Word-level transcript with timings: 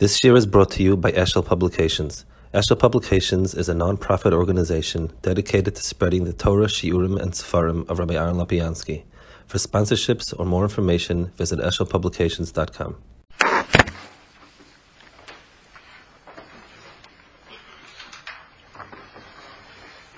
This 0.00 0.24
year 0.24 0.34
is 0.34 0.44
brought 0.44 0.72
to 0.72 0.82
you 0.82 0.96
by 0.96 1.12
Eshel 1.12 1.46
Publications. 1.46 2.24
Eshel 2.52 2.76
Publications 2.76 3.54
is 3.54 3.68
a 3.68 3.74
non-profit 3.74 4.32
organization 4.32 5.12
dedicated 5.22 5.76
to 5.76 5.82
spreading 5.84 6.24
the 6.24 6.32
Torah, 6.32 6.66
Shiurim, 6.66 7.16
and 7.16 7.30
Sefarim 7.30 7.88
of 7.88 8.00
Rabbi 8.00 8.14
Aaron 8.14 8.34
Lapiansky. 8.34 9.04
For 9.46 9.58
sponsorships 9.58 10.34
or 10.36 10.46
more 10.46 10.64
information, 10.64 11.26
visit 11.36 11.60
eshelpublications.com. 11.60 12.96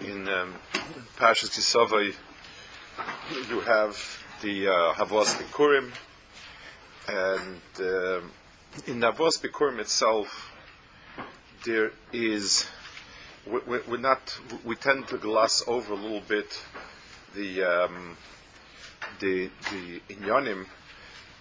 In 0.00 0.26
um, 0.26 0.54
Ki 1.18 1.60
Savo, 1.60 1.98
you 1.98 3.60
have 3.66 4.24
the 4.40 4.68
uh, 4.68 4.94
Havos 4.94 5.36
Bikurim, 5.36 5.92
and 7.08 7.60
um, 7.78 8.30
in 8.84 9.00
Navos 9.00 9.40
Bikurim 9.40 9.78
itself, 9.78 10.52
there 11.64 11.92
is 12.12 12.66
we, 13.46 13.76
are 13.76 13.98
not 13.98 14.38
we 14.64 14.76
tend 14.76 15.08
to 15.08 15.16
gloss 15.16 15.62
over 15.66 15.94
a 15.94 15.96
little 15.96 16.20
bit 16.20 16.62
the 17.34 17.62
um, 17.62 18.16
the 19.20 19.50
the 19.70 20.00
inyanim, 20.10 20.66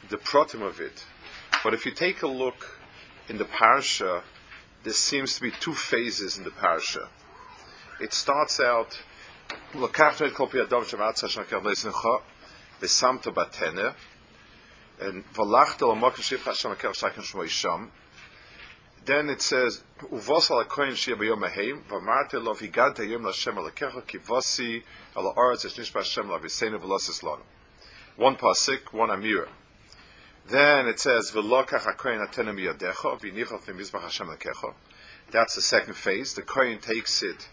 the 0.09 0.17
protim 0.17 0.61
of 0.61 0.79
it. 0.79 1.05
But 1.63 1.73
if 1.73 1.85
you 1.85 1.91
take 1.91 2.21
a 2.21 2.27
look 2.27 2.79
in 3.27 3.37
the 3.37 3.45
parsha, 3.45 4.23
there 4.83 4.93
seems 4.93 5.35
to 5.35 5.41
be 5.41 5.51
two 5.51 5.73
phases 5.73 6.37
in 6.37 6.43
the 6.43 6.51
parsha. 6.51 7.07
It 7.99 8.13
starts 8.13 8.59
out 8.59 9.01
L'kachnu 9.73 10.27
et 10.27 10.33
kol 10.33 10.47
piyadom 10.47 10.85
shematzah 10.85 11.45
shnakel 11.45 11.61
batene 13.33 13.93
and 14.99 15.23
Valachtel 15.33 15.95
Hashem 15.97 16.39
Akel 16.71 17.89
Then 19.05 19.29
it 19.29 19.41
says 19.41 19.83
Uvos 19.99 20.51
Al 20.51 20.63
B'Yom 20.65 21.83
V'Marte 21.89 22.43
Lo 22.43 22.53
Vigante 22.53 23.05
Yom 23.05 23.23
Alakecha 23.23 24.05
Ki 24.07 24.17
Vosi 24.19 24.83
Al 25.15 25.33
Hashem 25.35 26.29
One 28.15 28.35
pasuk, 28.35 28.93
one 28.93 29.09
amira. 29.09 29.49
Then 30.47 30.87
it 30.87 30.99
says 30.99 31.31
V'Lokach 31.31 31.85
V'Mizbach 33.61 34.01
Hashem 34.01 34.27
Alakecha. 34.27 34.73
That's 35.31 35.55
the 35.55 35.61
second 35.61 35.95
phase. 35.95 36.33
The 36.33 36.41
Kohen 36.41 36.79
takes 36.79 37.23
it 37.23 37.49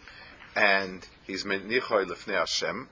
and 0.55 1.06
he's 1.27 1.44
Menichoy 1.44 2.05
Lefnei 2.06 2.38
Hashem. 2.38 2.88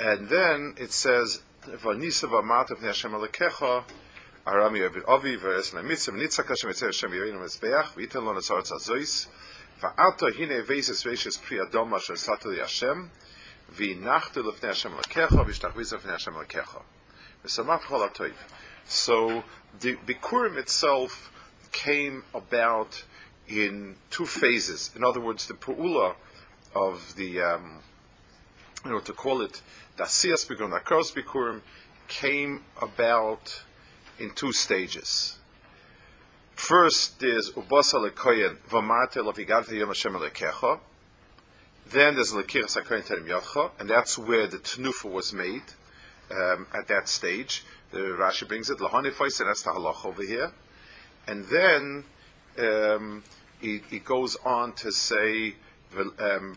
And 0.00 0.28
then 0.28 0.74
it 0.76 0.92
says 0.92 1.42
"Vanisa 1.76 2.28
v'amata 2.28 2.76
v'nei 2.76 2.86
Hashem 2.86 3.12
alekecha." 3.12 3.84
Arami 4.46 4.82
Avi 5.06 5.36
v'es 5.36 5.74
mitzvah 5.84 6.12
nitzak 6.12 6.48
Hashem 6.48 6.70
etzer 6.70 6.86
Hashem 6.86 7.10
yireinu 7.10 7.38
mezbeach 7.38 7.94
v'yitel 7.94 8.24
lo 8.24 8.34
nesaretz 8.34 8.72
azois 8.72 9.28
hine. 9.80 10.64
So 18.84 19.44
the 19.80 19.96
Bikurim 19.96 20.56
itself 20.56 21.30
came 21.70 22.24
about 22.34 23.04
in 23.46 23.96
two 24.10 24.26
phases. 24.26 24.90
In 24.96 25.04
other 25.04 25.20
words, 25.20 25.46
the 25.46 25.54
Pu'ula 25.54 26.14
of 26.74 27.14
the, 27.16 27.40
um, 27.40 27.78
you 28.84 28.90
know, 28.90 29.00
to 29.00 29.12
call 29.12 29.42
it 29.42 29.62
Dasias 29.98 30.46
Bikurim, 30.46 30.80
Akaros 30.80 31.12
Bikurim, 31.12 31.60
came 32.06 32.62
about 32.80 33.64
in 34.20 34.30
two 34.30 34.52
stages. 34.52 35.38
First 36.54 37.20
is 37.22 37.50
Ubasa 37.50 38.08
Lekoyen, 38.08 38.58
Vamarte 38.68 39.16
Lavigarte 39.16 39.72
Yom 39.72 39.88
Hashem 39.88 40.12
Alekecha. 40.12 40.78
Then 41.84 42.14
there's 42.14 42.32
Lekiras 42.32 42.80
HaKoyen 42.80 43.02
Terem 43.02 43.70
and 43.80 43.90
that's 43.90 44.16
where 44.16 44.46
the 44.46 44.58
Tnufa 44.58 45.10
was 45.10 45.32
made 45.32 45.62
um, 46.30 46.68
at 46.72 46.86
that 46.86 47.08
stage. 47.08 47.64
The 47.90 47.98
Rashi 47.98 48.46
brings 48.46 48.70
it, 48.70 48.78
Lahonifos, 48.78 49.40
and 49.40 49.48
that's 49.48 49.62
the 49.62 49.70
halach 49.70 50.04
over 50.04 50.22
here. 50.22 50.52
And 51.26 51.44
then 51.46 52.04
um, 52.58 53.24
he, 53.60 53.80
goes 54.04 54.36
on 54.44 54.74
to 54.74 54.92
say, 54.92 55.56
v'log 55.92 56.56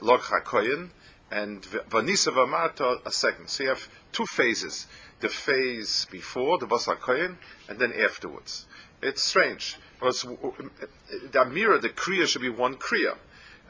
hakoyin 0.00 0.90
and 1.32 1.62
vanisa 1.62 2.30
v'amarta 2.30 3.04
a 3.06 3.10
second. 3.10 3.48
So 3.48 3.62
you 3.64 3.70
have 3.70 3.88
two 4.12 4.26
phases: 4.26 4.86
the 5.20 5.28
phase 5.28 6.06
before 6.10 6.58
the 6.58 6.66
bas 6.66 6.86
hakoyin, 6.86 7.36
and 7.68 7.78
then 7.78 7.92
afterwards. 7.92 8.66
It's 9.00 9.22
strange 9.22 9.78
because 9.94 10.22
the 10.22 11.38
amira, 11.38 11.80
the 11.80 11.88
kriya 11.88 12.26
should 12.26 12.42
be 12.42 12.50
one 12.50 12.76
kriya. 12.76 13.16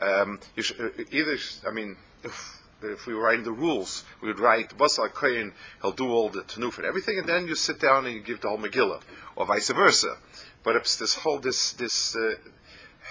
Um, 0.01 0.41
should, 0.59 1.07
either, 1.13 1.37
I 1.67 1.71
mean, 1.71 1.97
if, 2.25 2.61
if 2.83 3.07
we 3.07 3.15
were 3.15 3.23
writing 3.23 3.45
the 3.45 3.53
rules, 3.53 4.05
we 4.21 4.29
would 4.29 4.41
write 4.41 4.77
bas 4.77 4.99
hakoyin. 4.99 5.53
He'll 5.81 5.93
do 5.93 6.11
all 6.11 6.29
the 6.29 6.43
tanuf 6.43 6.79
and 6.79 6.87
everything, 6.87 7.19
and 7.19 7.29
then 7.29 7.47
you 7.47 7.55
sit 7.55 7.79
down 7.81 8.07
and 8.07 8.15
you 8.15 8.21
give 8.21 8.41
the 8.41 8.49
whole 8.49 8.59
Megillah, 8.59 9.03
or 9.37 9.47
vice 9.47 9.71
versa. 9.71 10.17
But 10.65 10.77
it's 10.77 10.97
this 10.97 11.15
whole 11.15 11.39
this 11.39 11.73
this 11.73 12.17
uh, 12.17 12.35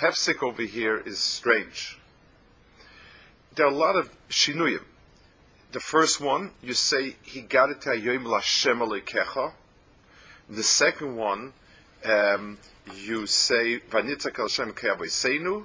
hefsek 0.01 0.43
over 0.43 0.63
here 0.63 0.97
is 0.97 1.19
strange. 1.19 2.00
There 3.55 3.65
are 3.65 3.71
a 3.71 3.75
lot 3.75 3.95
of 3.95 4.09
shinuyim. 4.29 4.83
The 5.71 5.79
first 5.79 6.21
one, 6.21 6.51
you 6.61 6.73
say, 6.73 7.15
it 7.25 7.49
hayoim 7.49 8.23
lashem 8.23 8.79
alekecha. 8.79 9.53
The 10.49 10.63
second 10.63 11.15
one, 11.15 11.53
um, 12.05 12.57
you 12.95 13.25
say, 13.27 13.79
vanitzak 13.79 14.39
al 14.39 14.47
shem 14.47 14.71
ke'avoiseinu, 14.73 15.63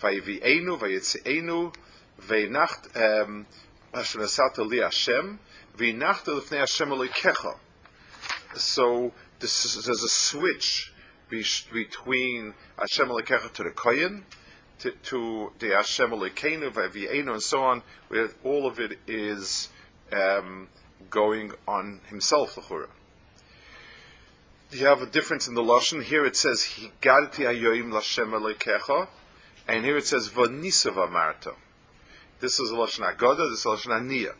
vayivi'enu, 0.00 0.78
vayitze'enu, 0.78 1.74
ve'nacht, 2.20 3.22
um, 3.22 3.46
asher 3.94 4.18
nasata 4.18 4.66
li 4.66 4.78
Hashem, 4.78 5.38
ve'nacht 5.76 6.24
lefnei 6.24 6.58
Hashem 6.58 6.90
alekecha. 6.90 7.56
So, 8.54 9.12
this 9.38 9.64
is, 9.64 9.84
there's 9.86 10.02
a 10.02 10.08
switch 10.08 10.92
between 11.30 12.54
Hashem 12.78 13.08
Alekecha 13.08 13.52
to 13.54 13.62
the 13.64 13.70
Kohen, 13.70 14.24
to, 14.90 15.52
the 15.58 15.68
Hashem 15.68 16.10
Alekeinu, 16.10 16.70
Vavienu, 16.70 17.32
and 17.32 17.42
so 17.42 17.62
on, 17.62 17.82
where 18.08 18.30
all 18.44 18.66
of 18.66 18.78
it 18.78 18.98
is 19.06 19.68
um, 20.12 20.68
going 21.10 21.52
on 21.66 22.00
himself, 22.08 22.56
L'chura. 22.56 22.88
You 24.70 24.86
have 24.86 25.02
a 25.02 25.06
difference 25.06 25.46
in 25.46 25.54
the 25.54 25.62
Lashon. 25.62 26.02
Here 26.02 26.24
it 26.24 26.36
says, 26.36 26.76
Higadti 26.76 27.44
Ayoim 27.44 27.92
Lashem 27.92 28.30
Alekecha, 28.30 29.08
and 29.68 29.84
here 29.84 29.96
it 29.96 30.06
says, 30.06 30.28
Vanisav 30.28 30.94
Amarta. 30.94 31.54
This 32.40 32.58
is 32.58 32.70
Lashon 32.70 33.12
Agoda, 33.12 33.48
this 33.50 33.60
is 33.60 33.64
Lashon 33.64 33.92
Aniyah. 34.00 34.34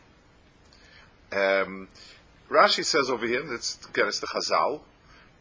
Um, 1.31 1.87
Rashi 2.49 2.85
says 2.85 3.09
over 3.09 3.25
here, 3.25 3.41
that's 3.43 3.79
again 3.87 4.07
it's 4.07 4.19
the 4.19 4.27
Chazal, 4.27 4.81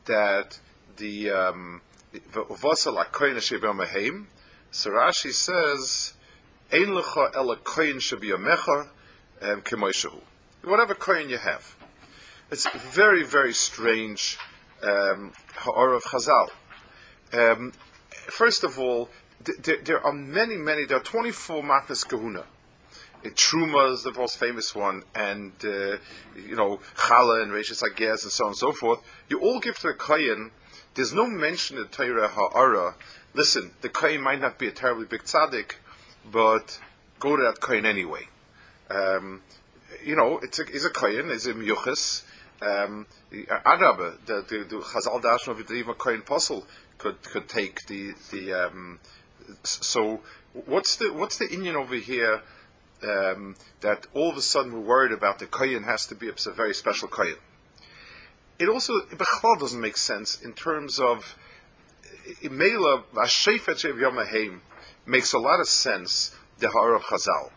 that 0.07 0.59
the 0.97 1.31
um, 1.31 1.83
so 4.73 4.91
Rashi 4.91 5.33
says, 5.33 6.15
Ein 6.73 6.89
lecha 6.89 7.37
ela 7.37 7.57
koyin 7.57 7.97
shebiyamecha 7.97 8.89
kemoishahu. 9.43 10.21
Whatever 10.65 10.95
koyin 10.95 11.29
you 11.29 11.37
have. 11.37 11.77
It's 12.51 12.67
very, 12.71 13.23
very 13.23 13.53
strange 13.53 14.39
um, 14.83 15.33
of 15.67 16.05
Chazal. 16.05 16.49
Um, 17.35 17.73
first 18.11 18.65
of 18.65 18.79
all, 18.79 19.11
th- 19.45 19.85
there 19.85 20.05
are 20.05 20.13
many, 20.13 20.57
many, 20.57 20.87
there 20.87 20.97
are 20.97 21.01
24 21.01 21.63
matnas 21.63 22.09
kahuna. 22.09 22.45
Truma 23.25 23.93
is 23.93 24.03
the 24.03 24.13
most 24.13 24.39
famous 24.39 24.75
one, 24.75 25.05
and 25.15 25.53
uh, 25.65 25.99
you 26.35 26.57
know 26.57 26.81
Chala 26.97 27.43
and 27.43 27.53
Rishis 27.53 27.83
Agez 27.83 28.25
and 28.25 28.33
so 28.33 28.45
on 28.45 28.51
and 28.51 28.57
so 28.57 28.73
forth. 28.73 29.01
You 29.29 29.39
all 29.39 29.61
give 29.61 29.79
to 29.81 29.89
the 29.89 29.95
Kayin 29.95 30.51
there's 30.95 31.13
no 31.13 31.27
mention 31.27 31.79
in 31.79 31.87
Torah 31.89 32.29
Ha'ara. 32.29 32.95
Listen, 33.35 33.73
the 33.81 33.89
Kohen 33.89 34.21
might 34.21 34.41
not 34.41 34.59
be 34.59 34.69
a 34.69 34.71
terribly 34.71 35.07
big 35.07 35.23
tzaddik, 35.23 35.77
but 36.31 36.81
go 37.19 37.37
to 37.37 37.43
that 37.43 37.61
Kohen 37.61 37.87
anyway. 37.87 38.29
Um, 38.91 39.43
you 40.05 40.17
know, 40.17 40.39
it's 40.43 40.59
a, 40.59 40.63
it's 40.63 40.85
a 40.85 40.91
Kohen, 40.91 41.31
it's 41.31 41.47
a 41.47 41.55
Miyuchas. 41.55 42.25
Um, 42.61 43.07
the, 43.31 43.47
the, 44.27 44.65
the 44.69 44.77
Chazal 44.77 45.21
Dashma 45.21 45.61
of 45.61 45.71
even 45.71 45.95
Kohen 45.95 46.21
Apostle 46.21 46.67
could, 46.99 47.23
could 47.23 47.49
take 47.49 47.87
the, 47.87 48.13
the 48.31 48.53
um, 48.53 49.01
so 49.65 50.21
what's 50.67 50.97
the, 50.97 51.13
what's 51.13 51.39
the 51.39 51.47
inyan 51.47 51.75
over 51.75 51.97
here 51.97 52.43
um, 53.03 53.57
that 53.81 54.07
all 54.15 54.31
of 54.31 54.37
a 54.37 54.43
sudden 54.43 54.73
we're 54.73 54.81
worried 54.81 55.13
about 55.13 55.39
the 55.39 55.47
Kohen 55.47 55.85
has 55.85 56.07
to 56.07 56.15
be 56.15 56.29
a 56.29 56.53
very 56.53 56.75
special 56.75 57.09
Kohen? 57.09 57.37
it 58.63 58.69
also 58.69 59.01
Bechlal 59.01 59.59
doesn't 59.59 59.81
make 59.81 59.97
sense 59.97 60.41
in 60.41 60.53
terms 60.53 60.99
of 60.99 61.37
Mela 62.51 63.05
makes 65.07 65.33
a 65.33 65.39
lot 65.39 65.61
of 65.61 65.69
sense 65.69 66.37
the 66.59 66.69
Har 66.69 66.95
of 66.95 67.03
Chazal 67.03 67.51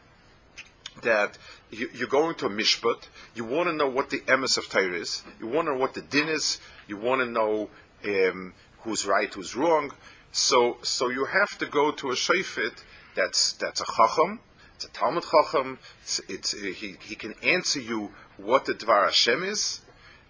that 1.02 1.38
you, 1.72 1.90
are 2.02 2.08
going 2.08 2.36
to 2.36 2.46
a 2.46 2.50
mishpat, 2.50 3.08
you 3.36 3.44
want 3.44 3.68
to 3.68 3.74
know 3.74 3.88
what 3.88 4.10
the 4.10 4.20
emes 4.22 4.58
of 4.58 4.70
Torah 4.70 4.94
is, 4.94 5.24
you 5.40 5.48
want 5.48 5.68
to 5.68 5.74
know 5.74 5.80
what 5.80 5.94
the 5.94 6.02
din 6.02 6.30
is, 6.30 6.60
you 6.88 6.98
want 6.98 7.22
to 7.22 7.28
know 7.28 7.70
um, 8.06 8.54
who's 8.80 9.06
right, 9.06 9.32
who's 9.34 9.56
wrong. 9.56 9.92
So, 10.32 10.78
so 10.84 11.10
you 11.10 11.26
have 11.26 11.58
to 11.60 11.66
go 11.66 11.92
to 11.92 12.12
a 12.12 12.16
shayfit 12.16 12.84
that's 13.16 13.54
that's 13.54 13.82
a 13.82 13.86
chacham, 13.86 14.40
it's 14.76 14.86
a 14.86 14.90
Talmud 14.90 15.24
chacham. 15.24 15.80
It's, 16.02 16.20
it's 16.28 16.52
he 16.52 16.98
he 17.02 17.16
can 17.16 17.34
answer 17.42 17.80
you 17.80 18.12
what 18.38 18.66
the 18.66 18.74
Dvar 18.74 19.06
Hashem 19.06 19.44
is, 19.44 19.82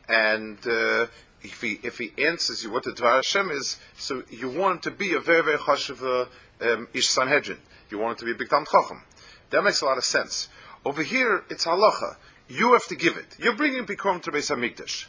and 0.08 0.60
uh, 0.68 1.08
if 1.46 1.62
he 1.62 1.80
if 1.84 1.98
he 1.98 2.12
answers 2.18 2.64
you 2.64 2.72
what 2.72 2.84
the 2.84 2.92
Dvar 2.92 3.16
Hashem 3.16 3.50
is, 3.52 3.78
so 3.98 4.24
you 4.30 4.50
want 4.50 4.84
to 4.84 4.92
be 4.92 5.14
a 5.14 5.20
very 5.20 5.44
very 5.44 5.58
chashuv 5.58 6.28
um, 6.62 6.88
ish 6.94 7.08
Sanhedrin. 7.08 7.60
You 7.90 8.00
want 8.00 8.18
to 8.20 8.26
be 8.26 8.32
a 8.32 8.36
big 8.36 8.50
Talmud 8.50 8.68
chacham. 8.68 9.04
That 9.52 9.64
makes 9.64 9.82
a 9.82 9.86
lot 9.86 9.98
of 9.98 10.06
sense. 10.06 10.50
Over 10.84 11.04
here, 11.04 11.44
it's 11.50 11.66
halacha. 11.66 12.18
You 12.48 12.74
have 12.74 12.86
to 12.88 12.96
give 12.96 13.18
it. 13.18 13.36
You're 13.40 13.56
bringing 13.56 13.86
Bikurim 13.86 14.22
to 14.24 14.32
Beis 14.32 14.54
Hamikdash. 14.54 15.06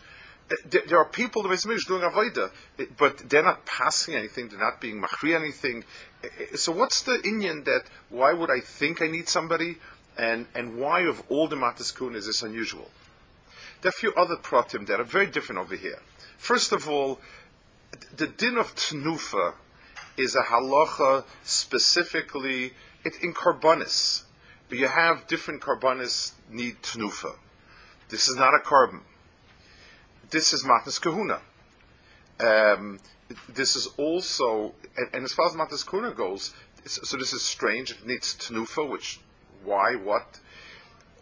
Uh, 0.50 0.80
there 0.86 0.98
are 0.98 1.04
people 1.04 1.42
the 1.42 1.48
Beis 1.48 1.66
Hamikdash 1.66 1.86
doing 1.86 2.02
avodah, 2.02 2.50
but 2.96 3.28
they're 3.28 3.42
not 3.42 3.66
passing 3.66 4.14
anything. 4.14 4.48
They're 4.48 4.60
not 4.60 4.80
being 4.80 5.02
machri 5.02 5.34
anything. 5.34 5.84
Uh, 6.22 6.28
uh, 6.28 6.56
so 6.56 6.72
what's 6.72 7.02
the 7.02 7.18
inyan 7.18 7.64
that? 7.64 7.84
Why 8.08 8.32
would 8.32 8.50
I 8.50 8.60
think 8.60 9.02
I 9.02 9.08
need 9.08 9.28
somebody? 9.28 9.78
And 10.18 10.46
and 10.54 10.78
why 10.78 11.00
of 11.00 11.22
all 11.28 11.46
the 11.46 11.56
matas 11.56 12.14
is 12.14 12.26
this 12.26 12.42
unusual? 12.42 12.90
There 13.82 13.90
are 13.90 13.96
a 13.96 14.00
few 14.00 14.14
other 14.14 14.36
pratim 14.36 14.86
that 14.86 14.98
are 14.98 15.04
very 15.04 15.26
different 15.26 15.60
over 15.60 15.76
here. 15.76 16.00
First 16.46 16.70
of 16.70 16.88
all, 16.88 17.19
the 18.16 18.28
din 18.28 18.56
of 18.56 18.76
tnufa 18.76 19.54
is 20.16 20.37
a 20.37 20.43
halacha 20.43 21.25
specifically 21.43 22.72
in 23.20 23.34
karbonis. 23.34 24.22
But 24.69 24.78
you 24.78 24.87
have 24.87 25.26
different 25.26 25.60
carbonis 25.60 26.34
need 26.48 26.82
tnufa. 26.82 27.34
This 28.10 28.28
is 28.28 28.37
not 28.37 28.54
a 28.54 28.60
carbon. 28.60 29.00
This 30.31 30.52
is 30.52 30.62
matnas 30.62 31.00
kahuna. 31.00 31.40
Um, 32.38 33.00
this 33.49 33.75
is 33.75 33.88
also, 33.96 34.72
and, 34.96 35.08
and, 35.12 35.25
as 35.25 35.32
far 35.32 35.49
as 35.49 35.54
matnas 35.54 35.84
kahuna 35.84 36.12
goes, 36.12 36.54
so 36.84 37.16
this 37.16 37.32
is 37.32 37.42
strange. 37.42 37.90
It 37.90 38.06
needs 38.06 38.37
tnufa, 38.37 38.88
which 38.88 39.19
why 39.64 39.96
what? 39.96 40.38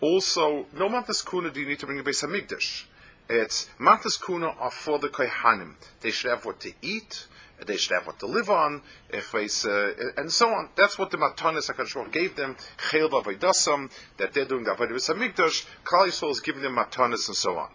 Also, 0.03 0.67
no 0.75 0.91
matnas 0.91 1.25
kahuna 1.25 1.51
do 1.51 1.61
you 1.61 1.67
need 1.67 1.79
to 1.79 1.87
bring 1.87 1.99
a 1.99 2.03
base 2.03 2.21
hamikdash. 2.21 2.85
It's 3.29 3.71
matnas 3.81 4.21
kahuna 4.21 4.49
are 4.59 4.71
for 4.71 4.99
the 4.99 5.09
kohanim. 5.09 5.75
They 6.01 6.11
should 6.11 6.31
have 6.31 6.45
what 6.45 6.61
to 6.61 6.73
eat 6.83 7.27
they 7.67 7.77
should 7.77 7.95
have 7.95 8.07
what 8.07 8.19
to 8.21 8.27
live 8.27 8.51
on, 8.51 8.83
if 9.11 9.35
uh, 9.35 10.21
and 10.21 10.31
so 10.31 10.49
on. 10.49 10.71
That's 10.77 10.99
what 10.99 11.11
the 11.11 11.17
Matanis 11.17 11.71
HaKadosh 11.71 12.13
gave 12.13 12.37
them, 12.37 12.57
Chel 12.91 13.09
Vavaydasam, 13.09 13.91
that 14.17 14.33
they're 14.33 14.45
doing 14.45 14.65
the 14.65 14.73
Avodah 14.73 14.93
Hamikdash, 14.93 15.67
Yisrael 15.85 16.31
is 16.31 16.41
giving 16.41 16.63
them 16.63 16.77
Matanis 16.77 17.29
and 17.29 17.37
so 17.37 17.59
on. 17.59 17.71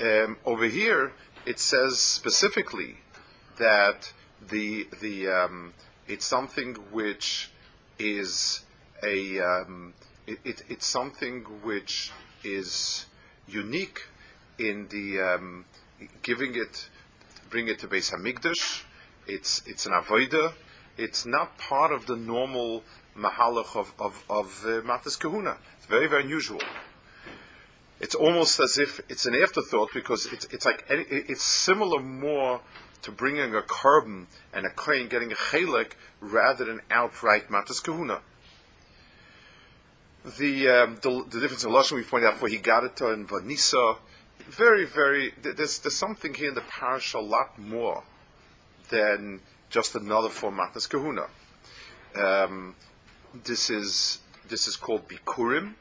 Um, 0.00 0.36
over 0.44 0.66
here, 0.66 1.12
it 1.46 1.58
says 1.58 1.98
specifically 1.98 2.98
that 3.58 4.12
the 4.48 4.88
the 5.00 5.28
um, 5.28 5.74
it's 6.08 6.24
something 6.24 6.74
which 6.90 7.50
is 7.98 8.64
a 9.02 9.40
um, 9.40 9.94
it, 10.26 10.38
it, 10.44 10.62
it's 10.68 10.86
something 10.86 11.42
which 11.62 12.12
is 12.42 13.06
unique 13.46 14.06
in 14.60 14.88
the 14.88 15.20
um, 15.20 15.64
giving 16.22 16.54
it, 16.54 16.88
bring 17.48 17.68
it 17.68 17.78
to 17.80 17.88
Beis 17.88 18.12
Hamikdash, 18.12 18.84
it's 19.26 19.62
it's 19.66 19.86
an 19.86 19.92
avoida. 19.92 20.52
It's 20.98 21.24
not 21.24 21.56
part 21.56 21.92
of 21.92 22.06
the 22.06 22.16
normal 22.16 22.82
mahalach 23.16 23.74
of 23.74 23.92
of, 23.98 24.24
of 24.28 24.64
uh, 24.64 24.82
matas 24.82 25.18
kahuna. 25.18 25.56
It's 25.78 25.86
very 25.86 26.06
very 26.06 26.24
unusual. 26.24 26.60
It's 28.00 28.14
almost 28.14 28.60
as 28.60 28.78
if 28.78 29.00
it's 29.08 29.26
an 29.26 29.34
afterthought 29.34 29.90
because 29.94 30.26
it's 30.26 30.46
it's 30.46 30.64
like 30.64 30.84
it's 30.88 31.44
similar 31.44 32.00
more 32.00 32.60
to 33.02 33.10
bringing 33.10 33.54
a 33.54 33.62
carbon 33.62 34.26
and 34.52 34.66
a 34.66 34.70
kohen 34.70 35.08
getting 35.08 35.32
a 35.32 35.34
chelik 35.34 35.92
rather 36.20 36.64
than 36.64 36.80
outright 36.90 37.48
matas 37.48 37.82
kahuna. 37.82 38.20
The, 40.38 40.68
um, 40.68 40.98
the, 41.00 41.24
the 41.30 41.40
difference 41.40 41.64
in 41.64 41.70
lashon 41.70 41.92
we 41.92 42.02
pointed 42.02 42.28
out 42.28 42.36
for 42.36 42.46
higadata 42.46 43.14
and 43.14 43.26
vanisa, 43.26 43.96
very 44.50 44.84
very 44.84 45.32
there's 45.42 45.78
there's 45.78 45.96
something 45.96 46.34
here 46.34 46.48
in 46.48 46.54
the 46.54 46.60
parish 46.62 47.14
a 47.14 47.20
lot 47.20 47.58
more 47.58 48.02
than 48.90 49.40
just 49.70 49.94
another 49.94 50.28
form 50.28 50.58
Matnas 50.58 50.88
Kahuna. 50.88 51.26
Um, 52.16 52.74
this 53.44 53.70
is 53.70 54.18
this 54.48 54.66
is 54.66 54.76
called 54.76 55.08
Bikurim, 55.08 55.74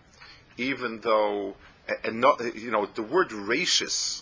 even 0.58 1.02
though 1.02 1.56
and 2.04 2.22
not 2.22 2.56
you 2.56 2.72
know 2.72 2.86
the 2.86 3.02
word 3.02 3.30
rachis 3.30 4.22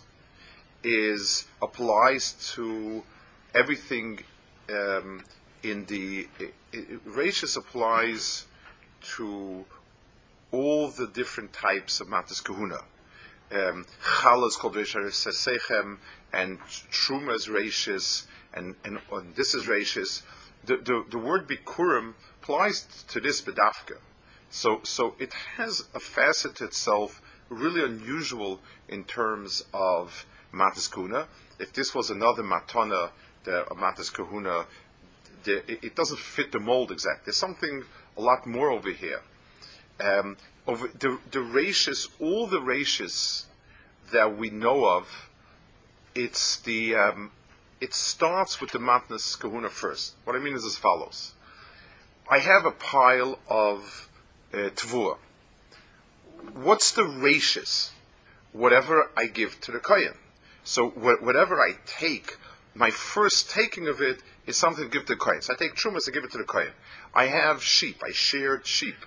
is 0.83 1.45
applies 1.61 2.33
to 2.55 3.03
everything 3.53 4.19
um, 4.69 5.23
in 5.63 5.85
the 5.85 6.27
rachis 7.05 7.57
applies 7.57 8.45
to 9.01 9.65
all 10.51 10.87
the 10.87 11.07
different 11.07 11.51
types 11.51 11.99
of 11.99 12.07
matas 12.07 12.41
kahuna. 12.41 12.79
Um, 13.49 13.85
Chala 14.03 14.47
is 14.47 14.55
called 14.55 14.75
Reishar 14.75 15.97
and 16.33 16.59
Truma 16.59 17.33
is 17.33 17.47
Rashis, 17.47 18.25
and, 18.53 18.75
and, 18.83 18.99
and 19.11 19.35
this 19.35 19.53
is 19.53 19.65
rachis. 19.65 20.23
The, 20.65 20.77
the, 20.77 21.05
the 21.09 21.17
word 21.17 21.47
bikurim 21.47 22.13
applies 22.41 22.81
to 23.07 23.19
this 23.19 23.41
bedafka. 23.41 23.97
So, 24.49 24.81
so 24.83 25.15
it 25.19 25.33
has 25.57 25.85
a 25.93 25.99
facet 25.99 26.55
to 26.55 26.65
itself 26.65 27.21
really 27.49 27.83
unusual 27.83 28.59
in 28.87 29.03
terms 29.03 29.63
of 29.73 30.25
matas 30.53 30.91
kuna. 30.91 31.27
If 31.59 31.73
this 31.73 31.93
was 31.95 32.09
another 32.09 32.43
matana, 32.43 33.11
the 33.43 33.65
matas 33.71 34.13
kahuna, 34.13 34.65
the, 35.43 35.57
it, 35.71 35.83
it, 35.83 35.95
doesn't 35.95 36.19
fit 36.19 36.51
the 36.51 36.59
mold 36.59 36.91
exactly. 36.91 37.23
There's 37.25 37.37
something 37.37 37.83
a 38.17 38.21
lot 38.21 38.45
more 38.45 38.71
over 38.71 38.91
here. 38.91 39.21
Um, 39.99 40.37
over 40.67 40.87
the 40.87 41.19
the 41.31 41.39
rachis, 41.39 42.07
all 42.19 42.45
the 42.45 42.59
rachis 42.59 43.45
that 44.11 44.37
we 44.37 44.49
know 44.49 44.85
of, 44.85 45.29
it's 46.13 46.57
the 46.57 46.95
um, 46.95 47.31
it 47.79 47.93
starts 47.93 48.59
with 48.59 48.71
the 48.71 48.79
matnas 48.79 49.39
kahuna 49.39 49.69
first. 49.69 50.15
What 50.25 50.35
I 50.35 50.39
mean 50.39 50.55
is 50.55 50.65
as 50.65 50.77
follows. 50.77 51.33
I 52.29 52.39
have 52.39 52.65
a 52.65 52.71
pile 52.71 53.39
of 53.47 54.09
uh. 54.53 54.69
What's 56.53 56.91
the 56.91 57.05
ratius? 57.05 57.91
Whatever 58.51 59.11
I 59.15 59.27
give 59.27 59.61
to 59.61 59.71
the 59.71 59.79
kohen. 59.79 60.15
So 60.63 60.89
wh- 60.89 61.21
whatever 61.23 61.59
I 61.61 61.73
take, 61.85 62.37
my 62.73 62.89
first 62.89 63.49
taking 63.49 63.87
of 63.87 64.01
it 64.01 64.23
is 64.45 64.57
something 64.57 64.83
to 64.85 64.89
give 64.89 65.05
to 65.05 65.13
the 65.13 65.19
kohen. 65.19 65.41
So 65.41 65.53
I 65.53 65.55
take 65.55 65.75
trumas, 65.75 66.09
I 66.09 66.11
give 66.11 66.23
it 66.23 66.31
to 66.31 66.37
the 66.37 66.43
kohen. 66.43 66.71
I 67.13 67.27
have 67.27 67.63
sheep. 67.63 68.01
I 68.03 68.11
shared 68.11 68.65
sheep. 68.65 69.05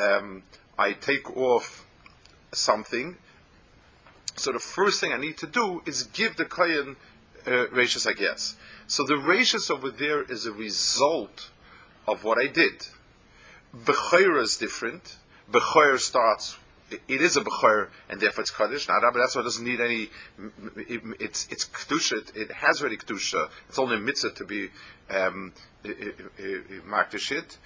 Um, 0.00 0.42
I 0.78 0.92
take 0.92 1.36
off 1.36 1.86
something. 2.52 3.16
So 4.36 4.52
the 4.52 4.58
first 4.58 5.00
thing 5.00 5.12
I 5.12 5.16
need 5.16 5.38
to 5.38 5.46
do 5.46 5.82
is 5.86 6.04
give 6.04 6.36
the 6.36 6.44
kohen 6.44 6.96
uh, 7.46 7.66
I 7.74 8.12
guess. 8.16 8.56
So 8.86 9.04
the 9.04 9.16
ratius 9.16 9.70
over 9.70 9.90
there 9.90 10.22
is 10.22 10.46
a 10.46 10.52
result 10.52 11.50
of 12.06 12.24
what 12.24 12.38
I 12.38 12.46
did. 12.46 12.88
Bechayr 13.76 14.40
is 14.40 14.56
different. 14.56 15.16
Bechayr 15.50 15.98
starts. 15.98 16.56
It 16.90 17.20
is 17.20 17.36
a 17.36 17.40
bechayr, 17.40 17.88
and 18.08 18.20
therefore 18.20 18.42
it's 18.42 18.50
kaddish. 18.50 18.88
Not, 18.88 19.00
but 19.00 19.18
that's 19.18 19.34
why 19.34 19.40
it 19.40 19.44
doesn't 19.44 19.64
need 19.64 19.80
any. 19.80 20.10
It, 20.76 21.02
it's 21.18 21.48
it's 21.50 21.64
kedusha. 21.64 22.18
It, 22.18 22.36
it, 22.36 22.52
has 22.52 22.80
already 22.80 22.98
kedusha. 22.98 23.48
It's 23.68 23.78
only 23.78 23.96
a 23.96 24.00
mitzvah 24.00 24.30
to 24.32 24.44
be 24.44 24.70
um, 25.10 25.54
makdashit. 25.84 27.56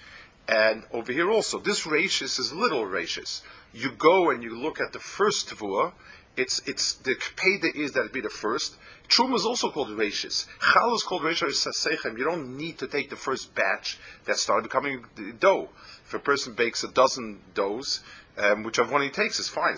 And 0.49 0.83
over 0.91 1.11
here 1.11 1.29
also, 1.29 1.59
this 1.59 1.85
rachis 1.85 2.39
is 2.39 2.51
little 2.51 2.83
rachis. 2.83 3.41
You 3.71 3.91
go 3.91 4.31
and 4.31 4.41
you 4.41 4.57
look 4.57 4.81
at 4.81 4.93
the 4.93 4.99
first 4.99 5.47
tavua. 5.47 5.93
It's 6.35 6.59
it's 6.67 6.93
the 6.93 7.13
kpeda 7.13 7.75
is 7.75 7.91
that 7.91 8.05
it 8.05 8.13
be 8.13 8.21
the 8.21 8.29
first. 8.29 8.75
Truma 9.07 9.35
is 9.35 9.45
also 9.45 9.69
called 9.69 9.89
rachis. 9.89 10.47
Chal 10.73 10.95
is 10.95 11.03
called 11.03 11.21
rachis 11.21 11.67
sasechem. 11.67 12.17
You 12.17 12.23
don't 12.23 12.57
need 12.57 12.79
to 12.79 12.87
take 12.87 13.11
the 13.11 13.15
first 13.15 13.53
batch 13.53 13.99
that 14.25 14.37
started 14.37 14.63
becoming 14.63 15.05
dough. 15.39 15.69
If 16.03 16.15
a 16.15 16.19
person 16.19 16.53
bakes 16.53 16.83
a 16.83 16.87
dozen 16.87 17.41
doughs, 17.53 17.99
um, 18.35 18.63
whichever 18.63 18.91
one 18.91 19.03
he 19.03 19.09
takes 19.09 19.39
is 19.39 19.49
fine. 19.49 19.77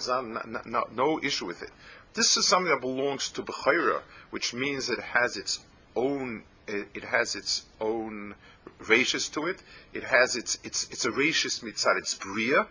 No 0.93 1.19
issue 1.21 1.47
with 1.47 1.61
it. 1.61 1.71
This 2.13 2.37
is 2.37 2.47
something 2.47 2.71
that 2.71 2.79
belongs 2.79 3.29
to 3.31 3.41
Bechira, 3.41 4.03
which 4.29 4.53
means 4.53 4.89
it 4.89 4.99
has 4.99 5.35
its 5.35 5.59
own. 5.97 6.43
It, 6.67 6.87
it 6.93 7.03
has 7.05 7.35
its 7.35 7.65
own 7.81 8.35
rachis 8.79 9.31
to 9.33 9.47
it. 9.47 9.63
It 9.93 10.05
has 10.05 10.35
its 10.35 10.57
it's 10.63 10.89
it's 10.89 11.05
a 11.05 11.11
rachis 11.11 11.63
mitzad. 11.63 11.97
It's 11.97 12.15
bria, 12.15 12.67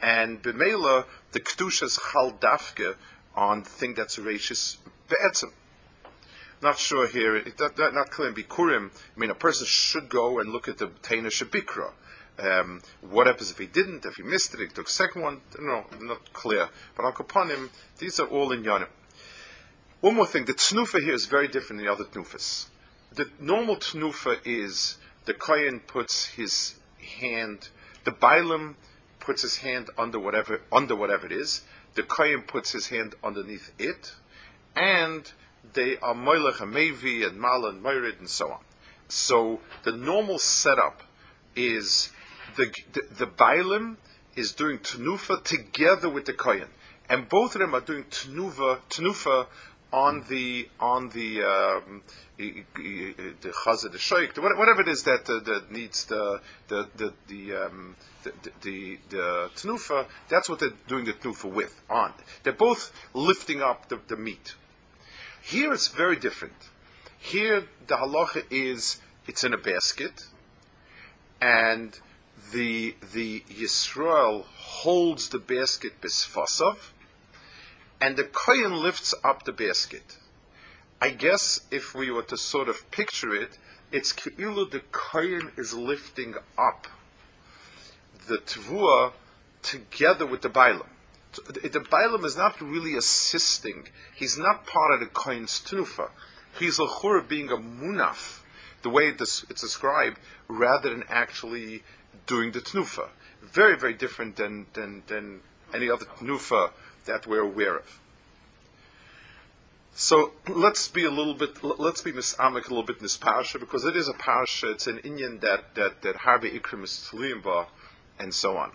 and 0.00 0.42
b'meila 0.42 1.04
the 1.32 1.40
kedushas 1.40 1.98
chal 2.12 2.32
dafke 2.32 2.96
on 3.34 3.62
the 3.62 3.70
thing 3.70 3.94
that's 3.94 4.18
a 4.18 4.22
rachis 4.22 4.76
be'etzim 5.08 5.52
not 6.62 6.78
sure 6.78 7.06
here. 7.06 7.36
It, 7.36 7.58
not, 7.58 7.94
not 7.94 8.10
clear 8.10 8.28
in 8.28 8.34
Bikurim. 8.34 8.90
I 8.90 9.20
mean, 9.20 9.30
a 9.30 9.34
person 9.34 9.66
should 9.66 10.08
go 10.08 10.38
and 10.38 10.50
look 10.50 10.68
at 10.68 10.78
the 10.78 10.88
Taina 10.88 11.26
Shabikra. 11.26 11.92
Um, 12.38 12.80
what 13.02 13.26
happens 13.26 13.50
if 13.50 13.58
he 13.58 13.66
didn't? 13.66 14.04
If 14.04 14.16
he 14.16 14.22
missed 14.22 14.54
it, 14.54 14.60
he 14.60 14.66
took 14.66 14.88
second 14.88 15.22
one. 15.22 15.40
No, 15.58 15.84
not 16.00 16.32
clear. 16.32 16.68
But 16.96 17.04
on 17.04 17.12
Kapanim, 17.12 17.68
these 17.98 18.18
are 18.18 18.26
all 18.26 18.52
in 18.52 18.62
Yanim. 18.62 18.88
One 20.00 20.14
more 20.14 20.26
thing: 20.26 20.46
the 20.46 20.54
tnufa 20.54 21.02
here 21.02 21.14
is 21.14 21.26
very 21.26 21.48
different 21.48 21.80
than 21.80 21.86
the 21.86 21.92
other 21.92 22.04
tnufas. 22.04 22.68
the 23.12 23.28
normal 23.38 23.76
tenufa 23.76 24.38
is 24.44 24.96
the 25.30 25.34
kohen 25.34 25.78
puts 25.78 26.26
his 26.26 26.74
hand, 27.20 27.68
the 28.02 28.10
bailam 28.10 28.74
puts 29.20 29.42
his 29.42 29.58
hand 29.58 29.88
under 29.96 30.18
whatever 30.18 30.60
under 30.72 30.96
whatever 30.96 31.24
it 31.24 31.30
is. 31.30 31.62
The 31.94 32.02
kohen 32.02 32.42
puts 32.42 32.72
his 32.72 32.88
hand 32.88 33.14
underneath 33.22 33.70
it, 33.78 34.16
and 34.74 35.30
they 35.72 35.98
are 35.98 36.14
moilech 36.14 36.60
and 36.60 36.74
mevi 36.74 37.24
and 37.24 37.38
mal 37.40 37.64
and 37.64 37.80
moirid 37.80 38.18
and 38.18 38.28
so 38.28 38.50
on. 38.50 38.58
So 39.06 39.60
the 39.84 39.92
normal 39.92 40.40
setup 40.40 41.04
is 41.54 42.10
the 42.56 42.74
the, 42.92 43.02
the 43.16 43.26
bailam 43.28 43.98
is 44.34 44.50
doing 44.50 44.78
tenufa 44.78 45.44
together 45.44 46.10
with 46.10 46.24
the 46.24 46.32
kohen, 46.32 46.70
and 47.08 47.28
both 47.28 47.54
of 47.54 47.60
them 47.60 47.72
are 47.76 47.80
doing 47.80 48.02
tenufa 48.10 48.80
tenufa 48.90 49.46
on 49.92 50.24
the 50.28 50.68
on 50.78 51.08
the 51.10 51.42
um, 51.42 52.02
the 52.38 53.52
shoik, 53.98 54.38
whatever 54.58 54.80
it 54.82 54.88
is 54.88 55.02
that 55.02 55.28
uh, 55.28 55.40
that 55.40 55.70
needs 55.70 56.04
the 56.06 56.40
the 56.68 56.88
the 56.96 57.12
the, 57.28 57.54
um, 57.56 57.96
the, 58.22 58.32
the, 58.62 58.98
the 59.08 59.50
tenufa. 59.56 60.06
That's 60.28 60.48
what 60.48 60.60
they're 60.60 60.72
doing 60.86 61.06
the 61.06 61.12
tenufa 61.12 61.52
with. 61.52 61.82
On 61.90 62.12
they're 62.42 62.52
both 62.52 62.92
lifting 63.14 63.60
up 63.62 63.88
the, 63.88 63.98
the 64.06 64.16
meat. 64.16 64.54
Here 65.42 65.72
it's 65.72 65.88
very 65.88 66.16
different. 66.16 66.70
Here 67.18 67.64
the 67.86 67.96
halacha 67.96 68.44
is 68.50 69.00
it's 69.26 69.42
in 69.42 69.52
a 69.52 69.58
basket, 69.58 70.26
and 71.40 71.98
the 72.52 72.94
the 73.12 73.40
Yisrael 73.50 74.44
holds 74.44 75.28
the 75.30 75.38
basket 75.38 76.00
bisfasav, 76.00 76.92
and 78.00 78.16
the 78.16 78.24
kohen 78.24 78.74
lifts 78.74 79.14
up 79.22 79.44
the 79.44 79.52
basket. 79.52 80.16
I 81.00 81.10
guess 81.10 81.60
if 81.70 81.94
we 81.94 82.10
were 82.10 82.22
to 82.24 82.36
sort 82.36 82.68
of 82.68 82.90
picture 82.90 83.34
it, 83.34 83.58
it's 83.92 84.12
keilu 84.12 84.70
the 84.70 84.80
kohen 84.92 85.52
is 85.56 85.74
lifting 85.74 86.34
up 86.58 86.86
the 88.28 88.38
tvua 88.38 89.12
together 89.62 90.24
with 90.24 90.42
the 90.42 90.48
bailam. 90.48 90.86
The 91.32 91.80
bailam 91.80 92.24
is 92.24 92.36
not 92.36 92.60
really 92.60 92.96
assisting. 92.96 93.88
He's 94.14 94.36
not 94.36 94.66
part 94.66 94.94
of 94.94 95.00
the 95.00 95.06
kohen's 95.06 95.60
tnufa. 95.60 96.10
He's 96.58 96.78
a 96.78 96.86
being 97.28 97.50
a 97.50 97.56
munaf, 97.56 98.40
the 98.82 98.90
way 98.90 99.08
it's 99.08 99.42
described, 99.42 100.18
rather 100.48 100.90
than 100.90 101.04
actually 101.08 101.82
doing 102.26 102.52
the 102.52 102.60
tnufa. 102.60 103.08
Very, 103.42 103.76
very 103.76 103.94
different 103.94 104.36
than, 104.36 104.66
than, 104.72 105.02
than 105.06 105.40
any 105.72 105.90
other 105.90 106.04
tnufa 106.04 106.70
that 107.06 107.26
we're 107.26 107.42
aware 107.42 107.76
of. 107.76 108.00
So 109.94 110.32
let's 110.48 110.88
be 110.88 111.04
a 111.04 111.10
little 111.10 111.34
bit, 111.34 111.62
let's 111.62 112.00
be 112.00 112.12
misamek 112.12 112.66
a 112.66 112.68
little 112.70 112.82
bit 112.82 112.96
in 112.96 113.02
this 113.02 113.18
because 113.18 113.84
it 113.84 113.96
is 113.96 114.08
a 114.08 114.14
parasha. 114.14 114.70
It's 114.70 114.86
an 114.86 114.98
inyan 114.98 115.40
that 115.40 115.74
that 115.74 116.02
that 116.02 116.16
harbe 116.16 116.50
ikrim 116.58 116.84
is 116.84 117.12
and 118.18 118.34
so 118.34 118.56
on. 118.56 118.72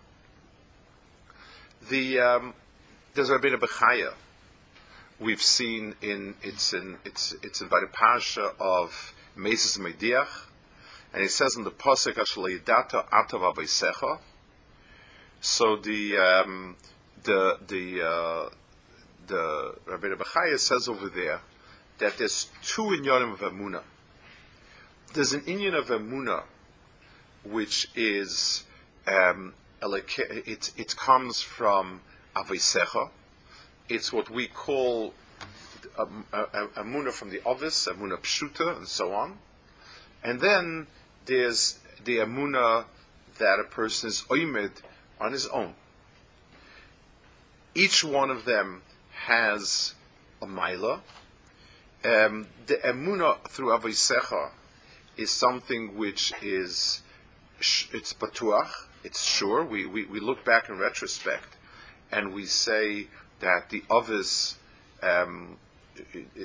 The 1.89 2.19
um, 2.19 2.53
there's 3.15 3.29
a 3.29 3.39
bit 3.39 3.53
of 3.53 3.61
Bechaya. 3.61 4.13
We've 5.19 5.41
seen 5.41 5.95
in 6.01 6.35
it's 6.41 6.73
in 6.73 6.97
it's 7.05 7.33
it's 7.41 7.61
in 7.61 7.69
by 7.69 7.79
the 7.79 7.87
parasha 7.87 8.51
of 8.59 9.13
Meses 9.35 9.77
Mediach, 9.77 10.47
and 11.13 11.23
it 11.23 11.31
says 11.31 11.55
in 11.55 11.63
the 11.63 11.71
pasuk 11.71 12.15
Ashleidata 12.15 13.09
Atava 13.09 13.53
Beisecha. 13.55 14.19
So 15.41 15.75
the 15.75 16.17
um, 16.17 16.75
the 17.25 17.59
the 17.67 18.01
uh, 18.01 18.49
the 19.27 19.75
Rabbi 19.85 20.07
Bechaya 20.07 20.59
says 20.59 20.87
over 20.87 21.09
there 21.09 21.41
that 21.97 22.17
there's 22.17 22.49
two 22.63 22.83
inyanim 22.83 23.33
of 23.33 23.39
Amuna. 23.39 23.81
There's 25.13 25.33
an 25.33 25.41
inyan 25.41 25.77
of 25.77 25.87
Amuna, 25.87 26.43
which 27.43 27.87
is 27.95 28.63
um, 29.07 29.53
it, 29.81 30.71
it 30.77 30.95
comes 30.95 31.41
from 31.41 32.01
Avisecha. 32.35 33.09
It's 33.87 34.11
what 34.11 34.29
we 34.29 34.47
call 34.47 35.13
a 35.97 36.05
Amuna 36.05 37.11
from 37.11 37.29
the 37.29 37.41
Ovis, 37.45 37.87
Amuna 37.87 38.17
Pshuta, 38.17 38.77
and 38.77 38.87
so 38.87 39.13
on. 39.13 39.37
And 40.23 40.41
then 40.41 40.87
there's 41.25 41.79
the 42.03 42.17
Amuna 42.17 42.85
that 43.37 43.59
a 43.59 43.63
person 43.63 44.09
is 44.09 44.23
oimed 44.29 44.81
on 45.19 45.31
his 45.31 45.47
own. 45.47 45.75
Each 47.77 48.05
one 48.05 48.29
of 48.31 48.45
them 48.45 48.83
has 49.25 49.95
a 50.41 50.45
Maila. 50.45 51.01
Um, 52.05 52.47
the 52.67 52.75
Emuna 52.75 53.45
through 53.49 53.77
Avisecha 53.77 54.51
is 55.17 55.29
something 55.29 55.97
which 55.97 56.31
is, 56.41 57.01
it's 57.59 58.13
Batuach, 58.13 58.87
it's 59.03 59.21
sure. 59.21 59.65
We, 59.65 59.85
we, 59.85 60.05
we 60.05 60.21
look 60.21 60.45
back 60.45 60.69
in 60.69 60.77
retrospect 60.77 61.57
and 62.13 62.33
we 62.33 62.45
say 62.45 63.07
that 63.41 63.69
the 63.69 63.83
Ovis 63.89 64.57
um, 65.03 65.57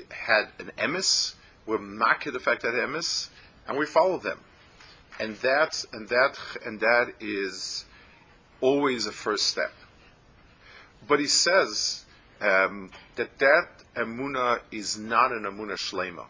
had 0.09 0.49
an 0.59 0.71
emis, 0.77 1.35
we're 1.65 1.77
makir 1.77 2.33
the 2.33 2.39
fact 2.39 2.61
that 2.63 2.73
emis, 2.73 3.29
and 3.67 3.77
we 3.77 3.85
follow 3.85 4.17
them. 4.17 4.39
And 5.17 5.37
that, 5.37 5.85
and 5.93 6.09
that, 6.09 6.37
and 6.65 6.81
that 6.81 7.13
is 7.21 7.85
always 8.59 9.05
a 9.05 9.13
first 9.13 9.47
step. 9.47 9.71
But 11.07 11.19
he 11.19 11.27
says 11.27 12.05
um, 12.39 12.91
that 13.15 13.37
that 13.39 13.67
emuna 13.95 14.59
is 14.71 14.97
not 14.97 15.31
an 15.31 15.43
emuna 15.43 15.73
shlema. 15.73 16.25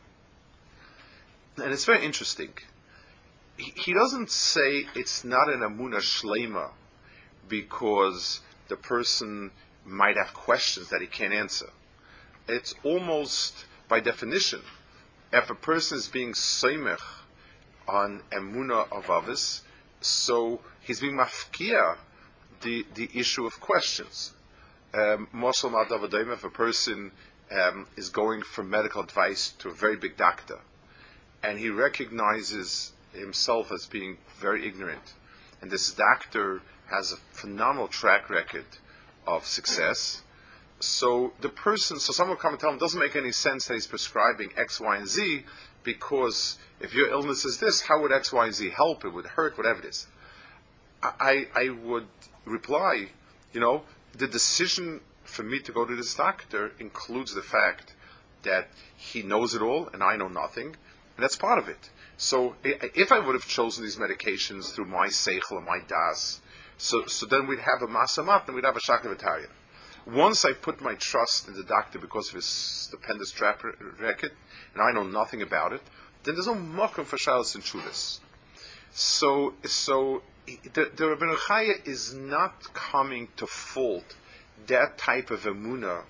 And 1.57 1.71
it's 1.73 1.85
very 1.85 2.03
interesting. 2.05 2.53
He, 3.57 3.73
he 3.75 3.93
doesn't 3.93 4.31
say 4.31 4.87
it's 4.95 5.23
not 5.23 5.49
an 5.49 5.59
emuna 5.59 5.97
shlema 5.97 6.71
because 7.47 8.41
the 8.67 8.75
person 8.75 9.51
might 9.85 10.15
have 10.17 10.33
questions 10.33 10.89
that 10.89 11.01
he 11.01 11.07
can't 11.07 11.33
answer. 11.33 11.69
It's 12.47 12.73
almost 12.83 13.65
by 13.87 13.99
definition, 13.99 14.61
if 15.33 15.49
a 15.49 15.55
person 15.55 15.97
is 15.97 16.07
being 16.07 16.33
seimech 16.33 17.01
on 17.87 18.21
emuna 18.31 18.87
of 18.91 19.09
avis, 19.09 19.63
so 19.99 20.61
he's 20.79 21.01
being 21.01 21.17
mafkia 21.17 21.97
the, 22.61 22.85
the 22.95 23.09
issue 23.13 23.45
of 23.45 23.59
questions 23.59 24.33
um, 24.93 25.27
if 25.33 26.43
a 26.43 26.49
person 26.49 27.11
um, 27.51 27.87
is 27.95 28.09
going 28.09 28.41
for 28.41 28.63
medical 28.63 29.01
advice 29.01 29.53
to 29.59 29.69
a 29.69 29.73
very 29.73 29.95
big 29.95 30.17
doctor, 30.17 30.59
and 31.43 31.59
he 31.59 31.69
recognizes 31.69 32.93
himself 33.13 33.71
as 33.71 33.85
being 33.85 34.17
very 34.39 34.67
ignorant, 34.67 35.13
and 35.61 35.71
this 35.71 35.91
doctor 35.91 36.61
has 36.89 37.11
a 37.11 37.17
phenomenal 37.35 37.87
track 37.87 38.29
record 38.29 38.65
of 39.25 39.45
success. 39.45 40.23
So 40.79 41.33
the 41.39 41.49
person, 41.49 41.99
so 41.99 42.11
someone 42.11 42.35
will 42.35 42.41
come 42.41 42.53
and 42.53 42.59
tell 42.59 42.71
him, 42.71 42.79
doesn't 42.79 42.99
make 42.99 43.15
any 43.15 43.31
sense 43.31 43.67
that 43.67 43.75
he's 43.75 43.87
prescribing 43.87 44.49
X, 44.57 44.79
Y, 44.79 44.97
and 44.97 45.07
Z 45.07 45.43
because 45.83 46.57
if 46.79 46.93
your 46.93 47.09
illness 47.09 47.45
is 47.45 47.59
this, 47.59 47.81
how 47.81 48.01
would 48.01 48.11
X, 48.11 48.33
Y, 48.33 48.45
and 48.45 48.53
Z 48.53 48.69
help? 48.71 49.05
It 49.05 49.09
would 49.09 49.25
hurt, 49.25 49.57
whatever 49.57 49.79
it 49.79 49.85
is. 49.85 50.07
I, 51.03 51.47
I 51.55 51.69
would 51.69 52.07
reply, 52.45 53.09
you 53.53 53.59
know, 53.59 53.83
the 54.13 54.27
decision 54.27 55.01
for 55.23 55.43
me 55.43 55.59
to 55.59 55.71
go 55.71 55.85
to 55.85 55.95
this 55.95 56.13
doctor 56.13 56.73
includes 56.79 57.33
the 57.33 57.41
fact 57.41 57.93
that 58.43 58.69
he 58.95 59.21
knows 59.21 59.53
it 59.53 59.61
all 59.61 59.89
and 59.93 60.03
I 60.03 60.15
know 60.17 60.27
nothing, 60.27 60.67
and 60.67 61.23
that's 61.23 61.35
part 61.35 61.59
of 61.59 61.69
it. 61.69 61.89
So 62.17 62.55
if 62.63 63.11
I 63.11 63.19
would 63.19 63.33
have 63.33 63.47
chosen 63.47 63.83
these 63.83 63.97
medications 63.97 64.73
through 64.73 64.85
my 64.85 65.07
seichel 65.07 65.57
and 65.57 65.65
my 65.65 65.79
das, 65.87 66.41
so, 66.77 67.05
so 67.05 67.25
then 67.25 67.47
we'd 67.47 67.59
have 67.59 67.81
a 67.81 67.87
masamat 67.87 68.45
and 68.47 68.55
we'd 68.55 68.65
have 68.65 68.75
a 68.75 68.79
shakavataria. 68.79 69.47
Once 70.05 70.43
I 70.43 70.53
put 70.53 70.81
my 70.81 70.95
trust 70.95 71.47
in 71.47 71.53
the 71.53 71.63
doctor 71.63 71.99
because 71.99 72.29
of 72.29 72.35
his 72.35 72.45
stupendous 72.45 73.31
track 73.31 73.63
record, 73.99 74.31
and 74.73 74.81
I 74.81 74.91
know 74.91 75.03
nothing 75.03 75.41
about 75.41 75.73
it, 75.73 75.81
then 76.23 76.35
there's 76.35 76.47
no 76.47 76.55
mokum 76.55 77.05
for 77.05 77.17
shalos 77.17 77.53
and 77.55 77.63
chudas. 77.63 78.19
So, 78.91 79.53
so 79.63 80.23
the, 80.63 80.91
the 80.95 81.03
Rabbeinu 81.03 81.35
Chaya 81.35 81.87
is 81.87 82.13
not 82.13 82.73
coming 82.73 83.29
to 83.37 83.47
fault 83.47 84.15
that 84.67 84.97
type 84.97 85.31
of 85.31 85.41
emuna 85.41 86.03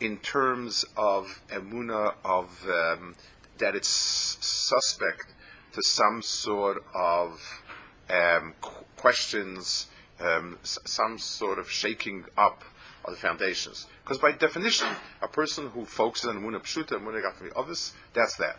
in 0.00 0.18
terms 0.18 0.84
of 0.96 1.42
emuna 1.48 2.14
of 2.24 2.68
um, 2.68 3.14
that 3.58 3.74
it's 3.74 3.88
suspect 3.88 5.32
to 5.72 5.82
some 5.82 6.22
sort 6.22 6.84
of 6.94 7.62
um, 8.10 8.54
questions, 8.96 9.88
um, 10.20 10.58
some 10.62 11.18
sort 11.18 11.58
of 11.58 11.70
shaking 11.70 12.24
up 12.36 12.64
of 13.04 13.14
the 13.14 13.20
foundations. 13.20 13.86
Because 14.02 14.18
by 14.18 14.32
definition, 14.32 14.88
a 15.22 15.28
person 15.28 15.68
who 15.70 15.84
focuses 15.84 16.30
on 16.30 16.42
emuna 16.42 16.60
pshuta, 16.60 16.98
emuna 16.98 17.22
gafmi 17.22 17.50
others, 17.56 17.92
that's 18.12 18.36
that. 18.36 18.56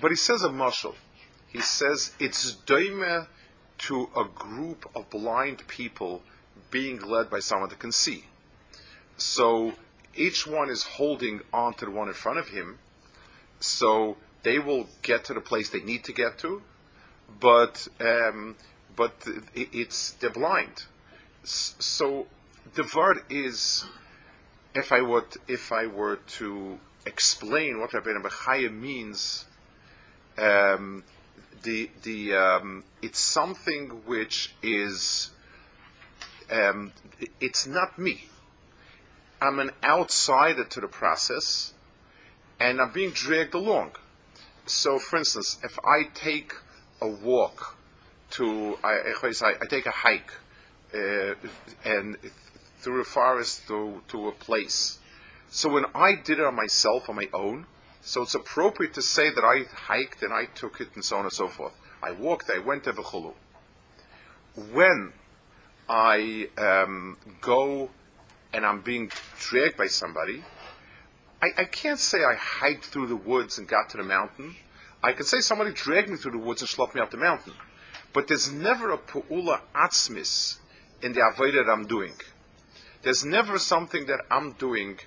But 0.00 0.10
he 0.10 0.16
says 0.16 0.42
a 0.42 0.50
marshal. 0.50 0.94
He 1.48 1.60
says 1.60 2.12
it's 2.18 2.56
doime 2.66 3.26
to 3.80 4.10
a 4.16 4.24
group 4.24 4.90
of 4.94 5.08
blind 5.10 5.66
people 5.66 6.22
being 6.70 7.00
led 7.00 7.30
by 7.30 7.40
someone 7.40 7.68
that 7.70 7.78
can 7.78 7.92
see. 7.92 8.24
So 9.16 9.74
each 10.14 10.46
one 10.46 10.68
is 10.70 10.82
holding 10.82 11.40
on 11.52 11.74
to 11.74 11.86
the 11.86 11.90
one 11.90 12.08
in 12.08 12.14
front 12.14 12.38
of 12.38 12.48
him. 12.48 12.78
So 13.58 14.16
they 14.42 14.58
will 14.58 14.88
get 15.02 15.24
to 15.24 15.34
the 15.34 15.40
place 15.40 15.70
they 15.70 15.80
need 15.80 16.04
to 16.04 16.12
get 16.12 16.38
to, 16.38 16.62
but 17.40 17.88
um, 18.00 18.56
but 18.96 19.12
it's 19.54 20.12
they're 20.12 20.30
blind. 20.30 20.84
So 21.42 22.26
the 22.74 22.90
word 22.94 23.22
is, 23.28 23.84
if 24.74 24.92
I 24.92 25.00
would 25.00 25.36
if 25.46 25.72
I 25.72 25.86
were 25.86 26.16
to 26.38 26.78
explain 27.06 27.80
what 27.80 27.90
Rabbeinu 27.90 28.22
Bechaya 28.22 28.72
means, 28.72 29.46
um, 30.38 31.04
the 31.62 31.90
the 32.02 32.34
um, 32.34 32.84
it's 33.02 33.18
something 33.18 34.02
which 34.06 34.54
is 34.62 35.30
um, 36.50 36.92
it's 37.40 37.66
not 37.66 37.98
me. 37.98 38.28
I'm 39.42 39.58
an 39.58 39.70
outsider 39.82 40.64
to 40.64 40.80
the 40.80 40.88
process, 40.88 41.72
and 42.58 42.80
I'm 42.80 42.92
being 42.92 43.10
dragged 43.10 43.54
along. 43.54 43.92
So, 44.66 44.98
for 44.98 45.18
instance, 45.18 45.58
if 45.64 45.78
I 45.84 46.04
take 46.14 46.52
a 47.00 47.08
walk 47.08 47.76
to, 48.30 48.78
I, 48.84 49.12
I 49.42 49.66
take 49.68 49.86
a 49.86 49.90
hike 49.90 50.32
uh, 50.94 51.34
and 51.84 52.16
through 52.78 53.00
a 53.00 53.04
forest 53.04 53.66
to, 53.68 54.02
to 54.08 54.28
a 54.28 54.32
place. 54.32 54.98
So 55.50 55.68
when 55.68 55.84
I 55.94 56.14
did 56.14 56.38
it 56.38 56.44
on 56.44 56.54
myself, 56.54 57.08
on 57.08 57.16
my 57.16 57.28
own, 57.32 57.66
so 58.10 58.22
it's 58.22 58.34
appropriate 58.34 58.92
to 58.94 59.02
say 59.02 59.30
that 59.30 59.44
I 59.44 59.72
hiked 59.72 60.24
and 60.24 60.32
I 60.32 60.46
took 60.46 60.80
it 60.80 60.88
and 60.96 61.04
so 61.04 61.18
on 61.18 61.22
and 61.22 61.32
so 61.32 61.46
forth. 61.46 61.74
I 62.02 62.10
walked, 62.10 62.50
I 62.52 62.58
went 62.58 62.82
to 62.84 62.92
V'chulu. 62.92 63.34
When 64.72 65.12
I 65.88 66.48
um, 66.58 67.18
go 67.40 67.90
and 68.52 68.66
I'm 68.66 68.80
being 68.80 69.12
dragged 69.38 69.76
by 69.76 69.86
somebody, 69.86 70.42
I, 71.40 71.50
I, 71.56 71.64
can't 71.66 72.00
say 72.00 72.24
I 72.24 72.34
hiked 72.34 72.86
through 72.86 73.06
the 73.06 73.14
woods 73.14 73.58
and 73.58 73.68
got 73.68 73.90
to 73.90 73.98
the 73.98 74.02
mountain. 74.02 74.56
I 75.04 75.12
can 75.12 75.24
say 75.24 75.38
somebody 75.38 75.70
dragged 75.70 76.08
me 76.08 76.16
through 76.16 76.32
the 76.32 76.38
woods 76.38 76.62
and 76.62 76.68
slopped 76.68 76.96
me 76.96 77.00
up 77.00 77.12
the 77.12 77.16
mountain. 77.16 77.52
But 78.12 78.26
there's 78.26 78.50
never 78.50 78.90
a 78.90 78.98
pu'ula 78.98 79.60
atzmis 79.72 80.58
in 81.00 81.12
the 81.12 81.20
avodah 81.20 81.64
that 81.64 81.70
I'm 81.70 81.86
doing. 81.86 82.14
There's 83.02 83.24
never 83.24 83.56
something 83.60 84.06
that 84.06 84.22
I'm 84.32 84.54
doing 84.54 84.98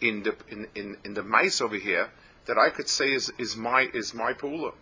in 0.00 0.22
the 0.22 0.36
in, 0.48 0.68
in, 0.76 0.96
in 1.04 1.14
the 1.14 1.24
mice 1.24 1.60
over 1.60 1.76
here 1.76 2.10
that 2.46 2.58
I 2.58 2.70
could 2.70 2.88
say 2.88 3.12
is, 3.12 3.32
is 3.38 3.56
my 3.56 3.88
is 3.94 4.14
my 4.14 4.32
pu'ula. 4.32 4.72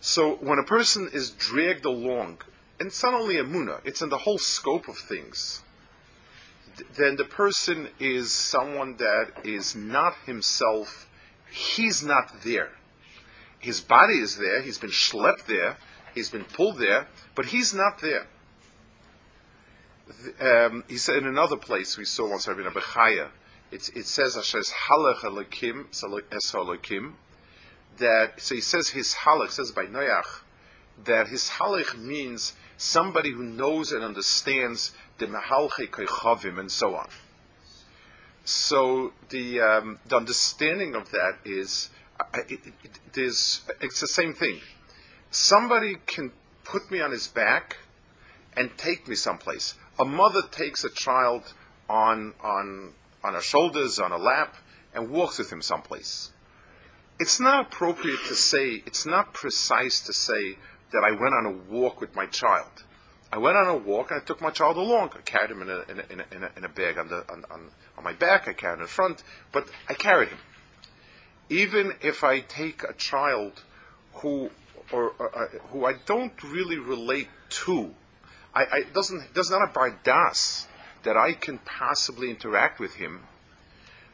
So 0.00 0.36
when 0.36 0.58
a 0.58 0.64
person 0.64 1.08
is 1.12 1.30
dragged 1.30 1.84
along, 1.84 2.42
and 2.78 2.88
it's 2.88 3.02
not 3.02 3.14
only 3.14 3.38
a 3.38 3.44
muna, 3.44 3.80
it's 3.84 4.02
in 4.02 4.10
the 4.10 4.18
whole 4.18 4.38
scope 4.38 4.88
of 4.88 4.98
things 4.98 5.62
then 6.96 7.16
the 7.16 7.24
person 7.24 7.88
is 7.98 8.32
someone 8.32 8.96
that 8.96 9.32
is 9.44 9.74
not 9.74 10.14
himself, 10.26 11.08
he's 11.50 12.02
not 12.02 12.42
there. 12.42 12.70
His 13.58 13.80
body 13.80 14.14
is 14.14 14.36
there, 14.36 14.62
he's 14.62 14.78
been 14.78 14.90
schlepped 14.90 15.46
there, 15.46 15.76
he's 16.14 16.30
been 16.30 16.44
pulled 16.44 16.78
there, 16.78 17.08
but 17.34 17.46
he's 17.46 17.74
not 17.74 18.00
there. 18.00 18.26
Um, 20.40 20.84
he 20.88 20.98
said 20.98 21.16
in 21.16 21.26
another 21.26 21.56
place 21.56 21.96
we 21.96 22.04
saw 22.04 22.28
once 22.28 22.46
Rabbi 22.46 22.68
Bechaya, 22.68 23.28
it, 23.74 23.90
it 23.96 24.06
says 24.06 24.36
Ashes 24.36 24.72
halach 24.88 25.18
elakim 25.18 25.86
es 25.90 26.52
that 27.98 28.40
so 28.40 28.54
he 28.54 28.60
says 28.60 28.88
his 28.90 29.14
halach 29.24 29.50
says 29.50 29.72
by 29.72 29.86
Noach 29.86 30.42
that 31.04 31.28
his 31.28 31.50
halach 31.58 31.98
means 31.98 32.54
somebody 32.76 33.32
who 33.32 33.42
knows 33.42 33.90
and 33.92 34.04
understands 34.04 34.92
the 35.18 35.26
Mehalche 35.26 35.88
Koichavim, 35.90 36.58
and 36.58 36.70
so 36.70 36.94
on. 36.94 37.08
So 38.44 39.12
the 39.30 39.60
um, 39.60 39.98
the 40.06 40.16
understanding 40.16 40.94
of 40.94 41.10
that 41.10 41.38
is 41.44 41.90
it, 42.34 42.60
it, 42.66 42.74
it 42.84 43.18
is 43.18 43.62
it's 43.80 44.00
the 44.00 44.08
same 44.08 44.34
thing. 44.34 44.60
Somebody 45.30 45.96
can 46.06 46.32
put 46.62 46.90
me 46.90 47.00
on 47.00 47.10
his 47.10 47.26
back 47.26 47.78
and 48.56 48.76
take 48.76 49.08
me 49.08 49.16
someplace. 49.16 49.74
A 49.98 50.04
mother 50.04 50.42
takes 50.48 50.84
a 50.84 50.90
child 50.90 51.54
on 51.88 52.34
on 52.42 52.92
on 53.24 53.34
her 53.34 53.40
shoulders, 53.40 53.98
on 53.98 54.10
her 54.10 54.18
lap, 54.18 54.56
and 54.94 55.10
walks 55.10 55.38
with 55.38 55.50
him 55.50 55.62
someplace. 55.62 56.30
It's 57.18 57.40
not 57.40 57.66
appropriate 57.66 58.20
to 58.28 58.34
say, 58.34 58.82
it's 58.86 59.06
not 59.06 59.32
precise 59.32 60.00
to 60.00 60.12
say 60.12 60.58
that 60.92 61.02
I 61.04 61.10
went 61.10 61.34
on 61.34 61.46
a 61.46 61.72
walk 61.72 62.00
with 62.00 62.14
my 62.14 62.26
child. 62.26 62.84
I 63.32 63.38
went 63.38 63.56
on 63.56 63.66
a 63.66 63.76
walk 63.76 64.10
and 64.10 64.20
I 64.20 64.24
took 64.24 64.40
my 64.40 64.50
child 64.50 64.76
along. 64.76 65.10
I 65.16 65.22
carried 65.22 65.50
him 65.50 65.62
in 65.62 65.70
a, 65.70 65.80
in 65.90 65.98
a, 65.98 66.34
in 66.34 66.42
a, 66.44 66.50
in 66.56 66.64
a 66.64 66.68
bag 66.68 66.98
on, 66.98 67.08
the, 67.08 67.24
on, 67.32 67.44
on, 67.50 67.70
on 67.96 68.04
my 68.04 68.12
back, 68.12 68.46
I 68.46 68.52
carried 68.52 68.76
him 68.76 68.82
in 68.82 68.86
front, 68.86 69.24
but 69.50 69.68
I 69.88 69.94
carried 69.94 70.28
him. 70.28 70.38
Even 71.48 71.94
if 72.00 72.22
I 72.22 72.40
take 72.40 72.82
a 72.82 72.92
child 72.92 73.62
who, 74.14 74.50
or, 74.92 75.12
uh, 75.20 75.46
who 75.70 75.84
I 75.84 75.94
don't 76.06 76.40
really 76.42 76.78
relate 76.78 77.28
to, 77.64 77.94
I, 78.54 78.62
I 78.62 78.82
doesn't 78.92 79.34
does 79.34 79.50
not 79.50 79.76
a 79.76 79.94
das 80.04 80.68
that 81.04 81.16
I 81.16 81.32
can 81.32 81.58
possibly 81.58 82.30
interact 82.30 82.80
with 82.80 82.94
him. 82.94 83.20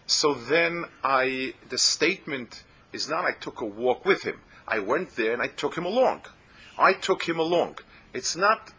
So 0.07 0.35
then 0.35 0.85
I 1.03 1.55
the 1.69 1.79
statement 1.79 2.65
is 2.93 3.09
not 3.09 3.25
I 3.25 3.33
took 3.33 3.61
a 3.61 3.65
walk 3.65 4.05
with 4.05 4.23
him. 4.25 4.41
I 4.67 4.79
went 4.79 5.17
there 5.17 5.33
and 5.33 5.43
I 5.43 5.47
took 5.49 5.77
him 5.77 5.85
along. 5.85 6.23
I 6.79 6.93
took 6.93 7.25
him 7.25 7.39
along. 7.39 7.79
It's 8.13 8.37
not 8.37 8.73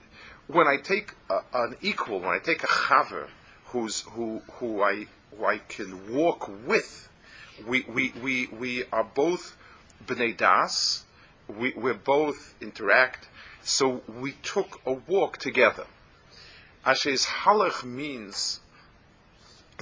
when 0.47 0.67
I 0.67 0.77
take 0.77 1.13
a, 1.29 1.39
an 1.53 1.75
equal, 1.81 2.19
when 2.19 2.29
I 2.29 2.39
take 2.39 2.63
a 2.63 2.67
chaver 2.67 3.27
who's 3.65 4.01
who 4.01 4.41
who 4.53 4.81
I 4.81 5.07
who 5.31 5.45
I 5.45 5.59
can 5.59 6.13
walk 6.13 6.49
with, 6.67 7.09
we 7.65 7.85
we 7.87 8.13
we, 8.21 8.47
we 8.47 8.83
are 8.91 9.03
both 9.03 9.55
bnei 10.05 10.35
das. 10.35 11.03
We 11.47 11.73
we 11.73 11.93
both 11.93 12.55
interact. 12.61 13.29
So 13.63 14.01
we 14.07 14.33
took 14.43 14.81
a 14.85 14.93
walk 14.93 15.37
together. 15.37 15.85
Ashes 16.83 17.25
halach 17.43 17.83
means 17.83 18.59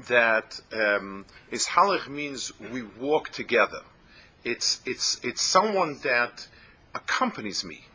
that 0.10 0.60
um, 0.74 1.26
is 1.50 1.68
halach 1.68 2.10
means 2.10 2.52
we 2.60 2.82
walk 2.82 3.30
together. 3.30 3.84
It's 4.44 4.82
it's 4.86 5.20
it's 5.24 5.42
someone 5.42 6.00
that 6.04 6.48
accompanies 6.94 7.64
me. 7.64 7.86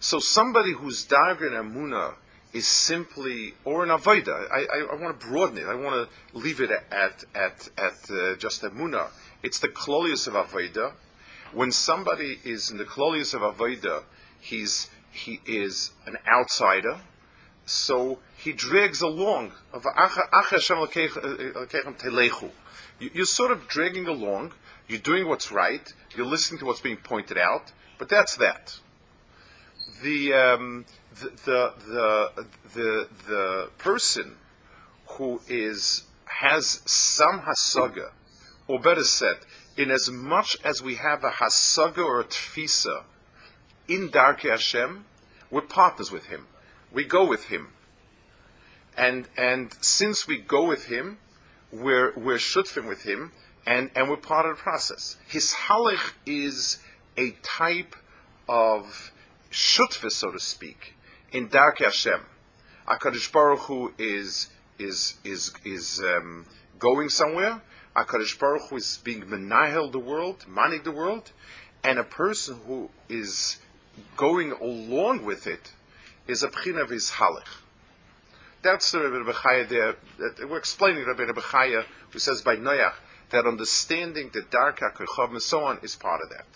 So 0.00 0.18
somebody 0.18 0.72
who's 0.72 1.06
dagan 1.06 1.52
amuna 1.52 2.14
is 2.52 2.66
simply 2.66 3.54
or 3.64 3.84
an 3.84 3.90
avoda. 3.90 4.50
I, 4.50 4.66
I, 4.72 4.86
I, 4.92 4.94
want 5.00 5.18
to 5.18 5.26
broaden 5.26 5.58
it. 5.58 5.66
I 5.66 5.74
want 5.74 6.08
to 6.08 6.36
leave 6.38 6.60
it 6.60 6.70
at 6.70 7.24
at 7.34 7.68
at 7.78 8.10
uh, 8.10 8.34
just 8.34 8.62
amuna. 8.62 9.10
It's 9.44 9.60
the 9.60 9.68
klolius 9.68 10.26
of 10.26 10.34
avoda. 10.34 10.94
When 11.52 11.70
somebody 11.70 12.40
is 12.44 12.70
in 12.72 12.78
the 12.78 12.84
klolius 12.84 13.34
of 13.34 13.42
avoda, 13.42 14.02
he's 14.40 14.90
he 15.12 15.40
is 15.46 15.92
an 16.06 16.16
outsider. 16.26 16.98
So 17.64 18.18
he 18.36 18.52
drags 18.52 19.00
along. 19.00 19.52
You're 23.00 23.24
sort 23.26 23.50
of 23.50 23.68
dragging 23.68 24.06
along. 24.08 24.52
You're 24.88 24.98
doing 24.98 25.28
what's 25.28 25.52
right. 25.52 25.92
You're 26.16 26.26
listening 26.26 26.58
to 26.60 26.66
what's 26.66 26.80
being 26.80 26.96
pointed 26.96 27.38
out. 27.38 27.72
But 27.98 28.08
that's 28.08 28.36
that 28.36 28.80
the, 30.02 30.32
um, 30.32 30.84
the, 31.14 31.30
the, 31.44 31.72
the, 31.86 32.46
the, 32.74 33.08
the 33.26 33.70
person 33.78 34.36
who 35.06 35.40
is, 35.48 36.04
has 36.24 36.82
some 36.84 37.42
hasaga, 37.42 38.10
or 38.66 38.80
better 38.80 39.04
said, 39.04 39.36
in 39.76 39.90
as 39.90 40.10
much 40.10 40.56
as 40.64 40.82
we 40.82 40.96
have 40.96 41.24
a 41.24 41.30
hasaga 41.30 41.98
or 41.98 42.20
a 42.20 42.24
tfisa 42.24 43.04
in 43.88 44.08
Darkei 44.08 44.50
Hashem, 44.50 45.04
we're 45.50 45.62
partners 45.62 46.10
with 46.10 46.26
him. 46.26 46.46
We 46.92 47.04
go 47.04 47.24
with 47.26 47.44
him. 47.44 47.68
And, 48.96 49.28
and 49.36 49.74
since 49.80 50.26
we 50.26 50.38
go 50.38 50.66
with 50.66 50.86
him, 50.86 51.18
we're, 51.72 52.12
we're 52.14 52.36
shutfim 52.36 52.86
with 52.86 53.04
him, 53.04 53.32
and, 53.66 53.90
and 53.94 54.10
we're 54.10 54.16
part 54.16 54.44
of 54.44 54.56
the 54.56 54.62
process. 54.62 55.16
His 55.26 55.54
halach 55.66 56.12
is 56.26 56.78
a 57.16 57.30
type 57.42 57.96
of 58.48 59.12
shutva, 59.50 60.10
so 60.10 60.30
to 60.30 60.40
speak, 60.40 60.94
in 61.30 61.48
Dark 61.48 61.78
Hashem. 61.78 62.20
Hakadosh 62.86 63.32
Baruch 63.32 63.60
Hu 63.60 63.92
is 63.96 64.48
is 64.78 65.18
is 65.24 65.52
is 65.64 66.00
um, 66.00 66.46
going 66.78 67.08
somewhere. 67.08 67.62
Hakadosh 67.94 68.38
Baruch 68.38 68.68
Hu 68.68 68.76
is 68.76 68.98
being 69.04 69.22
menahel 69.22 69.92
the 69.92 69.98
world, 69.98 70.44
manig 70.48 70.84
the 70.84 70.90
world, 70.90 71.30
and 71.84 71.98
a 71.98 72.04
person 72.04 72.60
who 72.66 72.90
is 73.08 73.58
going 74.16 74.52
along 74.52 75.24
with 75.24 75.46
it 75.46 75.72
is 76.26 76.42
a 76.42 76.48
pchin 76.48 76.80
of 76.80 76.90
his 76.90 77.12
halach. 77.12 77.62
That's 78.62 78.92
the 78.92 79.00
Rebbe 79.00 79.32
Bechaya 79.32 79.68
there. 79.68 79.96
We're 80.46 80.58
explaining 80.58 81.04
Rebbe 81.04 81.32
Bechaya, 81.32 81.84
who 82.10 82.18
says 82.18 82.42
by 82.42 82.56
Noach 82.56 82.94
that 83.30 83.46
understanding 83.46 84.30
the 84.32 84.42
dark 84.42 84.80
HaKerchav 84.80 85.30
and 85.30 85.42
so 85.42 85.64
on 85.64 85.78
is 85.82 85.96
part 85.96 86.20
of 86.22 86.30
that. 86.30 86.46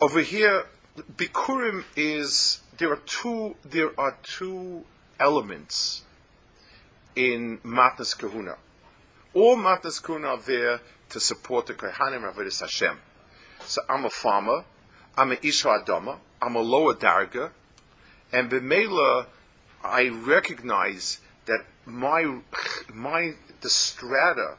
Over 0.00 0.20
here, 0.20 0.66
Bikurim 1.16 1.84
is 1.96 2.60
there 2.78 2.92
are 2.92 3.00
two 3.04 3.56
there 3.64 3.98
are 4.00 4.16
two 4.22 4.84
elements 5.20 6.02
in 7.14 7.58
Matnas 7.58 8.16
Kahuna. 8.16 8.56
All 9.34 9.56
Matnas 9.56 10.02
Kahuna 10.02 10.28
are 10.28 10.38
there 10.38 10.80
to 11.10 11.20
support 11.20 11.66
the 11.66 11.74
Kohanim 11.74 12.32
Avodas 12.32 12.60
Hashem. 12.60 12.98
So 13.64 13.82
I'm 13.88 14.04
a 14.04 14.10
farmer, 14.10 14.64
I'm 15.18 15.32
an 15.32 15.38
Isha 15.42 15.66
Adama, 15.66 16.18
I'm 16.40 16.54
a 16.54 16.60
lower 16.60 16.94
Darga, 16.94 17.50
and 18.32 18.48
B'Mela, 18.48 19.26
I 19.82 20.10
recognize 20.10 21.18
that 21.46 21.64
my, 21.84 22.38
my, 22.94 23.32
the 23.60 23.68
strata, 23.68 24.58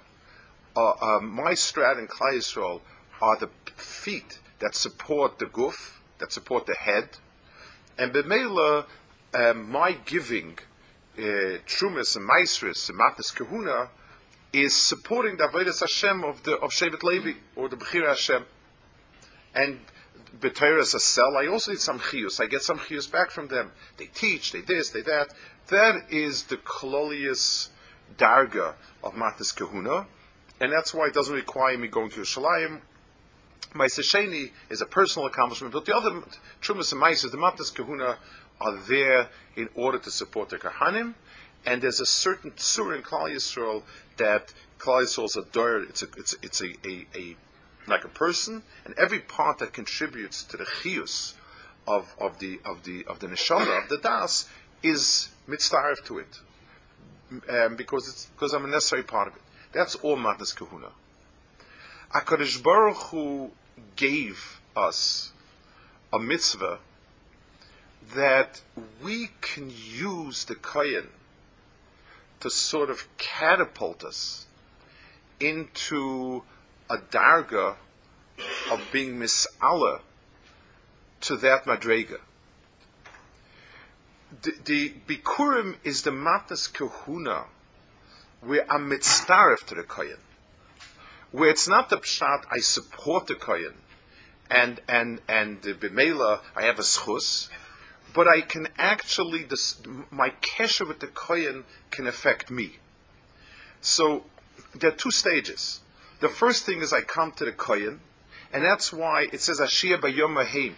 uh, 0.75 0.89
uh, 1.01 1.19
my 1.21 1.53
strata 1.53 2.01
in 2.01 2.07
Klai 2.07 2.39
Yisrael 2.39 2.81
are 3.21 3.37
the 3.37 3.49
feet 3.77 4.39
that 4.59 4.75
support 4.75 5.39
the 5.39 5.45
guf, 5.45 5.99
that 6.17 6.33
support 6.33 6.65
the 6.65 6.75
head, 6.75 7.11
and 7.97 8.11
B'Mela, 8.11 8.85
um, 9.33 9.71
my 9.71 9.93
giving, 9.93 10.59
uh, 11.17 11.63
Trumas 11.65 12.17
and 12.17 12.29
Maestris 12.29 12.89
and 12.89 12.99
Matas 12.99 13.33
Kahuna, 13.33 13.91
is 14.51 14.75
supporting 14.75 15.37
the 15.37 15.45
Avodah 15.45 15.79
Hashem 15.79 16.25
of 16.25 16.43
the 16.43 16.57
of 16.57 16.71
Shevet 16.71 17.03
Levi 17.03 17.35
or 17.55 17.69
the 17.69 17.77
Bechir 17.77 18.05
Hashem. 18.05 18.45
And 19.55 19.79
B'Torah 20.39 20.81
a 20.81 20.99
cell, 20.99 21.35
I 21.37 21.47
also 21.47 21.71
need 21.71 21.79
some 21.79 21.99
chiyus. 21.99 22.41
I 22.41 22.47
get 22.47 22.61
some 22.61 22.79
chiyus 22.79 23.11
back 23.11 23.31
from 23.31 23.47
them. 23.47 23.71
They 23.97 24.05
teach, 24.05 24.51
they 24.51 24.61
this, 24.61 24.89
they 24.89 25.01
that. 25.01 25.33
That 25.67 26.05
is 26.09 26.43
the 26.43 26.57
kololius 26.57 27.69
darga 28.17 28.75
of 29.03 29.13
Matas 29.13 29.55
Kahuna, 29.55 30.07
and 30.59 30.71
that's 30.71 30.93
why 30.93 31.07
it 31.07 31.13
doesn't 31.13 31.35
require 31.35 31.77
me 31.77 31.87
going 31.87 32.09
to 32.11 32.21
Yerushalayim. 32.21 32.81
My 33.73 33.85
Sesheni 33.85 34.51
is 34.69 34.81
a 34.81 34.85
personal 34.85 35.27
accomplishment, 35.27 35.73
but 35.73 35.85
the 35.85 35.95
other 35.95 36.21
Trumas 36.61 36.91
and 36.91 37.01
Maises, 37.01 37.31
the 37.31 37.37
Matas 37.37 37.73
Kahuna, 37.73 38.17
are 38.61 38.77
there 38.87 39.29
in 39.55 39.69
order 39.75 39.99
to 39.99 40.11
support 40.11 40.49
the 40.49 40.57
Kahanim, 40.57 41.13
and 41.65 41.81
there's 41.81 41.99
a 41.99 42.05
certain 42.05 42.51
tzur 42.51 42.95
in 42.95 43.03
Klal 43.03 43.29
Yisrael 43.29 43.83
that 44.17 44.53
Klal 44.79 45.03
Yisrael 45.03 45.25
is 45.25 45.35
a 45.35 45.43
door, 45.43 45.83
it's 45.83 46.01
a, 46.01 46.07
it's, 46.17 46.35
it's 46.41 46.61
a, 46.61 46.73
a, 46.87 47.05
a, 47.15 47.35
like 47.89 48.05
a 48.05 48.09
person, 48.09 48.63
and 48.85 48.93
every 48.97 49.19
part 49.19 49.59
that 49.59 49.73
contributes 49.73 50.43
to 50.43 50.57
the 50.57 50.65
chiyus 50.65 51.33
of, 51.87 52.15
of 52.19 52.39
the 52.39 52.59
of 52.65 52.83
the 52.83 53.05
of 53.05 53.19
the 53.19 53.27
neshama 53.27 53.83
of 53.83 53.89
the 53.89 53.97
das 53.97 54.47
is 54.83 55.29
mitzvah 55.47 55.95
to 56.05 56.19
it, 56.19 56.39
um, 57.49 57.75
because 57.75 58.07
it's 58.07 58.25
because 58.27 58.53
I'm 58.53 58.65
a 58.65 58.67
necessary 58.67 59.03
part 59.03 59.27
of 59.27 59.35
it. 59.35 59.41
That's 59.71 59.95
all 59.95 60.17
matas 60.17 60.55
kahuna. 60.55 60.89
Hakadosh 62.13 62.63
Baruch 62.63 62.97
Hu 63.11 63.51
gave 63.95 64.59
us 64.75 65.31
a 66.11 66.19
mitzvah 66.19 66.79
that 68.15 68.61
we 69.03 69.29
can 69.41 69.71
use 69.71 70.45
the 70.45 70.55
kohen 70.55 71.09
to 72.39 72.49
sort 72.49 72.89
of 72.89 73.07
catapult 73.17 74.03
us 74.03 74.47
into 75.39 76.43
a 76.89 76.97
darga 76.97 77.75
of 78.71 78.81
being 78.91 79.19
mis'ala 79.19 80.01
to 81.21 81.35
that 81.37 81.65
madrega. 81.65 82.19
The, 84.41 84.53
the 84.63 84.93
Bikurim 85.07 85.75
is 85.83 86.03
the 86.03 86.11
matas 86.11 86.71
kahuna 86.71 87.45
where 88.41 88.71
I'm 88.71 88.89
mitzaref 88.89 89.65
to 89.67 89.75
the 89.75 89.83
kohen 89.83 90.17
where 91.31 91.49
it's 91.49 91.67
not 91.67 91.89
the 91.89 91.97
pshat 91.97 92.45
I 92.51 92.59
support 92.59 93.27
the 93.27 93.35
kohen 93.35 93.73
and 94.49 94.81
and 94.87 95.21
and 95.27 95.61
the 95.61 95.73
b'meila 95.73 96.39
I 96.55 96.63
have 96.63 96.79
a 96.79 96.83
schus, 96.83 97.49
but 98.13 98.27
I 98.27 98.41
can 98.41 98.67
actually 98.77 99.43
this, 99.43 99.79
my 100.09 100.31
kesher 100.41 100.87
with 100.87 100.99
the 100.99 101.07
kohen 101.07 101.65
can 101.91 102.07
affect 102.07 102.49
me. 102.49 102.77
So 103.81 104.25
there 104.73 104.89
are 104.89 104.95
two 104.95 105.11
stages. 105.11 105.81
The 106.19 106.29
first 106.29 106.65
thing 106.65 106.81
is 106.81 106.91
I 106.91 107.01
come 107.01 107.31
to 107.33 107.45
the 107.45 107.53
kohen, 107.53 108.01
and 108.51 108.63
that's 108.63 108.91
why 108.91 109.27
it 109.31 109.39
says 109.39 109.61
Ashia 109.61 109.97
Bayom 109.97 110.33
Mahim. 110.33 110.75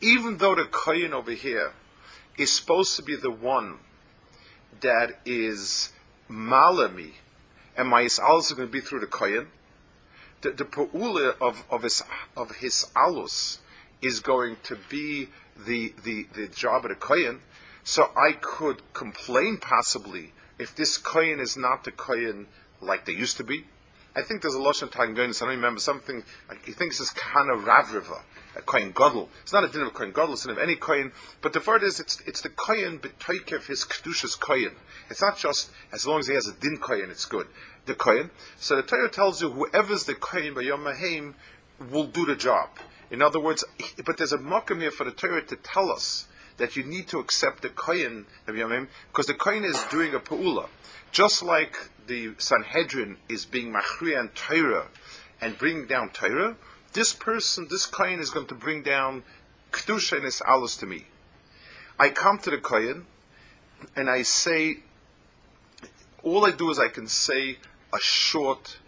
Even 0.00 0.38
though 0.38 0.56
the 0.56 0.64
kohen 0.64 1.14
over 1.14 1.30
here 1.30 1.72
is 2.36 2.52
supposed 2.52 2.96
to 2.96 3.02
be 3.02 3.14
the 3.14 3.30
one 3.30 3.78
that 4.80 5.20
is 5.24 5.92
malami, 6.28 7.12
and 7.76 7.88
my 7.88 8.00
is 8.00 8.18
also 8.18 8.56
going 8.56 8.66
to 8.66 8.72
be 8.72 8.80
through 8.80 9.00
the 9.00 9.06
kohen, 9.06 9.46
the, 10.40 10.50
the 10.50 10.64
pa'ula 10.64 11.36
of, 11.40 11.64
of 11.70 11.84
his, 11.84 12.02
of 12.36 12.56
his 12.56 12.86
alus 12.96 13.58
is 14.02 14.18
going 14.18 14.56
to 14.64 14.76
be 14.88 15.28
the, 15.56 15.94
the, 16.02 16.26
the 16.34 16.48
job 16.48 16.84
of 16.84 16.88
the 16.88 16.96
kohen. 16.96 17.40
So 17.84 18.10
I 18.16 18.32
could 18.32 18.82
complain 18.92 19.58
possibly 19.58 20.32
if 20.58 20.74
this 20.74 20.98
kohen 20.98 21.38
is 21.38 21.56
not 21.56 21.84
the 21.84 21.92
kohen 21.92 22.48
like 22.80 23.04
they 23.04 23.12
used 23.12 23.36
to 23.36 23.44
be. 23.44 23.66
I 24.16 24.22
think 24.22 24.42
there's 24.42 24.54
a 24.54 24.58
Lashon 24.58 24.90
Tangonis, 24.90 25.42
I 25.42 25.46
don't 25.46 25.56
remember 25.56 25.80
something, 25.80 26.22
he 26.64 26.72
thinks 26.72 27.00
it's 27.00 27.10
Kana 27.10 27.54
Ravriva, 27.54 28.22
a 28.56 28.62
Kohen 28.62 28.92
Gadol. 28.92 29.28
It's 29.42 29.52
not 29.52 29.64
a 29.64 29.68
din 29.68 29.82
of 29.82 29.92
Kohen 29.94 30.12
Gadol, 30.12 30.34
it's 30.34 30.44
a 30.44 30.48
din 30.48 30.56
of 30.56 30.62
any 30.62 30.76
Kohen, 30.76 31.12
but 31.40 31.52
the 31.52 31.60
word 31.60 31.82
is, 31.82 31.98
it's, 31.98 32.20
it's 32.26 32.40
the 32.40 32.48
Kohen 32.48 33.00
betoikev 33.00 33.66
his 33.66 33.84
Kedushas 33.84 34.38
Kohen. 34.38 34.76
It's 35.10 35.20
not 35.20 35.36
just, 35.36 35.70
as 35.92 36.06
long 36.06 36.20
as 36.20 36.28
he 36.28 36.34
has 36.34 36.46
a 36.46 36.52
din 36.52 36.78
Kohen, 36.78 37.10
it's 37.10 37.26
good 37.26 37.48
the 37.86 37.94
Kohen. 37.94 38.30
So 38.56 38.76
the 38.76 38.82
Torah 38.82 39.10
tells 39.10 39.42
you 39.42 39.50
whoever's 39.50 40.04
the 40.04 40.14
Kohen 40.14 40.54
by 40.54 40.62
Yom 40.62 40.84
Mahim 40.84 41.34
will 41.90 42.06
do 42.06 42.24
the 42.24 42.36
job. 42.36 42.70
In 43.10 43.22
other 43.22 43.40
words, 43.40 43.64
but 44.04 44.16
there's 44.16 44.32
a 44.32 44.38
makam 44.38 44.80
here 44.80 44.90
for 44.90 45.04
the 45.04 45.12
Torah 45.12 45.42
to 45.42 45.56
tell 45.56 45.90
us 45.90 46.26
that 46.56 46.76
you 46.76 46.84
need 46.84 47.08
to 47.08 47.18
accept 47.18 47.62
the 47.62 47.68
Kohen 47.68 48.26
of 48.46 48.56
Yom 48.56 48.88
because 49.08 49.26
the 49.26 49.34
Kohen 49.34 49.64
is 49.64 49.82
doing 49.90 50.14
a 50.14 50.20
pa'ula. 50.20 50.68
Just 51.12 51.42
like 51.42 51.90
the 52.06 52.34
Sanhedrin 52.38 53.18
is 53.28 53.44
being 53.44 53.72
machriya 53.72 54.20
and 54.20 54.34
Torah 54.34 54.88
and 55.40 55.58
bringing 55.58 55.86
down 55.86 56.10
Torah, 56.10 56.56
this 56.92 57.12
person, 57.12 57.66
this 57.70 57.86
Kohen 57.86 58.20
is 58.20 58.30
going 58.30 58.46
to 58.46 58.54
bring 58.54 58.82
down 58.82 59.24
Kedusha 59.72 60.16
and 60.16 60.24
his 60.24 60.40
alus 60.46 60.78
to 60.78 60.86
me. 60.86 61.06
I 61.98 62.08
come 62.10 62.38
to 62.38 62.50
the 62.50 62.58
Kohen 62.58 63.06
and 63.96 64.08
I 64.08 64.22
say, 64.22 64.78
all 66.22 66.46
I 66.46 66.50
do 66.50 66.70
is 66.70 66.78
I 66.78 66.88
can 66.88 67.06
say 67.06 67.58
a 67.92 67.98
short, 68.00 68.78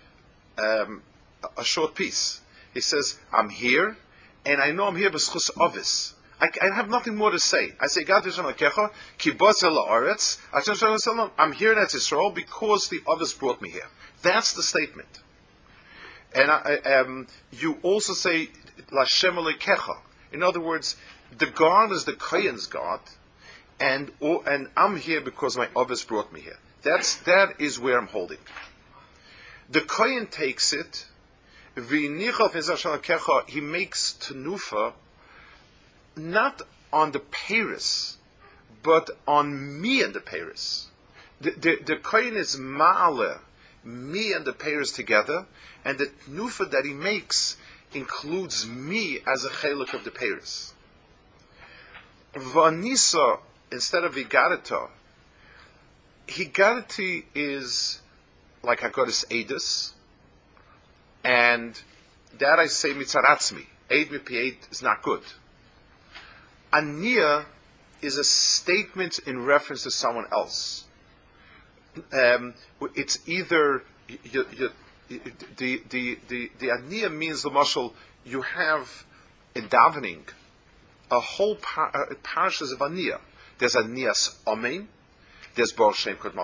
um, 0.59 1.02
a 1.57 1.64
short 1.64 1.94
piece. 1.94 2.40
He 2.72 2.81
says, 2.81 3.18
"I'm 3.33 3.50
here, 3.50 3.96
and 4.44 4.61
I 4.61 4.70
know 4.72 4.88
I'm 4.88 4.96
here 4.96 5.11
b'schus 5.11 5.50
ovis." 5.59 6.15
I, 6.40 6.49
I, 6.61 6.75
have 6.75 6.90
nothing 6.90 7.16
more 7.16 7.31
to 7.31 7.38
say. 7.38 7.72
I 7.81 7.87
say, 7.87 8.05
God 8.05 8.25
Kecha, 8.27 8.90
I'm 11.38 11.53
here 11.53 11.72
in 11.72 11.79
Israel 11.79 12.31
because 12.31 12.88
the 12.88 13.01
others 13.09 13.33
brought 13.33 13.62
me 13.62 13.70
here. 13.70 13.88
That's 14.22 14.53
the 14.53 14.62
statement. 14.62 15.20
And 16.35 16.51
I, 16.51 16.77
um, 16.85 17.27
you 17.51 17.79
also 17.83 18.12
say, 18.12 18.51
Lashem 18.92 19.37
Kecha. 19.59 19.99
In 20.33 20.42
other 20.42 20.61
words, 20.61 20.96
the 21.37 21.46
God 21.46 21.92
is 21.92 22.05
the 22.05 22.12
Kohen's 22.12 22.66
God, 22.66 23.01
and, 23.81 24.11
and 24.20 24.68
I'm 24.77 24.96
here 24.96 25.20
because 25.20 25.57
my 25.57 25.68
others 25.75 26.05
brought 26.05 26.33
me 26.33 26.40
here. 26.40 26.59
That's, 26.83 27.16
that 27.16 27.61
is 27.61 27.81
where 27.81 27.99
I'm 27.99 28.09
holding. 28.09 28.38
The 29.68 29.81
Kohen 29.81 30.27
takes 30.27 30.72
it, 30.72 31.07
he 31.77 31.83
makes 33.61 34.16
tenufa 34.20 34.92
not 36.16 36.62
on 36.92 37.12
the 37.12 37.20
Paris, 37.20 38.16
but 38.83 39.11
on 39.26 39.81
me 39.81 40.02
and 40.02 40.14
the 40.14 40.20
Paris. 40.20 40.88
The, 41.40 41.50
the, 41.50 41.76
the 41.85 41.96
Kohen 41.96 42.37
is 42.37 42.57
ma'ale, 42.57 43.40
me 43.85 44.33
and 44.33 44.44
the 44.44 44.52
Paris 44.52 44.90
together, 44.90 45.46
and 45.85 45.98
the 45.98 46.11
Nufa 46.29 46.70
that 46.70 46.85
he 46.85 46.92
makes 46.92 47.57
includes 47.92 48.66
me 48.66 49.18
as 49.26 49.44
a 49.44 49.50
chelik 49.50 49.92
of 49.92 50.05
the 50.05 50.11
Paris. 50.11 50.74
Vanisa, 52.35 53.40
instead 53.70 54.05
of 54.05 54.14
Higarita, 54.14 54.88
Higarity 56.29 57.26
is 57.35 58.00
like 58.62 58.81
Hakadosh 58.81 59.24
Edus, 59.26 59.92
and 61.22 61.81
that 62.38 62.59
I 62.59 62.66
say 62.66 62.90
mitzaratzmi. 62.90 63.66
Eid 63.90 64.09
mipi 64.09 64.57
is 64.70 64.83
not 64.83 65.02
good. 65.02 65.22
Ania 66.72 67.46
is 68.02 68.18
a 68.18 68.24
statement 68.24 69.18
in 69.20 69.44
reference 69.44 69.83
to 69.85 69.90
someone 69.90 70.26
else. 70.33 70.85
Um, 72.12 72.55
it's 72.94 73.18
either 73.26 73.83
you, 74.09 74.46
you, 74.52 74.70
the 75.09 75.83
the 75.88 76.18
the 76.29 76.50
the 76.59 76.68
ania 76.68 77.12
means 77.12 77.42
the 77.42 77.50
muscle 77.50 77.94
you 78.24 78.42
have 78.42 79.05
in 79.55 79.68
davening 79.68 80.22
a 81.11 81.20
whole 81.20 81.57
par- 81.57 81.90
uh, 81.94 82.14
parashas 82.22 82.72
of 82.72 82.81
ania. 82.81 83.20
There's 83.59 83.74
anias 83.74 84.37
amen. 84.46 84.88
There's 85.55 85.72
bar 85.72 85.94
shem 85.94 86.16
kod 86.16 86.35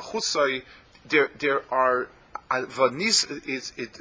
there 1.08 1.30
there 1.38 1.62
are 1.72 2.08
vanis 2.50 3.46
is 3.46 3.72
it 3.76 3.98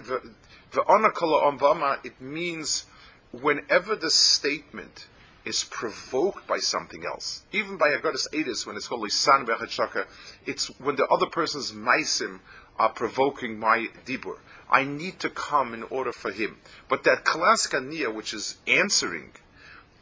it 2.03 2.21
means 2.21 2.85
whenever 3.31 3.95
the 3.95 4.11
statement 4.11 5.07
is 5.45 5.63
provoked 5.63 6.47
by 6.47 6.57
something 6.57 7.05
else, 7.05 7.43
even 7.51 7.77
by 7.77 7.89
a 7.89 7.99
goddess 7.99 8.27
Edis, 8.33 8.65
when 8.65 8.75
it's 8.75 8.87
called 8.87 9.01
Lisan 9.01 9.69
Shaka, 9.69 10.05
it's 10.45 10.67
when 10.79 10.95
the 10.95 11.07
other 11.07 11.25
person's 11.25 11.71
maisim 11.71 12.39
are 12.77 12.89
provoking 12.89 13.59
my 13.59 13.87
dibur. 14.05 14.37
I 14.69 14.83
need 14.83 15.19
to 15.19 15.29
come 15.29 15.73
in 15.73 15.83
order 15.83 16.11
for 16.11 16.31
him. 16.31 16.57
But 16.87 17.03
that 17.03 17.25
classic 17.25 17.73
aniyah, 17.73 18.13
which 18.13 18.33
is 18.33 18.57
answering, 18.67 19.31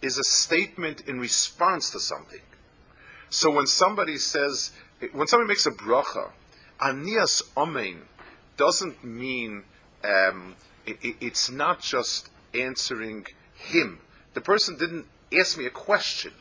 is 0.01 0.17
a 0.17 0.23
statement 0.23 1.01
in 1.07 1.19
response 1.19 1.89
to 1.91 1.99
something. 1.99 2.41
So 3.29 3.51
when 3.51 3.67
somebody 3.67 4.17
says, 4.17 4.71
when 5.11 5.27
somebody 5.27 5.47
makes 5.47 5.65
a 5.65 5.71
bracha, 5.71 6.31
aniyas 6.79 7.43
omein 7.55 8.01
doesn't 8.57 9.03
mean 9.03 9.63
um, 10.03 10.55
it, 10.85 10.97
it, 11.01 11.15
it's 11.21 11.49
not 11.49 11.81
just 11.81 12.29
answering 12.53 13.25
him. 13.53 13.99
The 14.33 14.41
person 14.41 14.77
didn't 14.77 15.05
ask 15.33 15.57
me 15.57 15.65
a 15.65 15.71
question, 15.71 16.33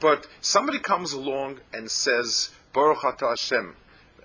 but 0.00 0.26
somebody 0.40 0.78
comes 0.78 1.12
along 1.12 1.60
and 1.72 1.90
says 1.90 2.50
Baruch 2.72 3.04
Ata 3.04 3.28
Hashem 3.28 3.76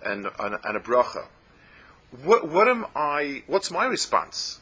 and, 0.03 0.27
and, 0.39 0.55
and 0.63 0.77
a 0.77 0.79
bracha. 0.79 1.25
What, 2.23 2.47
what 2.47 2.67
am 2.67 2.85
I? 2.95 3.43
What's 3.47 3.71
my 3.71 3.85
response? 3.85 4.59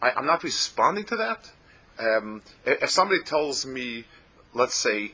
I, 0.00 0.18
am 0.18 0.26
not 0.26 0.42
responding 0.42 1.04
to 1.04 1.16
that. 1.16 1.50
Um, 1.98 2.42
if 2.64 2.90
somebody 2.90 3.22
tells 3.22 3.66
me, 3.66 4.04
let's 4.52 4.74
say, 4.74 5.12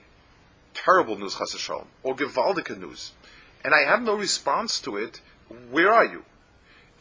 terrible 0.75 1.16
news, 1.16 1.37
Chas 1.37 1.59
Shalom, 1.59 1.88
or 2.03 2.14
gewaldige 2.14 2.79
news, 2.79 3.12
and 3.64 3.75
I 3.75 3.81
have 3.81 4.03
no 4.03 4.14
response 4.14 4.81
to 4.81 4.96
it, 4.96 5.20
where 5.70 5.92
are 5.92 6.05
you? 6.05 6.25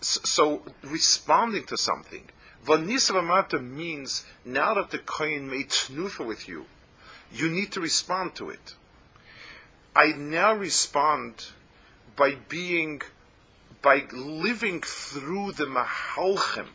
So 0.02 0.64
responding 0.84 1.66
to 1.66 1.78
something. 1.78 2.30
Vanisavamata 2.70 3.60
means 3.60 4.26
now 4.46 4.76
that 4.76 4.92
the 4.92 5.00
kohen 5.00 5.50
made 5.50 5.70
tnufa 5.70 6.24
with 6.24 6.48
you, 6.48 6.68
you 7.32 7.50
need 7.50 7.72
to 7.72 7.82
respond 7.82 8.36
to 8.36 8.52
it. 8.52 8.76
I 9.96 10.12
now 10.16 10.54
respond 10.54 11.48
by 12.16 12.36
being, 12.48 13.02
by 13.82 14.04
living 14.14 14.82
through 14.82 15.54
the 15.54 15.66
mahalchim 15.66 16.68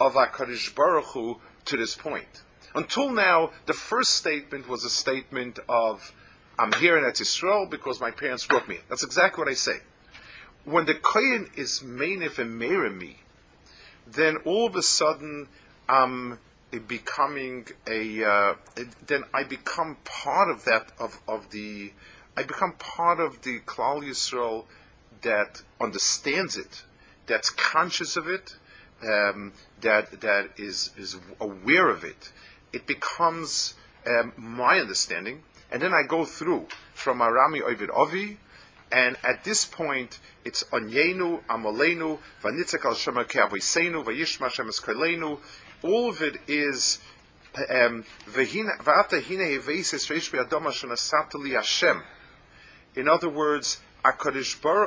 of 0.00 0.14
HaKadosh 0.14 0.74
Baruch 0.74 1.04
Hu 1.12 1.40
to 1.66 1.76
this 1.76 1.94
point. 1.94 2.40
Until 2.74 3.10
now, 3.10 3.50
the 3.66 3.74
first 3.74 4.14
statement 4.14 4.66
was 4.66 4.82
a 4.82 4.90
statement 4.90 5.58
of, 5.68 6.14
I'm 6.58 6.72
here 6.72 6.96
in 6.96 7.04
Eretz 7.04 7.20
Yisrael 7.20 7.68
because 7.68 8.00
my 8.00 8.12
parents 8.12 8.46
brought 8.46 8.66
me. 8.66 8.78
That's 8.88 9.04
exactly 9.04 9.42
what 9.42 9.50
I 9.50 9.54
say. 9.54 9.80
When 10.64 10.86
the 10.86 10.94
Kohen 10.94 11.50
is 11.54 11.80
Meinif 11.84 12.38
and 12.38 12.58
me, 12.58 13.21
then 14.06 14.36
all 14.44 14.66
of 14.66 14.76
a 14.76 14.82
sudden 14.82 15.48
I'm 15.88 16.38
becoming 16.88 17.66
a, 17.86 18.24
uh, 18.24 18.54
then 19.06 19.24
I 19.34 19.44
become 19.44 19.98
part 20.04 20.50
of 20.50 20.64
that, 20.64 20.92
of, 20.98 21.20
of 21.28 21.50
the, 21.50 21.92
I 22.36 22.42
become 22.42 22.74
part 22.78 23.20
of 23.20 23.42
the 23.42 23.60
Klal 23.60 24.02
Yisrael 24.02 24.64
that 25.22 25.62
understands 25.80 26.56
it, 26.56 26.84
that's 27.26 27.50
conscious 27.50 28.16
of 28.16 28.26
it, 28.26 28.56
um, 29.02 29.52
that 29.80 30.20
that 30.20 30.50
is 30.56 30.90
is 30.96 31.16
aware 31.40 31.88
of 31.88 32.04
it. 32.04 32.32
It 32.72 32.86
becomes 32.86 33.74
um, 34.06 34.32
my 34.36 34.78
understanding, 34.78 35.42
and 35.70 35.82
then 35.82 35.92
I 35.92 36.02
go 36.02 36.24
through 36.24 36.68
from 36.94 37.18
Arami 37.18 37.60
Ovid 37.62 37.90
Ovi, 37.90 38.36
and 38.92 39.16
at 39.24 39.44
this 39.44 39.64
point 39.64 40.18
it's 40.44 40.64
Onyenu, 40.64 41.42
Amalenu, 41.44 42.18
Vanitzak 42.42 42.84
al 42.84 42.94
Shema 42.94 43.24
Keavoisenu, 43.24 44.04
Vayishma 44.04 44.50
Shemes 44.50 44.80
Kalenu. 44.82 45.38
All 45.82 46.10
of 46.10 46.22
it 46.22 46.36
is 46.46 46.98
um, 47.70 48.04
in 52.94 53.08
other 53.08 53.28
words, 53.28 53.80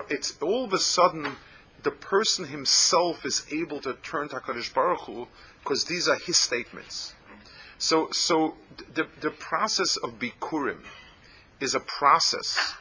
it's 0.10 0.42
all 0.42 0.64
of 0.66 0.74
a 0.74 0.80
sudden 0.80 1.36
the 1.84 1.92
person 1.92 2.46
himself 2.46 3.26
is 3.26 3.46
able 3.52 3.80
to 3.82 3.94
turn 3.94 4.30
to 4.30 4.38
HaKadosh 4.38 4.74
Baruch 4.74 5.02
Hu 5.02 5.28
because 5.60 5.86
these 5.86 6.08
are 6.08 6.16
his 6.16 6.38
statements. 6.38 7.14
So, 7.78 8.10
so 8.12 8.56
the, 8.94 9.08
the 9.22 9.30
process 9.30 9.96
of 9.98 10.18
Bikurim 10.18 10.80
is 11.60 11.76
a 11.76 11.80
process 11.80 12.76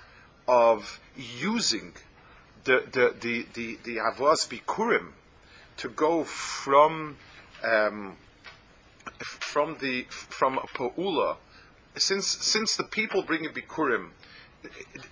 of 0.46 1.00
using 1.16 1.92
the, 2.64 2.85
the, 2.90 3.14
the, 3.20 3.46
the, 3.54 3.78
the 3.85 3.96
Avos 3.96 4.48
Bikurim 4.48 5.12
to 5.76 5.88
go 5.88 6.24
from, 6.24 7.16
um, 7.62 8.16
from 9.18 9.76
the, 9.80 10.07
from 10.11 10.59
Pa'ula, 10.74 11.37
since, 11.96 12.26
since 12.26 12.76
the 12.76 12.85
people 12.85 13.22
bringing 13.22 13.50
Bikurim, 13.50 14.11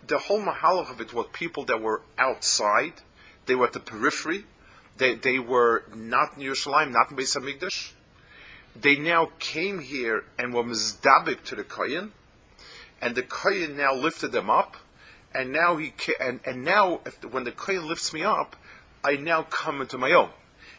the 0.06 0.18
whole 0.18 0.40
mahalach 0.40 0.90
of 0.90 1.00
it 1.00 1.12
was 1.12 1.26
people 1.32 1.64
that 1.64 1.80
were 1.80 2.02
outside, 2.18 2.94
they 3.46 3.54
were 3.54 3.66
at 3.66 3.72
the 3.72 3.80
periphery. 3.80 4.44
They, 4.96 5.14
they 5.14 5.38
were 5.38 5.84
not 5.94 6.36
in 6.36 6.42
Yerushalayim, 6.42 6.92
not 6.92 7.10
in 7.10 7.16
Beis 7.16 7.36
Hamikdash. 7.36 7.92
They 8.74 8.96
now 8.96 9.30
came 9.38 9.80
here 9.80 10.24
and 10.38 10.54
were 10.54 10.64
mizdabik 10.64 11.44
to 11.44 11.56
the 11.56 11.64
Kohen, 11.64 12.12
and 13.00 13.14
the 13.14 13.22
Kohen 13.22 13.76
now 13.76 13.94
lifted 13.94 14.32
them 14.32 14.48
up, 14.48 14.76
and 15.34 15.52
now 15.52 15.76
he 15.76 15.92
and, 16.20 16.40
and 16.44 16.64
now 16.64 17.00
if, 17.06 17.24
when 17.24 17.44
the 17.44 17.52
Kohen 17.52 17.88
lifts 17.88 18.12
me 18.12 18.22
up, 18.22 18.56
I 19.04 19.16
now 19.16 19.42
come 19.42 19.80
into 19.80 19.98
my 19.98 20.12
own, 20.12 20.30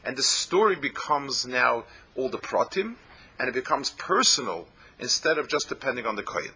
and 0.04 0.18
the 0.18 0.24
story 0.24 0.76
becomes 0.76 1.46
now 1.46 1.86
all 2.16 2.30
the 2.30 2.38
pratim, 2.38 2.96
and 3.40 3.50
it 3.50 3.54
becomes 3.54 3.90
personal 3.92 4.68
instead 5.00 5.38
of 5.38 5.48
just 5.48 5.70
depending 5.70 6.06
on 6.06 6.16
the 6.16 6.24
Kohen. 6.24 6.54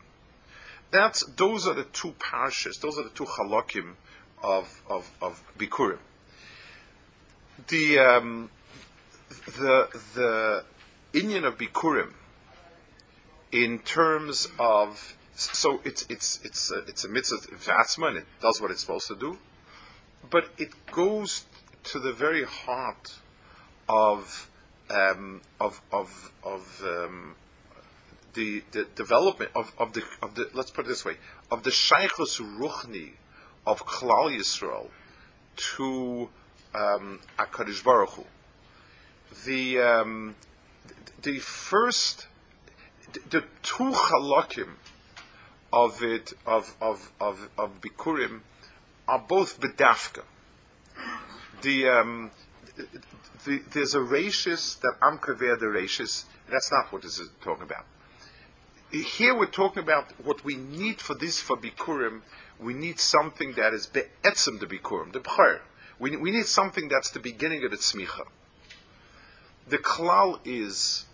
That's 0.92 1.26
those 1.26 1.68
are 1.68 1.74
the 1.74 1.84
two 1.84 2.14
parshas, 2.20 2.80
those 2.80 2.98
are 2.98 3.04
the 3.04 3.10
two 3.10 3.26
halakim 3.26 3.96
of, 4.42 4.82
of, 4.90 5.12
of 5.22 5.44
Bikurim. 5.58 6.00
The, 7.68 8.00
um, 8.00 8.50
the, 9.46 9.90
the 10.14 10.64
inyan 11.14 11.44
of 11.44 11.58
Bikurim, 11.58 12.14
in 13.52 13.80
terms 13.80 14.48
of, 14.60 15.17
so 15.38 15.82
it's, 15.86 16.06
it's, 16.10 16.40
it's, 16.44 16.72
a, 16.72 16.80
it's 16.80 17.04
a 17.04 17.10
mitzvah 17.10 17.56
vatzma 17.56 18.10
and 18.10 18.18
it 18.18 18.26
does 18.42 18.60
what 18.60 18.72
it's 18.72 18.82
supposed 18.82 19.08
to 19.08 19.16
do, 19.16 19.38
but 20.30 20.50
it 20.58 20.70
goes 20.92 21.46
to 21.84 22.00
the 22.00 22.12
very 22.12 22.44
heart 22.44 23.16
of, 23.88 24.50
um, 24.90 25.42
of, 25.60 25.82
of, 25.92 26.32
of 26.44 26.82
um, 26.84 27.36
the, 28.38 28.64
the 28.72 28.88
development 28.96 29.52
of, 29.56 29.74
of 29.80 29.94
the 29.94 30.04
of 30.22 30.36
the 30.36 30.48
let's 30.54 30.70
put 30.70 30.86
it 30.86 30.90
this 30.90 31.04
way 31.04 31.16
of 31.50 31.64
the 31.64 31.72
shaykhus 31.72 32.40
ruchni 32.40 33.14
of 33.66 33.84
Klal 33.86 34.30
Yisrael 34.38 34.90
to 35.56 36.30
um, 36.76 37.20
Akadosh 37.40 37.84
Baruch 37.84 38.12
Hu. 38.12 38.26
The 39.46 39.80
um, 39.80 40.36
the 41.22 41.40
first 41.40 42.28
the, 43.12 43.20
the 43.30 43.44
two 43.64 43.92
halakim 43.92 44.76
of 45.72 46.02
it 46.04 46.34
of 46.46 46.76
of 46.82 47.12
of, 47.20 47.50
of 47.58 47.82
Bikurim 47.82 48.42
are 49.08 49.20
both 49.20 49.60
bedafka. 49.60 50.24
The, 51.62 51.88
um, 51.88 52.32
the 53.46 53.62
there's 53.72 53.96
a 53.96 54.00
rachis 54.00 54.80
that 54.82 54.94
I'm 55.02 55.18
kaver 55.18 55.60
the 55.60 55.66
rachis. 55.66 56.26
That's 56.50 56.72
not 56.72 56.92
what 56.92 57.02
this 57.02 57.20
is 57.20 57.30
talking 57.42 57.64
about. 57.64 57.86
Here 58.92 59.36
we're 59.36 59.48
talking 59.48 59.84
about 59.84 60.12
what 60.24 60.46
we 60.46 60.56
need 60.56 61.02
for 61.02 61.14
this 61.14 61.42
for 61.42 61.58
Bikurim 61.58 62.22
we 62.60 62.74
need 62.74 63.00
something 63.00 63.54
that 63.54 63.74
is 63.74 63.86
be'etzim 63.88 64.60
the 64.60 64.66
bikurim, 64.66 65.14
the 65.14 65.20
b'char. 65.20 65.60
We, 66.00 66.16
we 66.18 66.32
need 66.32 66.46
something 66.46 66.88
that's 66.90 67.12
the 67.12 67.20
beginning 67.20 67.64
of 67.64 67.72
the 67.72 67.78
tzmicha. 67.78 68.28
The 69.68 69.78
klal 69.78 70.40
is 70.46 71.06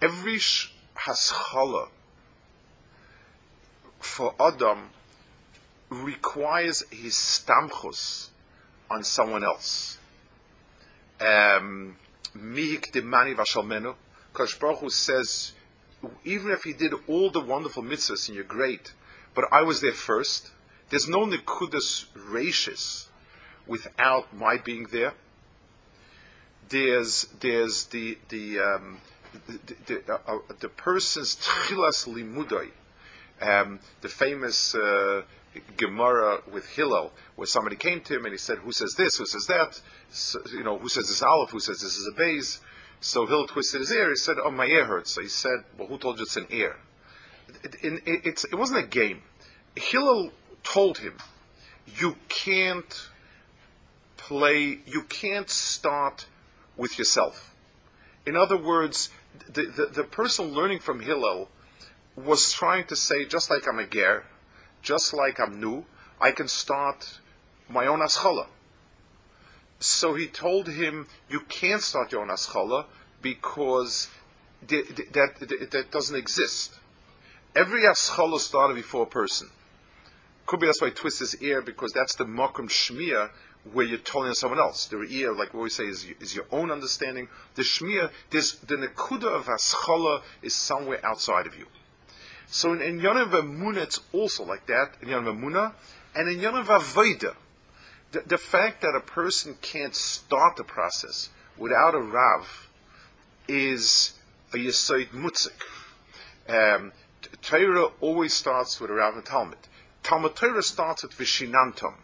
every 0.00 0.38
haschala 0.38 1.88
for 4.16 4.34
Adam 4.40 4.88
requires 5.90 6.82
his 6.90 7.12
stamchus 7.12 8.28
on 8.90 9.04
someone 9.04 9.44
else. 9.44 9.98
Um, 11.20 11.96
Mihik 12.34 12.92
demani 12.92 13.34
vashalmenu. 13.36 13.94
Kosh 14.32 14.58
Baruch 14.58 14.90
says, 14.90 15.52
even 16.24 16.50
if 16.50 16.62
he 16.62 16.72
did 16.72 16.94
all 17.06 17.28
the 17.30 17.40
wonderful 17.40 17.82
mitzvahs 17.82 18.28
and 18.28 18.36
you're 18.36 18.44
great, 18.44 18.94
but 19.34 19.44
I 19.52 19.60
was 19.60 19.82
there 19.82 19.92
first. 19.92 20.50
There's 20.88 21.06
no 21.06 21.26
Nikudas 21.26 22.06
Rashis 22.16 23.08
without 23.66 24.34
my 24.34 24.56
being 24.56 24.84
there. 24.92 25.12
There's 26.70 27.26
there's 27.40 27.84
the 27.84 28.16
the 28.30 28.60
um, 28.60 29.00
the, 29.46 29.74
the, 29.86 30.14
uh, 30.14 30.18
uh, 30.26 30.38
the, 30.58 30.68
person's 30.70 31.36
tchilas 31.36 32.08
limudai, 32.08 32.70
um, 33.40 33.80
the 34.00 34.08
famous 34.08 34.74
uh, 34.74 35.22
Gemara 35.76 36.40
with 36.50 36.66
Hillel, 36.70 37.12
where 37.34 37.46
somebody 37.46 37.76
came 37.76 38.00
to 38.02 38.16
him 38.16 38.24
and 38.24 38.32
he 38.32 38.38
said, 38.38 38.58
"Who 38.58 38.72
says 38.72 38.94
this? 38.96 39.16
Who 39.16 39.26
says 39.26 39.46
that? 39.46 39.80
So, 40.10 40.40
you 40.52 40.64
know, 40.64 40.78
who 40.78 40.88
says 40.88 41.08
this 41.08 41.22
aleph? 41.22 41.50
Who 41.50 41.60
says 41.60 41.80
this 41.80 41.96
is 41.96 42.06
a 42.06 42.16
base?" 42.16 42.60
So 43.00 43.26
Hillel 43.26 43.46
twisted 43.46 43.80
his 43.80 43.92
ear. 43.92 44.10
He 44.10 44.16
said, 44.16 44.36
"Oh, 44.42 44.50
my 44.50 44.66
ear 44.66 44.84
hurts." 44.86 45.12
So 45.12 45.22
he 45.22 45.28
said, 45.28 45.64
"Well, 45.78 45.88
who 45.88 45.98
told 45.98 46.18
you 46.18 46.24
it's 46.24 46.36
an 46.36 46.46
ear?" 46.50 46.76
it, 47.62 48.02
it, 48.06 48.44
it 48.50 48.54
wasn't 48.54 48.80
a 48.80 48.86
game. 48.86 49.22
Hillel 49.74 50.32
told 50.62 50.98
him, 50.98 51.14
you 51.86 52.16
can't 52.28 53.08
play, 54.16 54.80
you 54.86 55.02
can't 55.02 55.50
start 55.50 56.26
with 56.76 56.98
yourself. 56.98 57.54
In 58.26 58.36
other 58.36 58.56
words, 58.56 59.10
the, 59.46 59.64
the, 59.64 59.86
the 59.86 60.04
person 60.04 60.46
learning 60.52 60.80
from 60.80 61.00
Hillel 61.00 61.48
was 62.16 62.52
trying 62.52 62.86
to 62.86 62.96
say, 62.96 63.24
just 63.24 63.50
like 63.50 63.68
I'm 63.68 63.78
a 63.78 63.86
ger, 63.86 64.24
just 64.82 65.12
like 65.12 65.38
I'm 65.38 65.60
new, 65.60 65.84
I 66.20 66.30
can 66.30 66.48
start 66.48 67.20
my 67.68 67.86
own 67.86 68.00
aschala. 68.00 68.46
So 69.78 70.14
he 70.14 70.26
told 70.26 70.68
him, 70.68 71.06
you 71.28 71.40
can't 71.40 71.82
start 71.82 72.12
your 72.12 72.22
own 72.22 72.28
aschala 72.28 72.86
because 73.20 74.08
that, 74.66 75.08
that, 75.12 75.70
that 75.70 75.90
doesn't 75.90 76.16
exist. 76.16 76.78
Every 77.54 77.82
aschala 77.82 78.38
started 78.38 78.74
before 78.74 79.02
a 79.02 79.06
person. 79.06 79.50
Could 80.46 80.60
be 80.60 80.66
that's 80.66 80.80
why 80.80 80.88
I 80.88 80.90
twist 80.90 81.18
his 81.18 81.36
ear 81.42 81.60
because 81.60 81.92
that's 81.92 82.14
the 82.14 82.24
makom 82.24 82.68
shmir 82.68 83.30
where 83.72 83.84
you're 83.84 83.98
telling 83.98 84.32
someone 84.32 84.60
else. 84.60 84.86
The 84.86 85.02
ear, 85.02 85.32
like 85.32 85.52
what 85.52 85.64
we 85.64 85.70
say, 85.70 85.84
is, 85.84 86.06
is 86.20 86.36
your 86.36 86.46
own 86.52 86.70
understanding. 86.70 87.28
The 87.56 87.62
shmir, 87.62 88.10
the 88.30 88.76
nekuda 88.76 89.24
of 89.24 89.46
aschala 89.46 90.22
is 90.40 90.54
somewhere 90.54 91.04
outside 91.04 91.46
of 91.46 91.58
you. 91.58 91.66
So 92.48 92.72
in, 92.72 92.80
in 92.80 93.00
Yonav 93.00 93.32
Amuna, 93.32 93.78
it's 93.78 94.00
also 94.12 94.44
like 94.44 94.66
that, 94.66 94.92
in 95.02 95.08
Yonav 95.08 95.38
Amuna, 95.38 95.72
and 96.14 96.28
in 96.28 96.38
Yonav 96.38 96.66
Avodah, 96.66 97.34
the, 98.12 98.20
the 98.20 98.38
fact 98.38 98.82
that 98.82 98.94
a 98.96 99.00
person 99.00 99.56
can't 99.60 99.94
start 99.94 100.56
the 100.56 100.64
process 100.64 101.30
without 101.58 101.94
a 101.94 102.00
Rav 102.00 102.68
is 103.48 104.14
a 104.52 104.56
Yesoid 104.56 105.08
Mutzik. 105.08 105.60
Um, 106.48 106.92
Torah 107.42 107.88
always 108.00 108.32
starts 108.32 108.80
with 108.80 108.90
a 108.90 108.94
Rav 108.94 109.14
and 109.14 109.24
Talmud. 109.24 109.58
Talmud 110.02 110.36
Torah 110.36 110.62
starts 110.62 111.02
with 111.02 111.12
Vishinantam, 111.12 111.94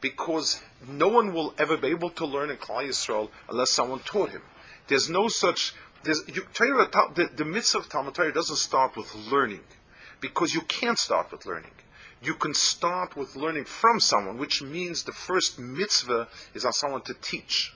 because 0.00 0.60
no 0.86 1.08
one 1.08 1.32
will 1.32 1.54
ever 1.58 1.76
be 1.76 1.88
able 1.88 2.10
to 2.10 2.26
learn 2.26 2.50
in 2.50 2.56
Klal 2.56 2.88
Yisrael 2.88 3.30
unless 3.48 3.70
someone 3.70 4.00
taught 4.00 4.30
him. 4.30 4.42
There's 4.88 5.08
no 5.08 5.28
such. 5.28 5.74
There's, 6.02 6.22
you, 6.26 6.42
Torah, 6.52 6.90
the, 7.14 7.30
the 7.34 7.44
mitzvah 7.44 7.78
of 7.78 7.88
Talmud 7.88 8.16
Torah 8.16 8.32
doesn't 8.32 8.56
start 8.56 8.96
with 8.96 9.14
learning 9.14 9.60
because 10.22 10.54
you 10.54 10.62
can't 10.62 10.98
start 10.98 11.30
with 11.30 11.44
learning. 11.44 11.72
You 12.22 12.34
can 12.34 12.54
start 12.54 13.16
with 13.16 13.36
learning 13.36 13.64
from 13.64 13.98
someone, 14.00 14.38
which 14.38 14.62
means 14.62 15.02
the 15.02 15.12
first 15.12 15.58
mitzvah 15.58 16.28
is 16.54 16.64
on 16.64 16.72
someone 16.72 17.02
to 17.02 17.14
teach. 17.14 17.74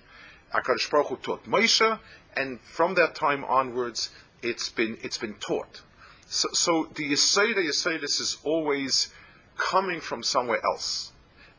Akadosh 0.55 0.89
Baruch 0.89 1.09
Hu 1.09 1.17
taught 1.17 1.45
Moshe, 1.45 1.99
and 2.35 2.61
from 2.61 2.95
that 2.95 3.17
time 3.17 3.45
onwards, 3.45 4.11
it's 4.43 4.69
been 4.71 4.97
it's 5.03 5.19
been 5.19 5.35
taught. 5.35 5.83
So, 6.29 6.49
so 6.53 6.89
the 6.95 7.13
Yesedis 7.13 8.21
is 8.21 8.39
always 8.45 9.13
coming 9.59 10.01
from 10.01 10.23
somewhere 10.23 10.61
else. 10.65 11.13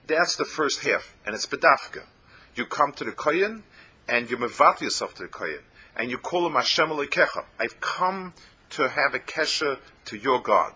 That's 0.08 0.38
the 0.38 0.46
first 0.46 0.86
half, 0.86 1.16
and 1.26 1.36
it's 1.36 1.46
bedafka. 1.46 2.04
You 2.56 2.66
come 2.66 2.94
to 2.94 3.04
the 3.04 3.12
kohen, 3.12 3.64
and 4.08 4.32
you 4.32 4.38
mevat 4.38 4.80
yourself 4.80 5.14
to 5.16 5.24
the 5.24 5.30
kohen, 5.30 5.64
and 5.98 6.10
you 6.10 6.18
call 6.18 6.48
him 6.48 6.54
Hashem 6.54 6.90
Elokecha. 6.90 7.44
I've 7.60 7.82
come 7.82 8.34
to 8.70 8.90
have 8.90 9.14
a 9.14 9.20
kesha 9.20 9.80
to 10.08 10.18
your 10.18 10.42
God. 10.42 10.74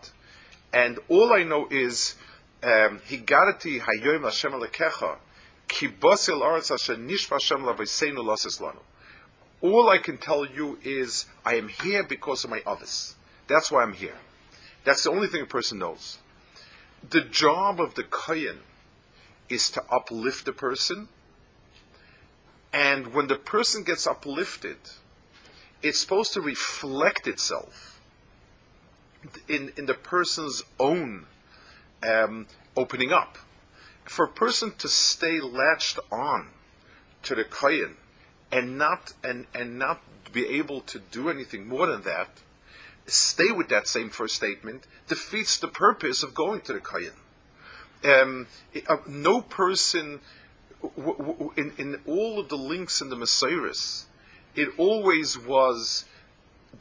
And 0.72 1.00
all 1.10 1.34
I 1.34 1.44
know 1.44 1.68
is, 1.70 2.16
um, 2.64 3.00
Higarati 3.10 3.82
Hayoim 3.82 4.24
Hashem 4.24 4.52
Alekecha, 4.52 5.18
Kibosil 5.68 6.42
Aretz 6.42 6.72
Asher 6.72 6.96
Nishma 6.96 7.34
Hashem 7.34 7.62
Lavaseinu 7.62 8.24
Loses 8.24 8.60
Lanu. 8.60 8.80
All 9.62 9.90
I 9.90 9.98
can 9.98 10.18
tell 10.18 10.46
you 10.46 10.80
is, 10.84 11.26
I 11.46 11.56
am 11.56 11.68
here 11.68 12.04
because 12.04 12.44
of 12.44 12.50
my 12.50 12.62
others. 12.66 13.16
That's 13.48 13.72
why 13.72 13.84
I'm 13.84 13.94
here. 13.94 14.18
That's 14.84 15.04
the 15.04 15.12
only 15.12 15.28
thing 15.28 15.42
a 15.42 15.46
person 15.46 15.80
knows. 15.80 16.18
The 17.08 17.22
job 17.22 17.80
of 17.80 17.96
the 17.96 18.04
Kohen 18.04 18.60
is 19.50 19.70
to 19.72 19.84
uplift 19.92 20.46
the 20.46 20.54
person, 20.54 21.10
and 22.74 23.14
when 23.14 23.28
the 23.28 23.36
person 23.36 23.84
gets 23.84 24.08
uplifted, 24.08 24.78
it's 25.84 26.00
supposed 26.00 26.34
to 26.34 26.42
reflect 26.42 27.28
itself 27.28 27.91
in, 29.48 29.72
in 29.78 29.86
the 29.86 29.94
person's 29.94 30.64
own 30.80 31.26
um, 32.04 32.48
opening 32.76 33.12
up. 33.12 33.38
For 34.06 34.26
a 34.26 34.30
person 34.30 34.74
to 34.80 34.88
stay 34.88 35.40
latched 35.40 36.00
on 36.12 36.50
to 37.24 37.36
the 37.36 37.44
kohen 37.44 37.98
and 38.52 38.78
not 38.78 39.14
and, 39.24 39.46
and 39.54 39.78
not 39.78 40.02
be 40.32 40.48
able 40.48 40.82
to 40.82 41.00
do 41.00 41.30
anything 41.30 41.68
more 41.68 41.88
than 41.88 42.02
that, 42.04 42.30
stay 43.06 43.52
with 43.52 43.70
that 43.70 43.88
same 43.88 44.10
first 44.10 44.36
statement 44.36 44.88
defeats 45.08 45.58
the 45.58 45.68
purpose 45.68 46.24
of 46.24 46.34
going 46.34 46.62
to 46.62 46.74
the 46.74 46.80
kohen. 46.80 47.14
Um, 48.04 48.48
uh, 48.88 48.98
no 49.08 49.42
person 49.42 50.22
w- 50.82 51.18
w- 51.18 51.54
in, 51.56 51.74
in 51.78 52.02
all 52.08 52.40
of 52.40 52.50
the 52.50 52.58
links 52.58 53.02
in 53.02 53.10
the 53.10 53.16
Messiahs, 53.16 54.08
it 54.56 54.70
always 54.78 55.38
was. 55.38 56.06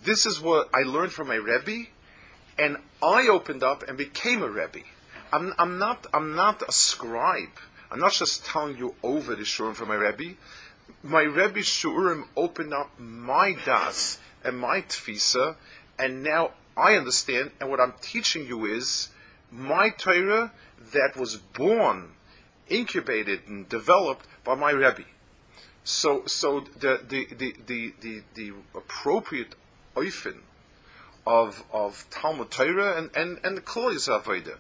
This 0.03 0.25
is 0.25 0.41
what 0.41 0.71
I 0.73 0.83
learned 0.83 1.13
from 1.13 1.29
my 1.29 1.35
Rebbe, 1.35 1.89
and 2.59 2.77
I 3.03 3.29
opened 3.29 3.63
up 3.63 3.83
and 3.87 3.97
became 3.97 4.43
a 4.43 4.49
Rebbe. 4.49 4.81
I'm, 5.33 5.55
I'm, 5.59 5.79
not, 5.79 6.07
I'm 6.13 6.35
not 6.35 6.63
a 6.69 6.73
scribe. 6.73 7.59
I'm 7.91 8.01
not 8.01 8.13
just 8.13 8.45
telling 8.45 8.77
you 8.77 8.95
over 9.03 9.35
the 9.35 9.43
Shurim 9.43 9.75
from 9.75 9.89
my 9.89 9.95
Rebbe. 9.95 10.37
My 11.03 11.23
Rebbe 11.23 11.61
Shurim 11.61 12.25
opened 12.37 12.75
up 12.75 12.91
my 12.99 13.57
das 13.65 14.19
and 14.45 14.59
my 14.59 14.83
tfisa, 14.83 15.57
and 15.99 16.23
now 16.23 16.53
I 16.77 16.95
understand, 16.95 17.53
and 17.61 17.71
what 17.71 17.81
I'm 17.81 17.95
teaching 18.01 18.47
you 18.47 18.65
is 18.65 19.09
my 19.51 19.91
Torah 19.91 20.53
that 20.93 21.17
was 21.17 21.37
born, 21.37 22.11
incubated, 22.69 23.41
and 23.47 23.69
developed 23.69 24.27
by 24.45 24.55
my 24.55 24.71
Rebbe. 24.71 25.05
So, 25.85 26.25
so 26.27 26.61
the, 26.79 27.01
the, 27.07 27.27
the, 27.35 27.55
the, 27.67 27.95
the, 28.01 28.23
the 28.35 28.53
appropriate 28.75 29.55
oifen 29.97 30.41
of 31.31 31.63
of 31.73 32.07
Talmud 32.11 32.51
Torah 32.51 32.99
and 32.99 33.09
and 33.15 33.39
and 33.45 33.57
the 33.57 33.61
Klois 33.61 34.09
Avodah 34.09 34.59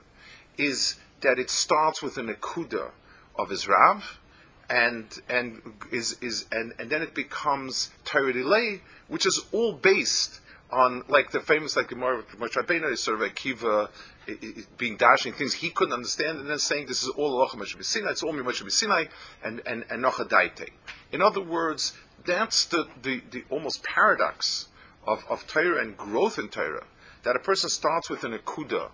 is 0.56 0.96
that 1.20 1.36
it 1.38 1.50
starts 1.50 2.00
with 2.00 2.16
an 2.16 2.28
akuda 2.28 2.92
of 3.36 3.50
his 3.50 3.66
Rav, 3.66 4.20
and 4.68 5.20
and 5.28 5.62
is 5.90 6.16
is 6.20 6.46
and, 6.52 6.72
and 6.78 6.88
then 6.88 7.02
it 7.02 7.12
becomes 7.12 7.90
Torah 8.04 8.32
Delay, 8.32 8.82
which 9.08 9.26
is 9.26 9.44
all 9.50 9.72
based 9.72 10.40
on 10.70 11.02
like 11.08 11.32
the 11.32 11.40
famous 11.40 11.74
like 11.74 11.88
Gemara 11.88 12.22
Moshe 12.38 12.54
Rabbeinu 12.54 12.92
is 12.92 13.00
sort 13.02 13.20
of 13.20 13.28
Akiva 13.28 13.88
being 14.78 14.96
dashing 14.96 15.32
things 15.32 15.54
he 15.54 15.70
couldn't 15.70 15.94
understand, 15.94 16.38
and 16.38 16.48
then 16.48 16.60
saying 16.60 16.86
this 16.86 17.02
is 17.02 17.08
all 17.08 17.36
Alocha 17.36 17.56
Moshe 17.56 17.84
Sinai, 17.84 18.10
it's 18.10 18.22
all 18.22 18.32
Moshe 18.32 18.70
Sinai, 18.70 19.06
and 19.42 19.60
and 19.66 19.84
and 19.90 20.04
Nocha 20.04 20.24
Daite. 20.24 20.68
In 21.10 21.20
other 21.20 21.42
words, 21.42 21.94
that's 22.24 22.64
the, 22.66 22.86
the 23.02 23.22
the 23.32 23.42
almost 23.50 23.82
paradox 23.82 24.68
of, 25.06 25.24
of 25.28 25.46
Torah 25.46 25.82
and 25.82 25.96
growth 25.96 26.38
in 26.38 26.48
Torah, 26.48 26.86
that 27.22 27.36
a 27.36 27.40
person 27.40 27.70
starts 27.70 28.08
with 28.08 28.24
an 28.24 28.36
akuda 28.36 28.90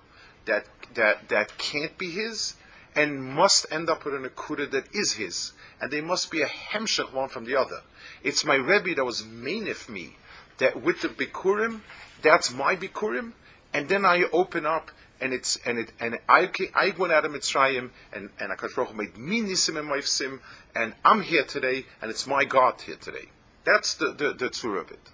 that, 0.47 0.67
that, 0.95 1.29
that 1.29 1.59
can't 1.59 1.97
be 1.99 2.11
his 2.11 2.55
and 2.95 3.23
must 3.23 3.67
end 3.71 3.91
up 3.91 4.05
with 4.05 4.15
an 4.15 4.25
akuda 4.25 4.71
that 4.71 4.95
is 4.95 5.15
his. 5.15 5.53
And 5.81 5.91
they 5.91 6.01
must 6.01 6.31
be 6.31 6.43
a 6.43 6.47
hemshech 6.47 7.13
one 7.13 7.29
from 7.29 7.45
the 7.45 7.57
other. 7.57 7.83
It's 8.23 8.45
my 8.45 8.55
Rebbe 8.55 8.95
that 8.95 9.05
was 9.05 9.23
mainif 9.23 9.89
me, 9.89 10.17
that 10.59 10.83
with 10.83 11.03
the 11.03 11.09
Bikurim, 11.09 11.81
that's 12.23 12.53
my 12.53 12.75
Bikurim, 12.77 13.33
and 13.75 13.89
then 13.89 14.07
I 14.07 14.25
open 14.33 14.65
up 14.65 14.91
and 15.21 15.33
it's 15.33 15.57
and 15.65 15.79
it 15.79 15.93
and 15.99 16.19
I 16.29 16.51
I 16.75 16.95
went 16.97 17.13
out 17.13 17.25
of 17.25 17.33
Mitzrayim 17.33 17.91
and 18.13 18.31
and 18.39 18.53
Akash 18.53 18.75
Baruch 18.75 18.95
made 18.95 19.17
me 19.17 19.41
nisim 19.41 19.79
and 19.79 20.05
sim 20.05 20.41
and 20.75 20.95
I'm 21.05 21.23
here 21.23 21.45
today 21.45 21.87
and 22.03 22.11
it's 22.11 22.27
my 22.27 22.45
God 22.45 22.81
here 22.83 22.97
today. 22.97 23.31
That's 23.65 23.95
the 23.95 24.13
the, 24.13 24.33
the 24.35 24.51
tzur 24.51 24.81
of 24.81 24.91
it 24.91 25.11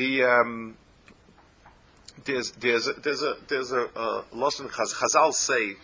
the 0.00 0.24
um, 0.24 0.76
there's 2.24 2.52
there's 2.52 2.88
a, 2.88 2.94
there's 2.94 3.22
a 3.22 3.36
there's 3.48 3.70
a 3.70 3.82
uh, 3.94 4.22
Chazal 4.32 5.34
say 5.34 5.76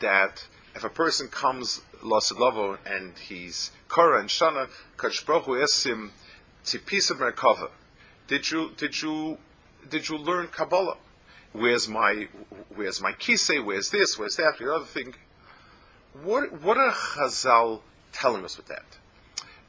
that 0.00 0.46
if 0.74 0.84
a 0.84 0.90
person 0.90 1.28
comes 1.28 1.80
lovo 2.02 2.76
and 2.84 3.18
he's 3.18 3.70
Korah 3.88 4.20
and 4.20 4.28
Shana, 4.28 4.68
Kachbrochu 4.98 5.62
asks 5.62 5.86
him 5.86 6.12
tzipisa 6.64 7.12
merkava. 7.12 7.70
Did 8.26 8.50
you 8.50 8.72
did 8.76 9.00
you 9.00 9.38
did 9.88 10.10
you 10.10 10.18
learn 10.18 10.48
Kabbalah? 10.48 10.98
Where's 11.52 11.88
my 11.88 12.28
where's 12.74 13.00
my 13.00 13.12
kisei? 13.12 13.64
Where's 13.64 13.90
this? 13.90 14.18
Where's 14.18 14.36
that? 14.36 14.56
The 14.58 14.70
other 14.70 14.84
thing. 14.84 15.14
What 16.12 16.60
what 16.60 16.76
are 16.76 16.90
Chazal 16.90 17.80
telling 18.12 18.44
us 18.44 18.58
with 18.58 18.66
that? 18.66 18.98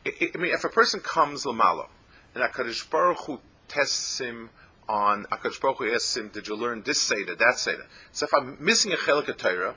I, 0.06 0.32
I 0.36 0.38
mean, 0.38 0.54
if 0.54 0.66
a 0.66 0.70
person 0.70 1.00
comes 1.00 1.46
lamalo 1.46 1.88
and 2.36 2.44
Hakadosh 2.44 2.90
Baruch 2.90 3.20
Hu 3.26 3.40
tests 3.68 4.20
him 4.20 4.50
on 4.88 5.26
Akash 5.26 5.60
Baruch 5.60 5.78
Hu 5.78 5.94
asks 5.94 6.16
him, 6.16 6.30
"Did 6.30 6.48
you 6.48 6.56
learn 6.56 6.84
this 6.84 7.02
Seder, 7.02 7.36
that 7.36 7.60
Seder?" 7.60 7.88
So 8.12 8.26
if 8.26 8.34
I'm 8.34 8.58
missing 8.60 8.94
a 8.94 8.96
chelik 8.96 9.28
of 9.28 9.38
Torah, 9.38 9.76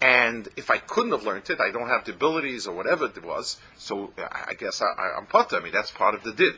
and 0.00 0.48
if 0.56 0.70
I 0.70 0.78
couldn't 0.78 1.12
have 1.12 1.24
learned 1.24 1.50
it, 1.50 1.60
I 1.60 1.70
don't 1.70 1.88
have 1.88 2.04
the 2.04 2.12
abilities 2.12 2.66
or 2.66 2.74
whatever 2.74 3.06
it 3.06 3.24
was. 3.24 3.58
So 3.76 4.12
I 4.18 4.54
guess 4.54 4.80
I, 4.80 5.16
am 5.16 5.26
potter. 5.26 5.56
I 5.56 5.60
mean, 5.60 5.72
that's 5.72 5.90
part 5.90 6.14
of 6.14 6.22
the 6.22 6.32
din. 6.32 6.54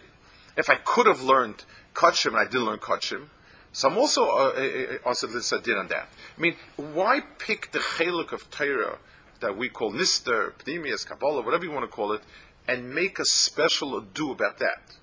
If 0.56 0.68
I 0.68 0.76
could 0.76 1.06
have 1.06 1.22
learned 1.22 1.64
kachim 1.94 2.28
and 2.28 2.36
I 2.36 2.44
didn't 2.44 2.66
learn 2.66 2.78
kachim, 2.78 3.28
so 3.72 3.88
I'm 3.88 3.98
also 3.98 4.24
uh, 4.24 4.52
uh, 4.56 4.94
uh 4.94 5.08
also 5.08 5.26
this 5.26 5.50
din 5.50 5.76
on 5.76 5.88
that. 5.88 6.08
I 6.36 6.40
mean, 6.40 6.56
why 6.76 7.20
pick 7.38 7.72
the 7.72 7.78
chelik 7.78 8.32
of 8.32 8.50
Torah 8.50 8.98
that 9.40 9.56
we 9.56 9.68
call 9.68 9.92
Nister, 9.92 10.52
Pnimius, 10.52 11.06
Kabbalah, 11.06 11.42
whatever 11.42 11.64
you 11.64 11.70
want 11.70 11.84
to 11.84 11.94
call 11.94 12.12
it, 12.12 12.22
and 12.68 12.94
make 12.94 13.18
a 13.18 13.24
special 13.24 13.96
ado 13.96 14.30
about 14.32 14.58
that. 14.58 14.96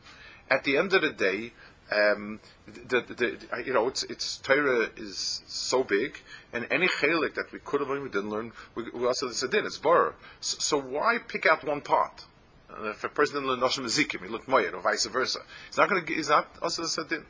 At 0.49 0.63
the 0.63 0.77
end 0.77 0.93
of 0.93 1.01
the 1.01 1.09
day, 1.09 1.53
um, 1.91 2.39
the, 2.65 3.01
the, 3.01 3.13
the, 3.13 3.63
you 3.65 3.73
know, 3.73 3.87
it's, 3.87 4.03
it's 4.03 4.37
Torah 4.37 4.89
is 4.97 5.41
so 5.47 5.83
big, 5.83 6.21
and 6.51 6.67
any 6.69 6.87
chelik 6.87 7.35
that 7.35 7.51
we 7.51 7.59
could 7.59 7.79
have 7.79 7.89
learned, 7.89 8.03
we 8.03 8.09
didn't 8.09 8.29
learn, 8.29 8.51
we, 8.75 8.89
we 8.93 9.05
also 9.05 9.29
said 9.31 9.53
it's 9.53 9.77
bar. 9.77 10.15
So, 10.41 10.57
so, 10.59 10.81
why 10.81 11.17
pick 11.25 11.45
out 11.45 11.63
one 11.65 11.81
part? 11.81 12.25
Uh, 12.69 12.89
if 12.89 13.03
a 13.03 13.09
person 13.09 13.35
didn't 13.35 13.49
learn 13.49 13.59
Noshim 13.59 13.85
Ezekim, 13.85 14.21
he 14.23 14.27
learned 14.27 14.45
Moyed, 14.45 14.73
or 14.73 14.81
vice 14.81 15.05
versa. 15.05 15.39
He's 15.67 15.77
not 15.77 15.89
going 15.89 16.05
to. 16.05 16.13
He's 16.13 16.29
not 16.29 16.47
also 16.61 16.83
said 16.85 17.11
in. 17.11 17.25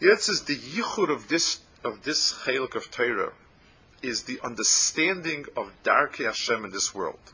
Yes, 0.00 0.28
is 0.28 0.42
the 0.42 0.56
yichur 0.56 1.10
of 1.10 1.28
this 1.28 1.60
of 1.84 2.04
this 2.04 2.32
chelik 2.32 2.74
of 2.74 2.90
Torah 2.90 3.32
is 4.02 4.24
the 4.24 4.38
understanding 4.44 5.46
of 5.56 5.72
Darkei 5.82 6.26
Hashem 6.26 6.64
in 6.64 6.70
this 6.70 6.94
world. 6.94 7.32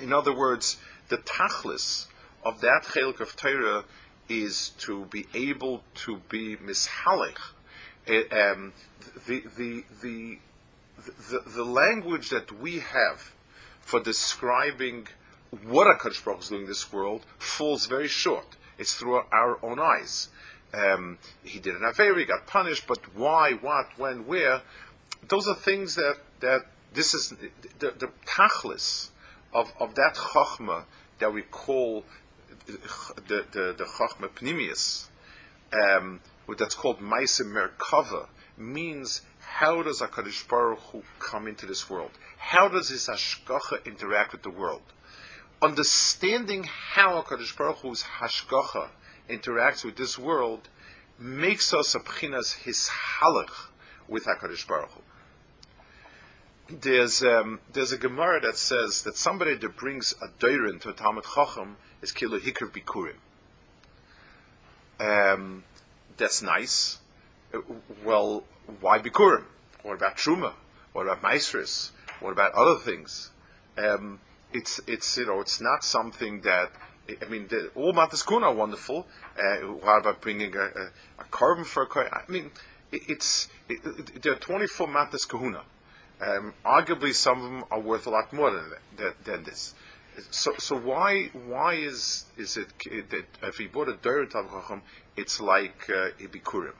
In 0.00 0.12
other 0.12 0.34
words, 0.34 0.78
the 1.08 1.18
tachlis 1.18 2.06
of 2.44 2.60
that 2.60 2.84
chelik 2.84 3.20
of 3.20 3.36
Torah 3.36 3.84
is 4.28 4.70
to 4.78 5.06
be 5.06 5.26
able 5.34 5.82
to 5.94 6.20
be 6.28 6.56
mishalech. 6.56 7.38
Eh, 8.06 8.22
um, 8.32 8.72
the, 9.26 9.42
the, 9.56 9.84
the, 10.02 10.38
the, 11.30 11.42
the 11.46 11.64
language 11.64 12.30
that 12.30 12.60
we 12.60 12.78
have 12.78 13.32
for 13.80 14.00
describing 14.00 15.08
what 15.66 15.86
a 15.86 15.94
HaKadosh 15.94 16.24
Baruch 16.24 16.42
is 16.42 16.48
doing 16.48 16.62
in 16.62 16.68
this 16.68 16.92
world 16.92 17.26
falls 17.38 17.86
very 17.86 18.08
short. 18.08 18.56
It's 18.78 18.94
through 18.94 19.22
our 19.32 19.58
own 19.64 19.78
eyes. 19.78 20.28
Um, 20.72 21.18
he 21.42 21.58
did 21.58 21.74
an 21.74 21.84
affair, 21.84 22.16
he 22.16 22.24
got 22.24 22.46
punished, 22.46 22.86
but 22.86 23.14
why, 23.14 23.52
what, 23.52 23.86
when, 23.98 24.26
where? 24.26 24.62
Those 25.26 25.48
are 25.48 25.54
things 25.56 25.96
that, 25.96 26.18
that 26.38 26.66
this 26.94 27.12
is 27.12 27.34
the, 27.78 27.90
the 27.90 28.10
tachlis 28.26 29.10
of, 29.52 29.72
of 29.80 29.96
that 29.96 30.14
chachma 30.14 30.84
that 31.18 31.32
we 31.32 31.42
call 31.42 32.04
the 33.28 33.46
the 33.52 33.74
the 33.76 33.84
Chachma 33.84 34.28
Pnimius, 34.28 35.08
um, 35.72 36.20
that's 36.58 36.74
called 36.74 37.00
Maisa 37.00 37.42
Merkava, 37.42 38.26
means 38.56 39.22
how 39.40 39.82
does 39.82 40.00
Hakadosh 40.00 40.46
Baruch 40.48 40.78
Hu 40.92 41.02
come 41.18 41.46
into 41.46 41.66
this 41.66 41.90
world? 41.90 42.12
How 42.38 42.68
does 42.68 42.88
his 42.88 43.08
hashgacha 43.08 43.84
interact 43.84 44.32
with 44.32 44.42
the 44.42 44.50
world? 44.50 44.82
Understanding 45.62 46.64
how 46.64 47.22
Hakadosh 47.22 47.56
Baruch 47.56 47.78
Hu's 47.78 48.04
hashgacha 48.20 48.88
interacts 49.28 49.84
with 49.84 49.96
this 49.96 50.18
world 50.18 50.68
makes 51.18 51.74
us 51.74 51.94
a 51.94 52.00
pchinas 52.00 52.64
his 52.64 52.88
halach 53.20 53.68
with 54.08 54.24
Hakadosh 54.24 54.66
Baruch 54.66 54.90
Hu. 54.90 55.02
There's 56.76 57.22
um, 57.22 57.60
there's 57.72 57.92
a 57.92 57.98
Gemara 57.98 58.40
that 58.42 58.56
says 58.56 59.02
that 59.02 59.16
somebody 59.16 59.54
that 59.56 59.76
brings 59.76 60.14
a 60.22 60.28
doirin 60.28 60.80
to 60.82 60.90
a 60.90 60.92
Talmud 60.92 61.24
Chacham 61.34 61.76
is 62.02 62.12
Kilo 62.12 62.38
Hikr 62.38 62.70
Bikurim. 62.70 63.16
Um, 65.00 65.64
that's 66.16 66.42
nice. 66.42 66.98
Uh, 67.52 67.60
well, 68.04 68.44
why 68.80 68.98
Bikurim? 68.98 69.44
What 69.82 69.94
about 69.94 70.16
Truma? 70.16 70.52
What 70.92 71.06
about 71.06 71.22
Maestris? 71.22 71.90
What 72.20 72.32
about 72.32 72.52
other 72.52 72.76
things? 72.76 73.30
Um, 73.78 74.20
it's, 74.52 74.80
it's, 74.86 75.16
you 75.16 75.26
know, 75.26 75.40
it's 75.40 75.60
not 75.60 75.84
something 75.84 76.42
that, 76.42 76.70
I 77.22 77.28
mean, 77.28 77.48
the, 77.48 77.70
all 77.74 77.92
Matas 77.92 78.30
are 78.30 78.54
wonderful. 78.54 79.06
Uh, 79.38 79.66
what 79.68 80.00
about 80.00 80.20
bringing 80.20 80.54
a, 80.54 80.60
a, 80.60 80.90
a 81.20 81.24
carbon 81.30 81.64
for 81.64 81.84
a 81.84 82.14
I 82.14 82.30
mean, 82.30 82.50
it, 82.92 83.02
it's, 83.08 83.48
it, 83.68 84.22
there 84.22 84.32
are 84.32 84.36
24 84.36 84.88
Matas. 84.88 85.62
Um, 86.20 86.52
arguably, 86.66 87.14
some 87.14 87.38
of 87.38 87.44
them 87.44 87.64
are 87.70 87.80
worth 87.80 88.06
a 88.06 88.10
lot 88.10 88.32
more 88.32 88.50
than, 88.50 89.12
than 89.24 89.44
this. 89.44 89.74
So, 90.30 90.54
so 90.58 90.76
why 90.76 91.30
why 91.46 91.74
is 91.74 92.26
is 92.36 92.56
it 92.56 92.68
that 93.10 93.26
if 93.42 93.58
he 93.58 93.66
bought 93.66 93.88
a 93.88 93.92
Dorit 93.92 94.32
Chacham, 94.32 94.82
it's 95.16 95.40
like 95.40 95.88
uh, 95.88 96.10
Ibikurim? 96.20 96.74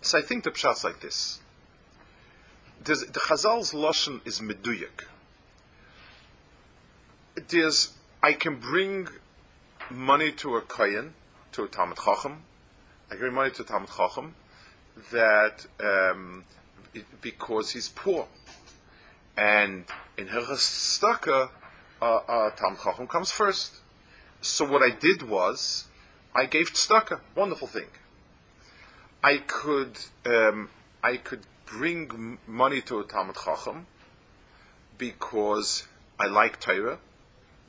So 0.00 0.18
I 0.18 0.22
think 0.22 0.44
the 0.44 0.50
pshat's 0.50 0.84
like 0.84 1.00
this. 1.00 1.40
There's, 2.82 3.00
the 3.00 3.20
Chazal's 3.20 3.72
lashon 3.72 4.20
is 4.26 4.40
meduyik. 4.40 5.06
There's 7.48 7.94
I 8.22 8.32
can 8.32 8.60
bring 8.60 9.08
money 9.90 10.32
to 10.32 10.56
a 10.56 10.60
kohen, 10.60 11.14
to 11.52 11.64
a 11.64 11.68
Talmud 11.68 11.98
Chacham. 11.98 12.42
I 13.08 13.10
can 13.10 13.18
bring 13.20 13.34
money 13.34 13.50
to 13.52 13.62
a 13.62 13.64
Talmud 13.64 13.90
Chacham 13.96 14.34
that 15.12 15.66
um, 15.80 16.44
it, 16.94 17.04
because 17.20 17.72
he's 17.72 17.88
poor, 17.88 18.26
and 19.36 19.84
in 20.16 20.28
her 20.28 20.56
uh, 22.06 22.20
uh, 22.28 22.50
Tam 22.50 22.76
Chacham 22.82 23.06
comes 23.06 23.30
first. 23.30 23.76
So 24.40 24.64
what 24.64 24.82
I 24.82 24.90
did 24.90 25.28
was, 25.28 25.86
I 26.34 26.46
gave 26.46 26.72
tzedakah, 26.72 27.20
wonderful 27.34 27.66
thing. 27.66 27.90
I 29.22 29.38
could, 29.38 29.98
um, 30.24 30.70
I 31.02 31.16
could 31.16 31.40
bring 31.64 32.38
money 32.46 32.80
to 32.82 33.00
a 33.00 33.04
Talmud 33.04 33.36
Chacham 33.44 33.86
because 34.98 35.88
I 36.18 36.26
like 36.26 36.60
Torah, 36.60 36.98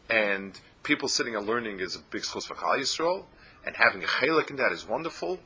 and 0.09 0.59
people 0.83 1.07
sitting 1.07 1.35
and 1.35 1.47
learning 1.47 1.79
is 1.79 1.95
a 1.95 1.99
big 1.99 2.23
source 2.23 2.45
for 2.45 2.55
Chal 2.55 2.77
Yisrael, 2.77 3.25
and 3.65 3.75
having 3.75 4.03
a 4.03 4.07
chelik 4.07 4.49
in 4.51 4.57
that 4.57 4.71
is 4.71 4.87
wonderful, 4.87 5.39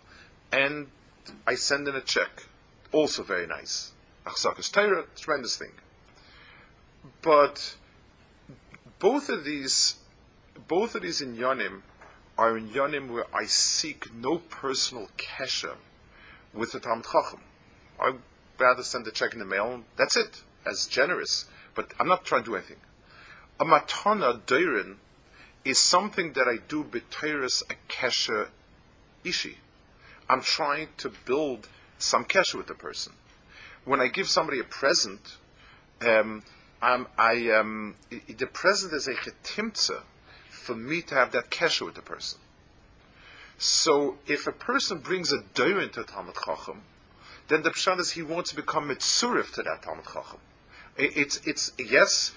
and 0.52 0.88
I 1.48 1.56
send 1.56 1.88
in 1.88 1.96
a 1.96 2.02
check, 2.02 2.48
also 2.92 3.24
very 3.24 3.48
nice. 3.48 3.92
Achzakas 4.26 4.72
Torah, 4.72 5.06
tremendous 5.16 5.56
thing. 5.56 5.72
But 7.22 7.76
both 9.02 9.30
of 9.30 9.44
these, 9.44 9.96
both 10.68 10.94
of 10.94 11.02
these 11.02 11.22
inyanim 11.22 11.82
are 12.38 12.52
inyanim 12.52 13.10
where 13.10 13.26
I 13.36 13.46
seek 13.46 14.14
no 14.14 14.38
personal 14.38 15.10
kesher 15.18 15.76
with 16.54 16.72
the 16.72 16.80
Talmud 16.80 17.06
Chacham. 17.12 17.42
I'd 18.00 18.20
rather 18.60 18.84
send 18.84 19.08
a 19.08 19.12
check 19.12 19.34
in 19.34 19.40
the 19.40 19.46
mail. 19.46 19.82
That's 19.98 20.16
it, 20.16 20.44
as 20.66 20.86
generous. 20.86 21.46
But 21.74 21.94
I'm 22.00 22.08
not 22.08 22.26
trying 22.26 22.44
to 22.44 22.52
do 22.52 22.56
anything. 22.56 22.78
A 23.60 23.66
matana 23.66 24.40
deirin 24.42 24.98
is 25.66 25.80
something 25.80 26.34
that 26.34 26.48
I 26.48 26.58
do 26.68 26.84
b'teiris 26.84 27.64
a 27.70 27.76
kesher 27.92 28.50
ishi. 29.24 29.58
I'm 30.30 30.42
trying 30.42 30.90
to 30.98 31.12
build 31.26 31.70
some 31.98 32.26
kesher 32.26 32.56
with 32.56 32.68
the 32.68 32.76
person. 32.76 33.14
When 33.84 34.00
I 34.00 34.08
give 34.08 34.30
somebody 34.30 34.60
a 34.60 34.64
present, 34.64 35.38
um, 36.02 36.44
um, 36.82 37.08
I, 37.18 37.50
um, 37.52 37.96
the 38.10 38.48
present 38.48 38.94
is 38.94 39.08
a 39.08 39.14
chetimtza 39.14 40.02
for 40.50 40.76
me 40.76 41.02
to 41.04 41.16
have 41.16 41.32
that 41.32 41.50
kesher 41.50 41.86
with 41.86 41.96
the 41.96 42.02
person. 42.02 42.40
So 43.58 44.18
if 44.26 44.48
a 44.48 44.52
person 44.52 45.00
brings 45.00 45.32
a 45.32 45.40
doirin 45.40 45.92
to 45.94 46.04
Talmud 46.04 46.36
Chacham, 46.46 46.82
then 47.48 47.64
the 47.64 47.70
pshat 47.70 48.00
is 48.00 48.12
he 48.12 48.24
wants 48.24 48.50
to 48.52 48.56
become 48.56 48.90
mitzurif 48.90 49.54
to 49.54 49.64
that 49.64 49.84
Talmud 49.84 50.06
Chacham. 50.06 50.40
it's, 50.98 51.40
it's, 51.46 51.72
yes, 51.78 52.34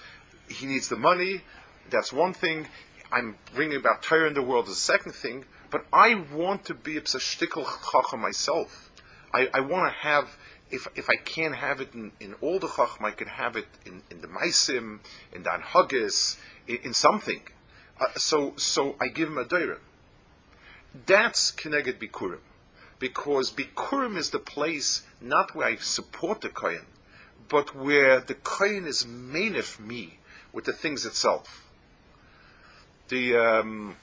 he 0.47 0.65
needs 0.65 0.89
the 0.89 0.95
money, 0.95 1.41
that's 1.89 2.11
one 2.11 2.33
thing. 2.33 2.67
I'm 3.11 3.37
bringing 3.53 3.77
about 3.77 4.01
Torah 4.01 4.27
in 4.27 4.33
the 4.33 4.41
world 4.41 4.65
is 4.67 4.73
a 4.73 4.75
second 4.75 5.13
thing, 5.13 5.45
but 5.69 5.85
I 5.93 6.15
want 6.33 6.65
to 6.65 6.73
be 6.73 6.97
a 6.97 7.01
shtickle 7.01 7.65
chacham 7.91 8.21
myself. 8.21 8.91
I, 9.33 9.49
I 9.53 9.59
want 9.59 9.91
to 9.91 9.99
have 9.99 10.37
if, 10.71 10.87
if 10.95 11.09
I 11.09 11.15
can't 11.15 11.55
have 11.55 11.79
it 11.81 11.93
in, 11.93 12.11
in 12.19 12.33
all 12.41 12.59
the 12.59 12.67
Chachma, 12.67 13.05
I 13.05 13.11
can 13.11 13.27
have 13.27 13.55
it 13.55 13.67
in, 13.85 14.01
in 14.09 14.21
the 14.21 14.27
Maisim, 14.27 14.99
in 15.33 15.43
the 15.43 15.49
Anhagis, 15.49 16.37
in, 16.67 16.77
in 16.83 16.93
something. 16.93 17.41
Uh, 17.99 18.05
so, 18.15 18.53
so 18.57 18.95
I 18.99 19.07
give 19.07 19.29
him 19.29 19.37
a 19.37 19.45
Deira. 19.45 19.77
That's 21.05 21.51
Keneged 21.51 21.99
Bikurim. 21.99 22.39
Because 22.97 23.51
Bikurim 23.51 24.17
is 24.17 24.29
the 24.29 24.39
place 24.39 25.03
not 25.21 25.53
where 25.53 25.67
I 25.67 25.75
support 25.75 26.41
the 26.41 26.49
Kohen, 26.49 26.85
but 27.49 27.75
where 27.75 28.19
the 28.19 28.33
Kohen 28.33 28.85
is 28.87 29.03
of 29.03 29.79
me 29.79 30.19
with 30.53 30.65
the 30.65 30.73
things 30.73 31.05
itself. 31.05 31.67
The, 33.09 33.35
um, 33.35 33.97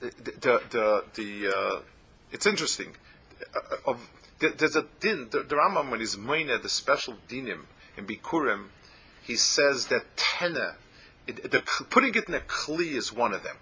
the, 0.00 0.10
the, 0.16 0.62
the, 0.70 1.04
the 1.14 1.52
uh, 1.54 1.80
it's 2.30 2.46
interesting. 2.46 2.94
Uh, 3.54 3.90
of 3.90 4.08
there's 4.50 4.76
a 4.76 4.86
din, 5.00 5.28
the, 5.30 5.42
the 5.42 5.56
Rambam, 5.56 5.90
when 5.90 6.00
he's 6.00 6.16
moine 6.16 6.60
the 6.62 6.68
special 6.68 7.14
dinim 7.28 7.64
in 7.96 8.06
Bikurim, 8.06 8.66
he 9.22 9.36
says 9.36 9.86
that 9.86 10.16
tena, 10.16 10.74
it, 11.26 11.50
the, 11.50 11.62
putting 11.90 12.14
it 12.14 12.28
in 12.28 12.34
a 12.34 12.40
kli 12.40 12.92
is 12.92 13.12
one 13.12 13.32
of 13.32 13.42
them. 13.42 13.56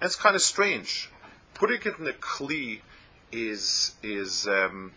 It's 0.00 0.16
kind 0.16 0.34
of 0.34 0.42
strange. 0.42 1.10
Putting 1.54 1.80
it 1.84 1.98
in 1.98 2.06
a 2.06 2.12
kli 2.12 2.80
is, 3.30 3.94
is 4.02 4.48
um, 4.48 4.92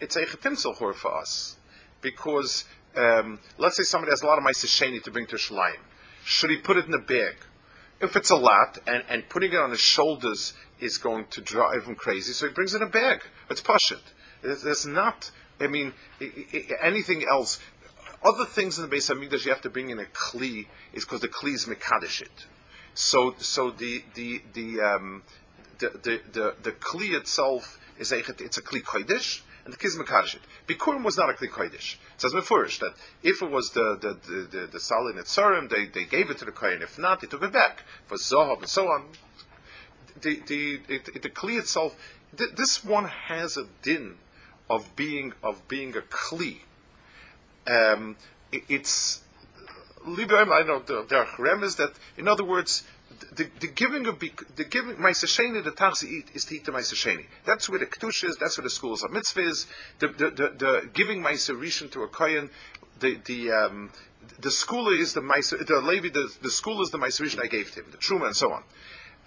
it's 0.00 0.16
a 0.16 0.24
chetim 0.24 0.56
for 0.76 1.18
us. 1.18 1.56
Because, 2.00 2.64
um, 2.96 3.40
let's 3.58 3.76
say 3.76 3.82
somebody 3.82 4.12
has 4.12 4.22
a 4.22 4.26
lot 4.26 4.38
of 4.38 4.44
ma'aseh 4.44 5.02
to 5.02 5.10
bring 5.10 5.26
to 5.26 5.36
Shalayim. 5.36 5.80
Should 6.24 6.50
he 6.50 6.56
put 6.56 6.76
it 6.76 6.86
in 6.86 6.94
a 6.94 6.98
bag? 6.98 7.36
If 8.00 8.14
it's 8.14 8.30
a 8.30 8.36
lot, 8.36 8.78
and, 8.86 9.02
and 9.08 9.28
putting 9.28 9.52
it 9.52 9.58
on 9.58 9.70
his 9.70 9.80
shoulders 9.80 10.52
is 10.80 10.98
going 10.98 11.26
to 11.30 11.40
drive 11.40 11.84
him 11.84 11.94
crazy, 11.94 12.32
so 12.32 12.46
he 12.46 12.52
brings 12.52 12.74
in 12.74 12.82
a 12.82 12.86
bag. 12.86 13.22
It's 13.50 13.62
pashit. 13.62 14.02
There's 14.42 14.86
not. 14.86 15.30
I 15.60 15.66
mean, 15.66 15.94
anything 16.82 17.24
else. 17.30 17.58
other 18.22 18.44
things 18.44 18.78
in 18.78 18.88
the 18.88 18.94
Beis 18.94 19.10
Hamikdash 19.12 19.44
you 19.44 19.52
have 19.52 19.62
to 19.62 19.70
bring 19.70 19.90
in 19.90 19.98
a 19.98 20.04
kli 20.04 20.66
is 20.92 21.04
because 21.04 21.20
the 21.20 21.28
kli 21.28 21.54
is 21.54 21.66
mekadeshit. 21.66 22.46
So, 22.94 23.34
so 23.38 23.70
the 23.70 24.04
the 24.14 24.42
the 24.52 24.80
um, 24.80 25.22
the, 25.78 25.90
the 25.90 26.20
the 26.32 26.54
the 26.62 26.72
kli 26.72 27.14
itself 27.14 27.78
is 27.98 28.12
a 28.12 28.18
it's 28.18 28.58
a 28.58 28.62
kli 28.62 28.82
kodesh, 28.82 29.42
and 29.64 29.72
the 29.72 29.78
kiz 29.78 29.96
mekadeshit. 29.96 30.40
Bikurim 30.66 31.04
was 31.04 31.16
not 31.16 31.30
a 31.30 31.34
kli 31.34 31.48
kodesh. 31.48 31.96
It 32.14 32.20
says 32.20 32.32
mefurish 32.32 32.78
that 32.80 32.94
if 33.22 33.42
it 33.42 33.50
was 33.50 33.70
the 33.70 33.96
the 34.00 34.18
the 34.26 34.58
the, 34.60 34.66
the 34.66 34.80
salin 34.80 35.68
they 35.68 35.86
they 35.86 36.04
gave 36.04 36.30
it 36.30 36.38
to 36.38 36.44
the 36.44 36.52
kohen. 36.52 36.82
If 36.82 36.98
not, 36.98 37.20
they 37.20 37.26
took 37.26 37.42
it 37.42 37.52
back 37.52 37.84
for 38.06 38.16
zohav 38.16 38.58
and 38.58 38.68
so 38.68 38.88
on. 38.88 39.08
The 40.20 40.40
the 40.46 40.80
the 40.86 41.30
kli 41.30 41.58
itself, 41.58 41.96
th- 42.36 42.54
this 42.56 42.84
one 42.84 43.04
has 43.04 43.56
a 43.56 43.66
din 43.82 44.16
of 44.68 44.94
being 44.96 45.32
of 45.42 45.66
being 45.68 45.96
a 45.96 46.00
kli. 46.00 46.60
Um, 47.66 48.16
it, 48.52 48.62
it's 48.68 49.22
Libra, 50.06 50.48
I 50.48 50.62
know 50.62 50.78
there, 50.78 51.02
the 51.02 51.26
Rem 51.38 51.64
is 51.64 51.76
that, 51.76 51.94
in 52.16 52.28
other 52.28 52.44
words, 52.44 52.84
the, 53.34 53.48
the 53.60 53.66
giving 53.66 54.06
of 54.06 54.20
the 54.20 54.64
giving 54.64 54.96
Maisasheni, 54.96 55.64
the 55.64 55.72
Tachsi 55.72 56.04
eat 56.04 56.30
is 56.34 56.44
to 56.46 56.54
eat 56.54 56.64
the 56.64 56.72
Maisasheni. 56.72 57.26
That's 57.44 57.68
where 57.68 57.78
the 57.78 57.86
Ketush 57.86 58.28
is. 58.28 58.36
That's 58.36 58.56
where 58.56 58.62
the 58.62 58.70
schools 58.70 59.02
of 59.02 59.10
mitzvah 59.10 59.40
is. 59.40 59.66
The 59.98 60.08
the, 60.08 60.30
the, 60.30 60.48
the 60.56 60.90
giving 60.92 61.22
Maisarishan 61.22 61.90
to 61.92 62.02
a 62.02 62.08
kohen, 62.08 62.50
the 63.00 63.18
the 63.24 63.50
um, 63.50 63.90
the 64.38 64.50
school 64.50 64.88
is 64.88 65.14
the 65.14 65.22
Maisa, 65.22 65.66
the 65.66 65.80
Levi, 65.80 66.08
the, 66.10 66.32
the 66.42 66.50
school 66.50 66.82
is 66.82 66.90
the 66.90 66.98
Maisarishan 66.98 67.42
I 67.42 67.46
gave 67.46 67.72
to 67.72 67.80
him, 67.80 67.86
the 67.90 67.98
Truma 67.98 68.26
and 68.26 68.36
so 68.36 68.52
on. 68.52 68.62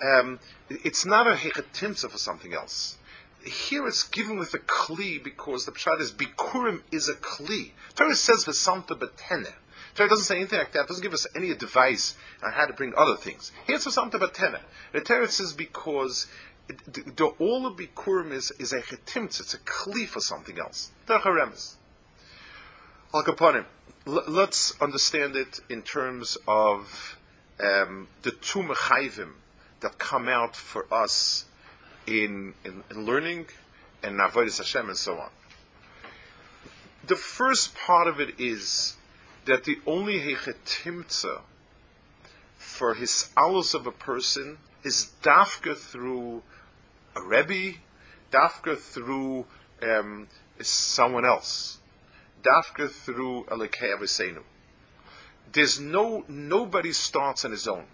Um, 0.01 0.39
it's 0.69 1.05
not 1.05 1.27
a 1.27 1.35
hechatimsa 1.35 2.09
for 2.09 2.17
something 2.17 2.53
else. 2.53 2.97
Here 3.43 3.87
it's 3.87 4.03
given 4.03 4.37
with 4.37 4.53
a 4.53 4.59
kli 4.59 5.23
because 5.23 5.65
the 5.65 5.71
pshat 5.71 6.01
is 6.01 6.11
bikurim 6.11 6.81
is 6.91 7.09
a 7.09 7.13
kli. 7.13 7.71
Torah 7.95 8.15
says 8.15 8.45
v'samta 8.45 8.97
betene. 8.97 9.53
Torah 9.95 10.09
doesn't 10.09 10.25
say 10.25 10.37
anything 10.37 10.59
like 10.59 10.71
that. 10.73 10.81
It 10.81 10.87
doesn't 10.87 11.03
give 11.03 11.13
us 11.13 11.27
any 11.35 11.51
advice 11.51 12.15
on 12.43 12.51
how 12.51 12.65
to 12.65 12.73
bring 12.73 12.93
other 12.95 13.15
things. 13.15 13.51
Here's 13.65 13.85
v'samta 13.85 14.13
betene. 14.13 14.59
The 14.93 15.01
Torah 15.01 15.27
says 15.29 15.53
because 15.53 16.27
the, 16.67 17.33
all 17.39 17.65
of 17.65 17.77
bikurim 17.77 18.31
is, 18.31 18.51
is 18.59 18.73
a 18.73 18.81
chetimtz. 18.81 19.39
It's 19.39 19.53
a 19.53 19.59
kli 19.59 20.07
for 20.07 20.19
something 20.19 20.59
else. 20.59 20.91
Tercharemes. 21.07 21.75
Al 23.13 23.23
kaponim. 23.23 23.65
Let's 24.05 24.79
understand 24.81 25.35
it 25.35 25.59
in 25.69 25.81
terms 25.81 26.37
of 26.47 27.17
um, 27.59 28.07
the 28.23 28.31
two 28.31 28.59
mechayvim 28.59 29.33
that 29.81 29.97
come 29.97 30.27
out 30.27 30.55
for 30.55 30.85
us 30.93 31.45
in, 32.05 32.53
in, 32.65 32.83
in 32.89 33.05
learning 33.05 33.47
and 34.03 34.19
Avodah 34.19 34.57
Hashem 34.57 34.89
and 34.89 34.97
so 34.97 35.17
on. 35.17 35.29
The 37.05 37.15
first 37.15 37.75
part 37.75 38.07
of 38.07 38.19
it 38.19 38.39
is 38.39 38.97
that 39.45 39.63
the 39.63 39.79
only 39.87 40.19
hechetimtza 40.19 41.41
for 42.57 42.93
his 42.93 43.29
alus 43.37 43.73
of 43.73 43.87
a 43.87 43.91
person 43.91 44.57
is 44.83 45.11
dafka 45.23 45.75
through 45.75 46.43
a 47.15 47.21
rebbe, 47.21 47.77
dafka 48.31 48.77
through 48.77 49.45
um, 49.81 50.27
someone 50.61 51.25
else, 51.25 51.79
dafka 52.43 52.89
through 52.89 53.45
Elekei 53.45 53.95
Avosenu. 53.97 54.43
There's 55.51 55.79
no 55.79 56.23
nobody 56.27 56.91
starts 56.91 57.43
on 57.43 57.51
his 57.51 57.67
own. 57.67 57.85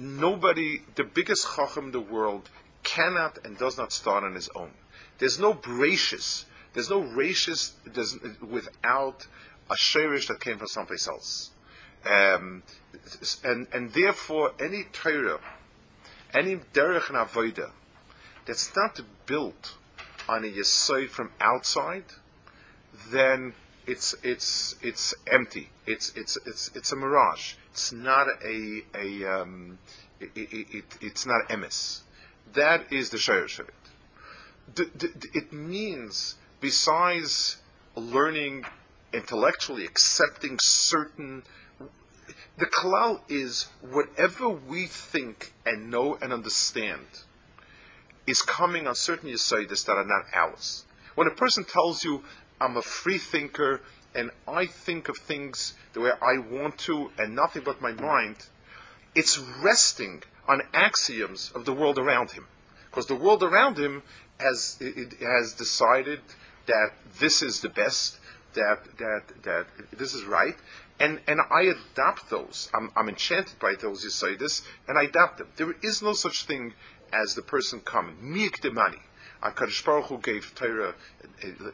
Nobody, 0.00 0.80
the 0.94 1.04
biggest 1.04 1.46
chacham 1.54 1.86
in 1.86 1.92
the 1.92 2.00
world, 2.00 2.48
cannot 2.82 3.36
and 3.44 3.58
does 3.58 3.76
not 3.76 3.92
start 3.92 4.24
on 4.24 4.34
his 4.34 4.48
own. 4.56 4.70
There's 5.18 5.38
no 5.38 5.52
bracious, 5.52 6.46
there's 6.72 6.88
no 6.88 7.00
ratious 7.00 7.74
without 8.40 9.26
a 9.70 9.74
shirish 9.74 10.28
that 10.28 10.40
came 10.40 10.56
from 10.56 10.68
someplace 10.68 11.06
else. 11.06 11.50
Um, 12.06 12.62
and, 13.44 13.66
and 13.74 13.92
therefore, 13.92 14.52
any 14.58 14.86
Torah, 14.90 15.40
any 16.32 16.56
derech 16.56 17.10
and 17.10 17.18
avodah 17.18 17.72
that's 18.46 18.74
not 18.74 18.98
built 19.26 19.74
on 20.26 20.44
a 20.44 20.48
yesod 20.48 21.10
from 21.10 21.30
outside, 21.42 22.04
then 23.10 23.52
it's 23.86 24.14
it's 24.22 24.76
it's 24.80 25.12
empty. 25.30 25.68
It's 25.84 26.10
it's 26.16 26.38
it's 26.46 26.70
it's 26.74 26.90
a 26.90 26.96
mirage. 26.96 27.56
It's 27.70 27.92
not 27.92 28.26
a 28.44 28.82
a 28.94 29.24
um, 29.24 29.78
it, 30.18 30.30
it, 30.34 30.66
it, 30.74 30.84
it's 31.00 31.26
not 31.26 31.48
emes. 31.48 32.00
That 32.52 32.92
is 32.92 33.10
the 33.10 33.16
shayrish 33.16 33.60
of 33.60 33.68
it. 33.68 33.74
It 35.34 35.52
means, 35.52 36.36
besides 36.60 37.58
learning 37.94 38.64
intellectually, 39.12 39.84
accepting 39.84 40.58
certain. 40.60 41.42
The 42.58 42.66
kalal 42.66 43.20
is 43.28 43.68
whatever 43.80 44.48
we 44.50 44.86
think 44.86 45.54
and 45.64 45.90
know 45.90 46.18
and 46.20 46.32
understand 46.32 47.06
is 48.26 48.42
coming 48.42 48.86
on 48.86 48.94
certain 48.94 49.30
yisaitis 49.30 49.84
that 49.86 49.94
are 49.94 50.04
not 50.04 50.26
ours. 50.34 50.84
When 51.14 51.26
a 51.26 51.30
person 51.30 51.64
tells 51.64 52.04
you, 52.04 52.22
I'm 52.60 52.76
a 52.76 52.82
free 52.82 53.18
thinker 53.18 53.80
and 54.14 54.30
I 54.48 54.66
think 54.66 55.08
of 55.08 55.16
things 55.18 55.74
the 55.92 56.00
way 56.00 56.10
I 56.20 56.38
want 56.38 56.78
to 56.78 57.10
and 57.18 57.34
nothing 57.34 57.62
but 57.64 57.80
my 57.80 57.92
mind, 57.92 58.46
it's 59.14 59.38
resting 59.38 60.22
on 60.48 60.62
axioms 60.74 61.52
of 61.54 61.64
the 61.64 61.72
world 61.72 61.98
around 61.98 62.32
him. 62.32 62.46
Because 62.90 63.06
the 63.06 63.14
world 63.14 63.42
around 63.42 63.78
him 63.78 64.02
has, 64.38 64.76
it, 64.80 65.14
has 65.20 65.52
decided 65.52 66.20
that 66.66 66.90
this 67.18 67.42
is 67.42 67.60
the 67.60 67.68
best, 67.68 68.18
that, 68.54 68.78
that, 68.98 69.22
that 69.42 69.66
this 69.96 70.14
is 70.14 70.24
right, 70.24 70.56
and, 70.98 71.20
and 71.26 71.40
I 71.50 71.62
adopt 71.62 72.28
those. 72.30 72.68
I'm, 72.74 72.90
I'm 72.94 73.08
enchanted 73.08 73.58
by 73.58 73.74
those 73.74 74.04
you 74.04 74.10
say 74.10 74.36
this, 74.36 74.62
and 74.86 74.98
I 74.98 75.04
adopt 75.04 75.38
them. 75.38 75.48
There 75.56 75.74
is 75.82 76.02
no 76.02 76.12
such 76.12 76.44
thing 76.44 76.74
as 77.12 77.34
the 77.34 77.42
person 77.42 77.80
coming. 77.80 78.16
Miik 78.22 78.60
de 78.60 78.70
money. 78.70 78.98
HaKadosh 79.42 79.84
Baruch 79.84 80.06
Hu 80.06 80.18
gave 80.18 80.54
Torah 80.54 80.94
uh, 81.42 81.46
uh, 81.48 81.70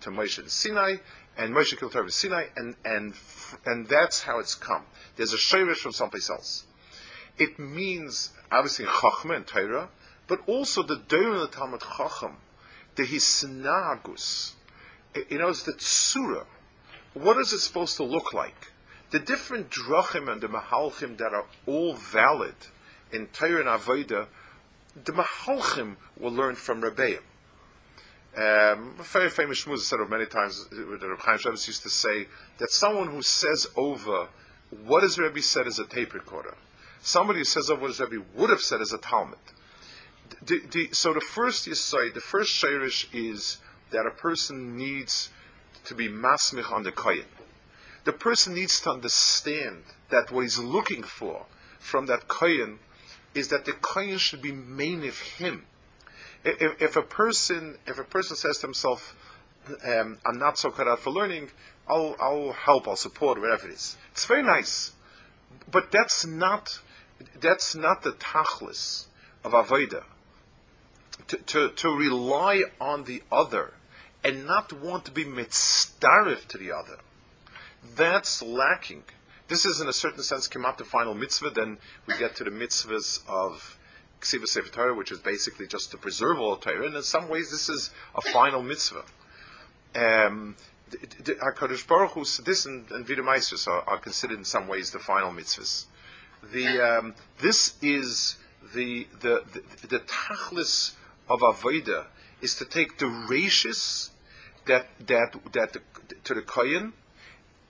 to 0.00 0.10
Moshe 0.10 0.38
in 0.38 0.48
Sinai, 0.48 0.96
and 1.40 1.54
Moshe 1.54 1.76
killed 1.76 1.92
Torah 1.92 2.10
Sinai, 2.10 2.46
and, 2.56 2.76
and, 2.84 3.14
and 3.66 3.88
that's 3.88 4.22
how 4.22 4.38
it's 4.38 4.54
come. 4.54 4.84
There's 5.16 5.32
a 5.32 5.38
shayrish 5.38 5.78
from 5.78 5.92
someplace 5.92 6.30
else 6.30 6.66
it 7.40 7.58
means 7.58 8.30
obviously 8.52 8.84
Chachma 8.84 9.34
and 9.34 9.46
Torah, 9.46 9.88
but 10.28 10.40
also 10.46 10.82
the 10.82 10.96
Doim 10.96 11.34
of 11.34 11.40
the 11.40 11.56
Talmud 11.56 11.80
Chacham, 11.96 12.36
the 12.94 13.04
Hisnagus. 13.04 14.52
You 15.28 15.38
know, 15.38 15.48
it's 15.48 15.62
the 15.62 15.72
Tzura. 15.72 16.44
What 17.14 17.38
is 17.38 17.52
it 17.52 17.60
supposed 17.60 17.96
to 17.96 18.04
look 18.04 18.32
like? 18.32 18.72
The 19.10 19.18
different 19.18 19.70
drachim 19.70 20.30
and 20.30 20.40
the 20.40 20.48
mahalchim 20.48 21.16
that 21.16 21.32
are 21.32 21.46
all 21.66 21.94
valid 21.94 22.54
in 23.10 23.26
Torah 23.28 23.60
and 23.60 23.68
Avodah, 23.68 24.26
the 25.02 25.12
mahalchim 25.12 25.96
will 26.16 26.30
learn 26.30 26.54
from 26.54 26.82
Rebbeim. 26.82 27.20
Um, 28.36 28.94
a 28.98 29.02
very 29.02 29.28
famous 29.28 29.64
shmuz 29.64 29.80
said 29.80 29.98
many 30.08 30.26
times, 30.26 30.68
the 30.70 30.84
Reb 30.84 31.18
Chaim 31.18 31.38
Shabbos 31.38 31.66
used 31.66 31.82
to 31.82 31.90
say 31.90 32.26
that 32.58 32.70
someone 32.70 33.08
who 33.08 33.22
says 33.22 33.66
over 33.76 34.28
what 34.86 35.02
has 35.02 35.18
Rebbe 35.18 35.42
said 35.42 35.66
is 35.66 35.78
a 35.80 35.84
tape 35.84 36.14
recorder 36.14 36.54
somebody 37.02 37.40
who 37.40 37.44
says 37.44 37.70
over 37.70 37.82
what 37.82 37.88
his 37.88 38.00
Rebbe 38.00 38.24
would 38.34 38.50
have 38.50 38.60
said 38.60 38.80
as 38.80 38.92
a 38.92 38.98
Talmud. 38.98 39.38
The, 40.42 40.60
the, 40.70 40.88
so 40.92 41.12
the 41.12 41.20
first 41.20 41.64
say 41.64 42.10
the 42.10 42.20
first 42.20 42.52
shirish 42.52 43.06
is 43.12 43.58
that 43.90 44.06
a 44.06 44.10
person 44.10 44.76
needs 44.76 45.30
to 45.84 45.94
be 45.94 46.08
masmich 46.08 46.70
on 46.72 46.84
the 46.84 46.92
kohen. 46.92 47.24
The 48.04 48.12
person 48.12 48.54
needs 48.54 48.80
to 48.82 48.92
understand 48.92 49.82
that 50.10 50.30
what 50.30 50.42
he's 50.42 50.58
looking 50.58 51.02
for 51.02 51.46
from 51.78 52.06
that 52.06 52.28
kohen 52.28 52.78
is 53.34 53.48
that 53.48 53.64
the 53.64 53.72
kohen 53.72 54.18
should 54.18 54.40
be 54.40 54.52
main 54.52 55.04
of 55.04 55.18
him. 55.18 55.66
If, 56.44 56.80
if, 56.80 56.96
a 56.96 57.02
person 57.02 57.76
if 57.86 57.98
a 57.98 58.04
person 58.04 58.36
says 58.36 58.58
to 58.58 58.66
himself, 58.66 59.14
um, 59.84 60.18
"I'm 60.24 60.38
not 60.38 60.58
so 60.58 60.70
cut 60.70 60.88
out 60.88 61.00
for 61.00 61.10
learning," 61.10 61.50
I'll 61.88 62.16
I'll 62.20 62.52
help, 62.52 62.88
I'll 62.88 62.96
support, 62.96 63.40
whatever 63.40 63.68
it 63.68 63.74
is. 63.74 63.96
It's 64.12 64.24
very 64.24 64.42
nice, 64.42 64.92
but 65.70 65.90
that's 65.90 66.24
not 66.24 66.80
that's 67.38 67.74
not 67.74 68.02
the 68.02 68.12
tachlis 68.12 69.06
of 69.44 69.52
avodah. 69.52 70.04
To, 71.28 71.36
to, 71.36 71.68
to 71.68 71.88
rely 71.96 72.62
on 72.80 73.04
the 73.04 73.22
other 73.30 73.74
and 74.24 74.46
not 74.46 74.72
want 74.72 75.04
to 75.04 75.12
be 75.12 75.24
mitzdarif 75.24 76.48
to 76.48 76.58
the 76.58 76.72
other, 76.72 76.96
that's 77.94 78.42
lacking. 78.42 79.04
This 79.46 79.64
is, 79.64 79.80
in 79.80 79.88
a 79.88 79.92
certain 79.92 80.22
sense, 80.22 80.48
came 80.48 80.64
up 80.64 80.78
the 80.78 80.84
final 80.84 81.14
mitzvah. 81.14 81.50
Then 81.50 81.78
we 82.06 82.16
get 82.16 82.36
to 82.36 82.44
the 82.44 82.50
mitzvahs 82.50 83.20
of 83.28 83.78
Ksiva 84.20 84.46
Sefer 84.46 84.70
Torah, 84.70 84.94
which 84.94 85.10
is 85.12 85.18
basically 85.18 85.66
just 85.66 85.90
to 85.90 85.96
preserve 85.96 86.38
all 86.38 86.56
Torah. 86.56 86.86
And 86.86 86.96
in 86.96 87.02
some 87.02 87.28
ways, 87.28 87.50
this 87.50 87.68
is 87.68 87.90
a 88.14 88.20
final 88.20 88.62
mitzvah. 88.62 89.04
Um, 89.94 90.56
HaKadosh 90.90 91.86
Baruch 91.86 92.12
Hu, 92.12 92.24
this 92.42 92.66
and, 92.66 92.90
and 92.90 93.06
Vida 93.06 93.22
are, 93.22 93.88
are 93.88 93.98
considered 93.98 94.38
in 94.38 94.44
some 94.44 94.68
ways 94.68 94.90
the 94.90 94.98
final 94.98 95.30
mitzvahs 95.30 95.86
the 96.42 96.80
um, 96.80 97.14
this 97.40 97.74
is 97.82 98.36
the 98.74 99.06
the 99.20 99.44
the, 99.52 99.86
the 99.86 99.98
tachlis 100.00 100.94
of 101.28 101.40
avoda 101.40 102.06
is 102.40 102.54
to 102.56 102.64
take 102.64 102.98
the 102.98 103.06
ratius 103.06 104.10
that 104.66 104.88
that 104.98 105.34
that 105.52 105.72
the, 105.72 105.80
to 106.24 106.34
the 106.34 106.42
kohen 106.42 106.92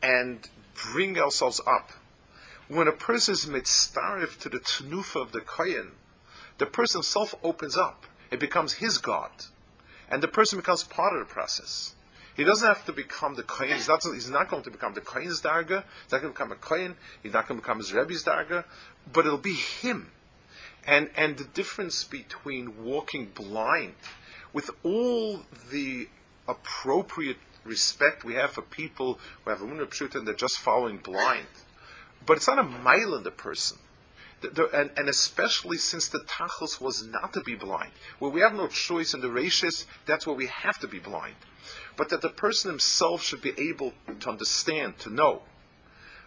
and 0.02 0.48
bring 0.92 1.18
ourselves 1.18 1.60
up. 1.66 1.90
When 2.68 2.86
a 2.86 2.92
person 2.92 3.34
is 3.34 3.46
mitzarif 3.46 4.38
to 4.40 4.48
the 4.48 4.60
tnufa 4.60 5.20
of 5.20 5.32
the 5.32 5.40
kohen, 5.40 5.92
the 6.60 6.66
person 6.66 6.98
himself 6.98 7.34
opens 7.42 7.76
up. 7.76 8.04
It 8.30 8.38
becomes 8.38 8.74
his 8.74 8.98
God. 8.98 9.30
And 10.10 10.22
the 10.22 10.28
person 10.28 10.58
becomes 10.58 10.84
part 10.84 11.14
of 11.14 11.20
the 11.26 11.32
process. 11.32 11.94
He 12.36 12.44
doesn't 12.44 12.68
have 12.68 12.84
to 12.84 12.92
become 12.92 13.34
the 13.34 13.42
kohen. 13.42 13.72
He's 13.72 13.88
not, 13.88 14.02
he's 14.04 14.28
not 14.28 14.48
going 14.48 14.62
to 14.64 14.70
become 14.70 14.92
the 14.92 15.00
kohen's 15.00 15.40
darga. 15.40 15.84
He's 16.04 16.12
not 16.12 16.20
going 16.20 16.34
to 16.34 16.38
become 16.38 16.52
a 16.52 16.56
kohen. 16.56 16.96
He's 17.22 17.32
not 17.32 17.48
going 17.48 17.58
to 17.58 17.62
become 17.62 17.78
his 17.78 17.94
rebbe's 17.94 18.24
darga. 18.24 18.64
But 19.10 19.24
it'll 19.24 19.38
be 19.38 19.54
him. 19.54 20.10
And, 20.86 21.08
and 21.16 21.38
the 21.38 21.44
difference 21.44 22.04
between 22.04 22.84
walking 22.84 23.32
blind 23.34 23.94
with 24.52 24.70
all 24.82 25.40
the 25.70 26.08
appropriate 26.46 27.38
respect 27.64 28.22
we 28.22 28.34
have 28.34 28.50
for 28.50 28.62
people 28.62 29.18
who 29.44 29.50
have 29.50 29.62
a 29.62 29.64
and 29.64 30.26
they're 30.26 30.34
just 30.34 30.58
following 30.58 30.98
blind. 30.98 31.46
But 32.26 32.36
it's 32.36 32.48
not 32.48 32.58
a 32.58 32.62
mile 32.62 33.14
in 33.14 33.22
the 33.22 33.30
person. 33.30 33.78
And, 34.42 34.90
and, 34.96 35.08
especially 35.08 35.76
since 35.76 36.08
the 36.08 36.20
tachlis 36.20 36.80
was 36.80 37.06
not 37.06 37.34
to 37.34 37.42
be 37.42 37.54
blind, 37.54 37.90
where 38.18 38.30
we 38.30 38.40
have 38.40 38.54
no 38.54 38.68
choice 38.68 39.12
in 39.12 39.20
the 39.20 39.30
ratios, 39.30 39.84
that's 40.06 40.26
where 40.26 40.36
we 40.36 40.46
have 40.46 40.78
to 40.78 40.88
be 40.88 40.98
blind. 40.98 41.34
But 41.96 42.08
that 42.08 42.22
the 42.22 42.30
person 42.30 42.70
himself 42.70 43.22
should 43.22 43.42
be 43.42 43.52
able 43.58 43.92
to 44.18 44.30
understand, 44.30 44.98
to 45.00 45.10
know. 45.10 45.42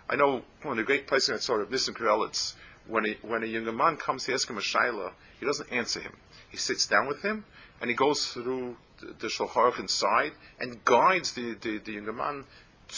I 0.08 0.16
know 0.16 0.44
one 0.62 0.74
of 0.74 0.78
the 0.78 0.84
great 0.84 1.08
places 1.08 1.30
I 1.32 1.40
saw 1.40 1.56
of 1.56 1.70
Nissim 1.70 1.96
Karelitz, 1.96 2.54
when 2.88 3.16
when 3.22 3.42
a 3.42 3.48
younger 3.48 3.72
man 3.72 3.98
comes 3.98 4.26
to 4.26 4.34
ask 4.34 4.50
him 4.50 4.58
a 4.58 4.62
shaila, 4.62 5.14
he 5.40 5.46
doesn't 5.46 5.72
answer 5.72 6.00
him. 6.00 6.14
He 6.50 6.58
sits 6.58 6.86
down 6.86 7.08
with 7.08 7.24
him 7.24 7.46
and 7.82 7.90
he 7.90 7.96
goes 7.96 8.28
through 8.28 8.78
the, 9.00 9.14
the 9.20 9.28
Shulchan 9.28 9.80
inside 9.80 10.34
and 10.60 10.84
guides 10.86 11.34
the, 11.34 11.56
the, 11.56 11.80
the, 11.80 11.94
younger 11.94 12.14
man 12.14 12.46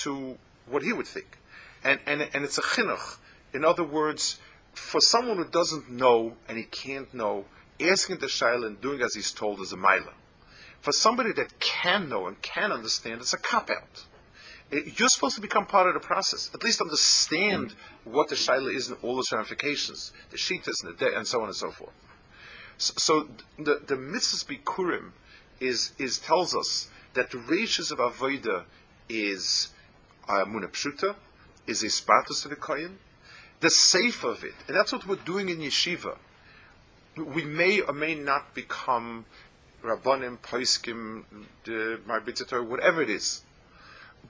to 0.01 0.37
what 0.67 0.83
he 0.83 0.93
would 0.93 1.07
think. 1.07 1.37
And, 1.83 1.99
and, 2.05 2.27
and 2.33 2.43
it's 2.43 2.57
a 2.57 2.61
chinuch. 2.61 3.17
In 3.53 3.63
other 3.63 3.83
words, 3.83 4.39
for 4.75 5.01
someone 5.01 5.37
who 5.37 5.45
doesn't 5.45 5.89
know 5.89 6.35
and 6.47 6.57
he 6.57 6.63
can't 6.63 7.13
know, 7.13 7.45
asking 7.79 8.17
the 8.17 8.27
shaila 8.27 8.67
and 8.67 8.81
doing 8.81 9.01
as 9.01 9.15
he's 9.15 9.31
told 9.31 9.59
is 9.61 9.71
a 9.71 9.77
mila. 9.77 10.13
For 10.81 10.91
somebody 10.91 11.31
that 11.33 11.59
can 11.59 12.09
know 12.09 12.27
and 12.27 12.41
can 12.41 12.71
understand, 12.71 13.21
it's 13.21 13.33
a 13.33 13.37
cop 13.37 13.69
out. 13.69 14.05
You're 14.71 15.09
supposed 15.09 15.35
to 15.35 15.41
become 15.41 15.65
part 15.65 15.87
of 15.87 15.93
the 15.93 15.99
process. 15.99 16.51
At 16.53 16.63
least 16.63 16.81
understand 16.81 17.73
what 18.03 18.29
the 18.29 18.35
shaila 18.35 18.73
is 18.75 18.89
and 18.89 18.97
all 19.01 19.19
its 19.19 19.31
ramifications, 19.31 20.11
the 20.31 20.37
shitas 20.37 20.83
and 20.83 20.95
the 20.95 21.05
de- 21.05 21.17
and 21.17 21.25
so 21.25 21.41
on 21.41 21.47
and 21.47 21.55
so 21.55 21.71
forth. 21.71 21.93
So, 22.77 22.93
so 22.97 23.29
the 23.57 23.81
the 23.85 23.95
mitzvahs 23.95 24.45
bikurim 24.45 25.11
is 25.59 25.93
is 25.97 26.19
tells 26.19 26.55
us 26.55 26.89
that 27.13 27.31
the 27.31 27.37
ratios 27.37 27.91
of 27.91 27.99
avoda 27.99 28.65
is 29.07 29.69
uh, 30.27 30.45
munapshuta, 30.45 31.15
is 31.67 31.83
a 31.83 31.89
spartus 31.89 32.41
to 32.41 32.49
the 32.49 32.55
kohen, 32.55 32.99
the 33.59 33.69
safe 33.69 34.23
of 34.23 34.43
it, 34.43 34.53
and 34.67 34.75
that's 34.75 34.91
what 34.91 35.07
we're 35.07 35.15
doing 35.15 35.49
in 35.49 35.59
yeshiva. 35.59 36.17
We 37.17 37.45
may 37.45 37.79
or 37.79 37.93
may 37.93 38.15
not 38.15 38.53
become 38.53 39.25
rabbanim, 39.83 40.39
poiskim, 40.39 41.23
marbitzator, 41.65 42.65
whatever 42.65 43.01
it 43.01 43.09
is. 43.09 43.43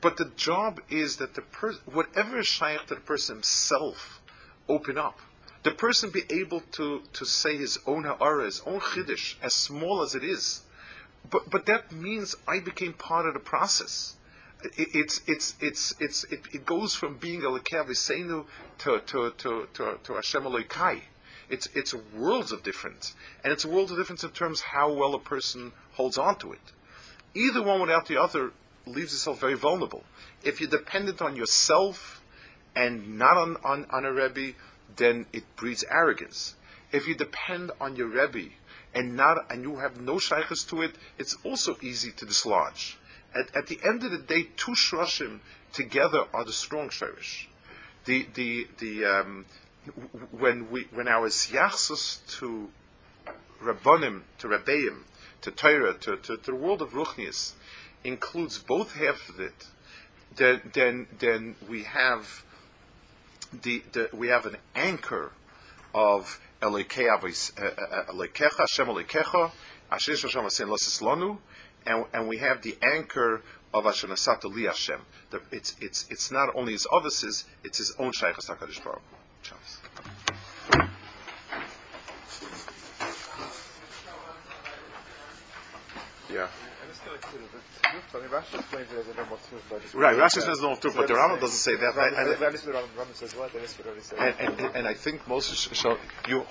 But 0.01 0.17
the 0.17 0.31
job 0.35 0.81
is 0.89 1.17
that 1.17 1.35
the 1.35 1.41
person, 1.41 1.81
whatever 1.85 2.39
is 2.39 2.47
shaykh 2.47 2.85
to 2.87 2.95
the 2.95 3.01
person 3.01 3.37
himself, 3.37 4.21
open 4.67 4.97
up. 4.97 5.19
The 5.63 5.71
person 5.71 6.11
be 6.11 6.23
able 6.29 6.61
to, 6.73 7.01
to 7.13 7.25
say 7.25 7.57
his 7.57 7.79
own 7.87 8.03
ha'ara, 8.03 8.45
his 8.45 8.61
own 8.65 8.81
chiddush, 8.81 9.35
as 9.41 9.53
small 9.53 10.03
as 10.03 10.13
it 10.13 10.23
is. 10.23 10.61
But, 11.29 11.49
but 11.49 11.65
that 11.65 11.91
means 11.91 12.35
I 12.47 12.59
became 12.59 12.93
part 12.93 13.25
of 13.25 13.33
the 13.33 13.39
process. 13.39 14.15
It, 14.77 14.89
it's, 14.93 15.21
it's, 15.27 15.55
it's, 15.59 15.95
it's, 15.99 16.23
it, 16.25 16.41
it 16.53 16.65
goes 16.65 16.93
from 16.93 17.17
being 17.17 17.43
a 17.43 17.47
lekavisenu 17.47 18.45
to, 18.79 18.99
to, 18.99 19.31
to, 19.31 19.67
to, 19.73 19.99
to 20.03 20.13
Hashem 20.13 20.43
Elokai. 20.43 21.01
It's, 21.49 21.67
it's 21.75 21.93
worlds 21.93 22.51
of 22.51 22.63
difference. 22.63 23.15
And 23.43 23.53
it's 23.53 23.65
a 23.65 23.69
world 23.69 23.91
of 23.91 23.97
difference 23.97 24.23
in 24.23 24.31
terms 24.31 24.61
how 24.61 24.91
well 24.91 25.13
a 25.13 25.19
person 25.19 25.73
holds 25.93 26.17
on 26.17 26.37
to 26.39 26.53
it. 26.53 26.71
Either 27.33 27.61
one 27.61 27.81
without 27.81 28.07
the 28.07 28.21
other 28.21 28.51
leaves 28.85 29.11
yourself 29.11 29.39
very 29.39 29.55
vulnerable. 29.55 30.03
If 30.43 30.59
you're 30.59 30.69
dependent 30.69 31.21
on 31.21 31.35
yourself 31.35 32.23
and 32.75 33.17
not 33.17 33.37
on, 33.37 33.57
on, 33.63 33.85
on 33.91 34.05
a 34.05 34.11
Rebbe, 34.11 34.53
then 34.95 35.25
it 35.33 35.43
breeds 35.55 35.83
arrogance. 35.89 36.55
If 36.91 37.07
you 37.07 37.15
depend 37.15 37.71
on 37.79 37.95
your 37.95 38.07
Rebbe 38.07 38.53
and 38.93 39.15
not 39.15 39.51
and 39.51 39.63
you 39.63 39.77
have 39.77 39.99
no 39.99 40.19
shaykhs 40.19 40.63
to 40.65 40.81
it, 40.81 40.95
it's 41.17 41.35
also 41.43 41.77
easy 41.81 42.11
to 42.11 42.25
dislodge. 42.25 42.97
At, 43.35 43.55
at 43.55 43.67
the 43.67 43.79
end 43.85 44.03
of 44.03 44.11
the 44.11 44.17
day, 44.17 44.49
two 44.55 44.71
shroshim 44.71 45.39
together 45.73 46.25
are 46.33 46.45
the 46.45 46.53
strong 46.53 46.89
shirish. 46.89 47.47
The 48.05 48.27
the 48.33 48.67
the 48.77 49.05
um, 49.05 49.45
when 50.31 50.69
we 50.69 50.87
when 50.93 51.07
our 51.07 51.27
yachsus 51.27 52.19
to 52.39 52.69
rabbonim 53.61 54.21
to 54.39 54.47
rabbeim 54.47 55.03
to 55.41 55.51
Torah 55.51 55.93
to, 55.93 56.17
to, 56.17 56.37
to 56.37 56.51
the 56.51 56.55
world 56.55 56.81
of 56.81 56.91
ruchnias 56.91 57.53
includes 58.03 58.57
both 58.59 58.95
half 58.95 59.29
of 59.29 59.39
it, 59.39 59.67
then 60.35 60.61
then 60.73 61.07
then 61.19 61.55
we 61.67 61.83
have 61.83 62.43
the, 63.51 63.83
the 63.91 64.09
we 64.13 64.27
have 64.27 64.45
an 64.45 64.57
anchor 64.75 65.31
of 65.93 66.39
Elikecha 66.61 67.23
uh, 67.59 67.63
uh, 67.63 67.67
uh, 67.67 68.05
Elikecha 68.11 69.51
Asher 69.91 70.15
Hashem 70.15 70.49
and 71.87 72.05
and 72.13 72.27
we 72.27 72.37
have 72.37 72.61
the 72.61 72.77
anchor 72.81 73.41
of 73.75 73.85
Asher 73.85 74.07
Nasata 74.07 74.45
Li 74.45 74.63
Hashem. 74.63 75.01
It's 75.51 75.75
it's 75.81 76.07
it's 76.09 76.31
not 76.31 76.55
only 76.55 76.71
his 76.71 76.87
offices, 76.91 77.43
it's 77.63 77.77
his 77.77 77.93
own 77.99 78.11
Shaykhas 78.13 78.49
Hakadosh 78.49 78.81
Baruch. 78.83 79.01
Yeah. 86.31 86.47
Right, 89.93 90.15
Rashi 90.17 90.41
says 90.41 90.61
no 90.61 90.75
too, 90.75 90.91
but 90.95 91.07
the 91.07 91.13
Rambam 91.13 91.39
doesn't 91.39 91.57
say 91.57 91.75
that. 91.75 91.95
And, 94.17 94.59
and, 94.59 94.75
and 94.75 94.87
I 94.87 94.93
think 94.93 95.27
Moses, 95.27 95.69
so 95.77 95.97
you, 96.27 96.45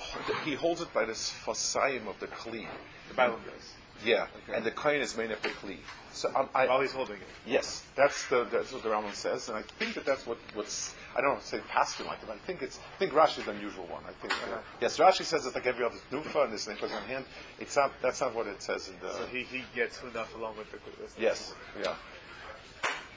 he 0.45 0.55
holds 0.55 0.81
it 0.81 0.93
by 0.93 1.05
this 1.05 1.33
fasayim 1.45 2.07
of 2.07 2.19
the 2.21 2.29
kli. 2.29 2.67
The 3.09 3.15
Bible 3.15 3.39
does. 3.45 3.74
Yeah, 4.05 4.27
okay. 4.45 4.57
and 4.57 4.65
the 4.65 4.71
coin 4.71 5.01
is 5.01 5.17
made 5.17 5.31
of 5.31 5.41
the 5.43 5.49
kli. 5.49 5.79
So 6.13 6.31
um, 6.37 6.49
I, 6.55 6.67
while 6.67 6.81
he's 6.81 6.93
holding 6.93 7.17
it. 7.17 7.27
Yes, 7.47 7.85
that's 7.97 8.29
the 8.29 8.45
that's 8.45 8.73
what 8.73 8.83
the 8.83 8.89
Rambam 8.89 9.15
says, 9.15 9.49
and 9.49 9.59
I 9.59 9.63
think 9.79 9.95
that 9.95 10.07
that's 10.07 10.27
what 10.27 10.39
what's 10.55 10.95
I 11.17 11.21
don't 11.21 11.35
know 11.35 11.41
say 11.41 11.61
pastor 11.69 12.05
like 12.05 12.19
it. 12.23 12.27
but 12.29 12.35
I 12.37 12.39
think 12.47 12.63
it's 12.63 12.79
I 12.79 12.99
think 12.99 13.13
Rashi 13.13 13.39
is 13.39 13.45
the 13.45 13.51
unusual 13.51 13.87
one. 13.87 14.03
I 14.07 14.13
think 14.13 14.33
uh, 14.33 14.59
yes, 14.81 14.99
Rashi 14.99 15.25
says 15.25 15.45
it's 15.45 15.55
like 15.55 15.67
every 15.67 15.85
other 15.85 15.97
nufa 16.13 16.45
and 16.45 16.53
this 16.53 16.67
thing 16.67 16.77
goes 16.81 16.93
on 16.93 17.03
hand. 17.03 17.25
It's 17.59 17.77
not 17.77 17.93
that's 18.01 18.21
not 18.21 18.35
what 18.35 18.47
it 18.47 18.63
says 18.63 18.89
in 18.89 18.95
the. 19.01 19.13
So 19.13 19.27
he, 19.27 19.43
he 19.43 19.65
gets 19.75 20.01
enough 20.03 20.35
along 20.37 20.57
with 20.57 20.71
the. 20.71 20.79
Yes, 21.21 21.55
yeah. 21.83 21.95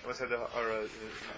What's 0.08 0.20
that? 0.20 0.32
Or 0.32 0.88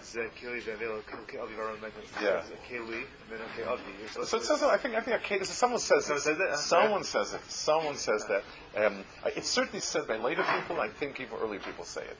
Zekili 0.04 0.62
Davilo 0.62 1.02
Avi 1.42 1.54
Varon 1.56 1.82
Yeah. 2.22 2.44
Keli 2.70 3.04
then 3.28 3.68
Avi. 3.68 3.82
So 4.12 4.38
it 4.38 4.44
says 4.44 4.62
I 4.62 4.78
think 4.78 4.94
I 4.94 5.02
think 5.02 5.16
uh, 5.16 5.26
okay, 5.26 5.44
someone 5.44 5.80
says 5.80 6.06
someone 6.06 6.22
says 6.22 6.38
that. 6.38 6.60
Someone 6.60 7.04
says 7.04 7.34
it. 7.34 7.42
Someone 7.50 7.96
says 7.96 8.26
that. 8.28 8.44
Um, 8.78 9.04
it's 9.36 9.50
certainly 9.50 9.80
said 9.80 10.08
by 10.08 10.18
later 10.18 10.44
people. 10.44 10.80
I 10.80 10.88
think 10.88 11.20
even 11.20 11.40
early 11.40 11.58
people 11.58 11.84
say 11.84 12.04
it. 12.04 12.18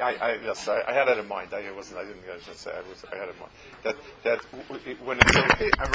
I, 0.00 0.14
I, 0.14 0.38
yes, 0.44 0.68
I, 0.68 0.82
I, 0.86 0.92
had 0.92 1.08
that 1.08 1.18
in 1.18 1.26
mind. 1.26 1.52
I 1.52 1.68
wasn't. 1.72 1.98
I 1.98 2.04
didn't. 2.04 2.22
I 2.32 2.38
should 2.40 2.56
say. 2.56 2.70
I 2.70 2.88
was. 2.88 3.04
I 3.12 3.16
had 3.16 3.28
it 3.28 3.34
in 3.34 3.40
mind 3.40 3.52
that 3.82 3.96
that 4.22 4.40
when 5.04 5.18
it's 5.18 5.36
okay. 5.36 5.70
I 5.80 5.90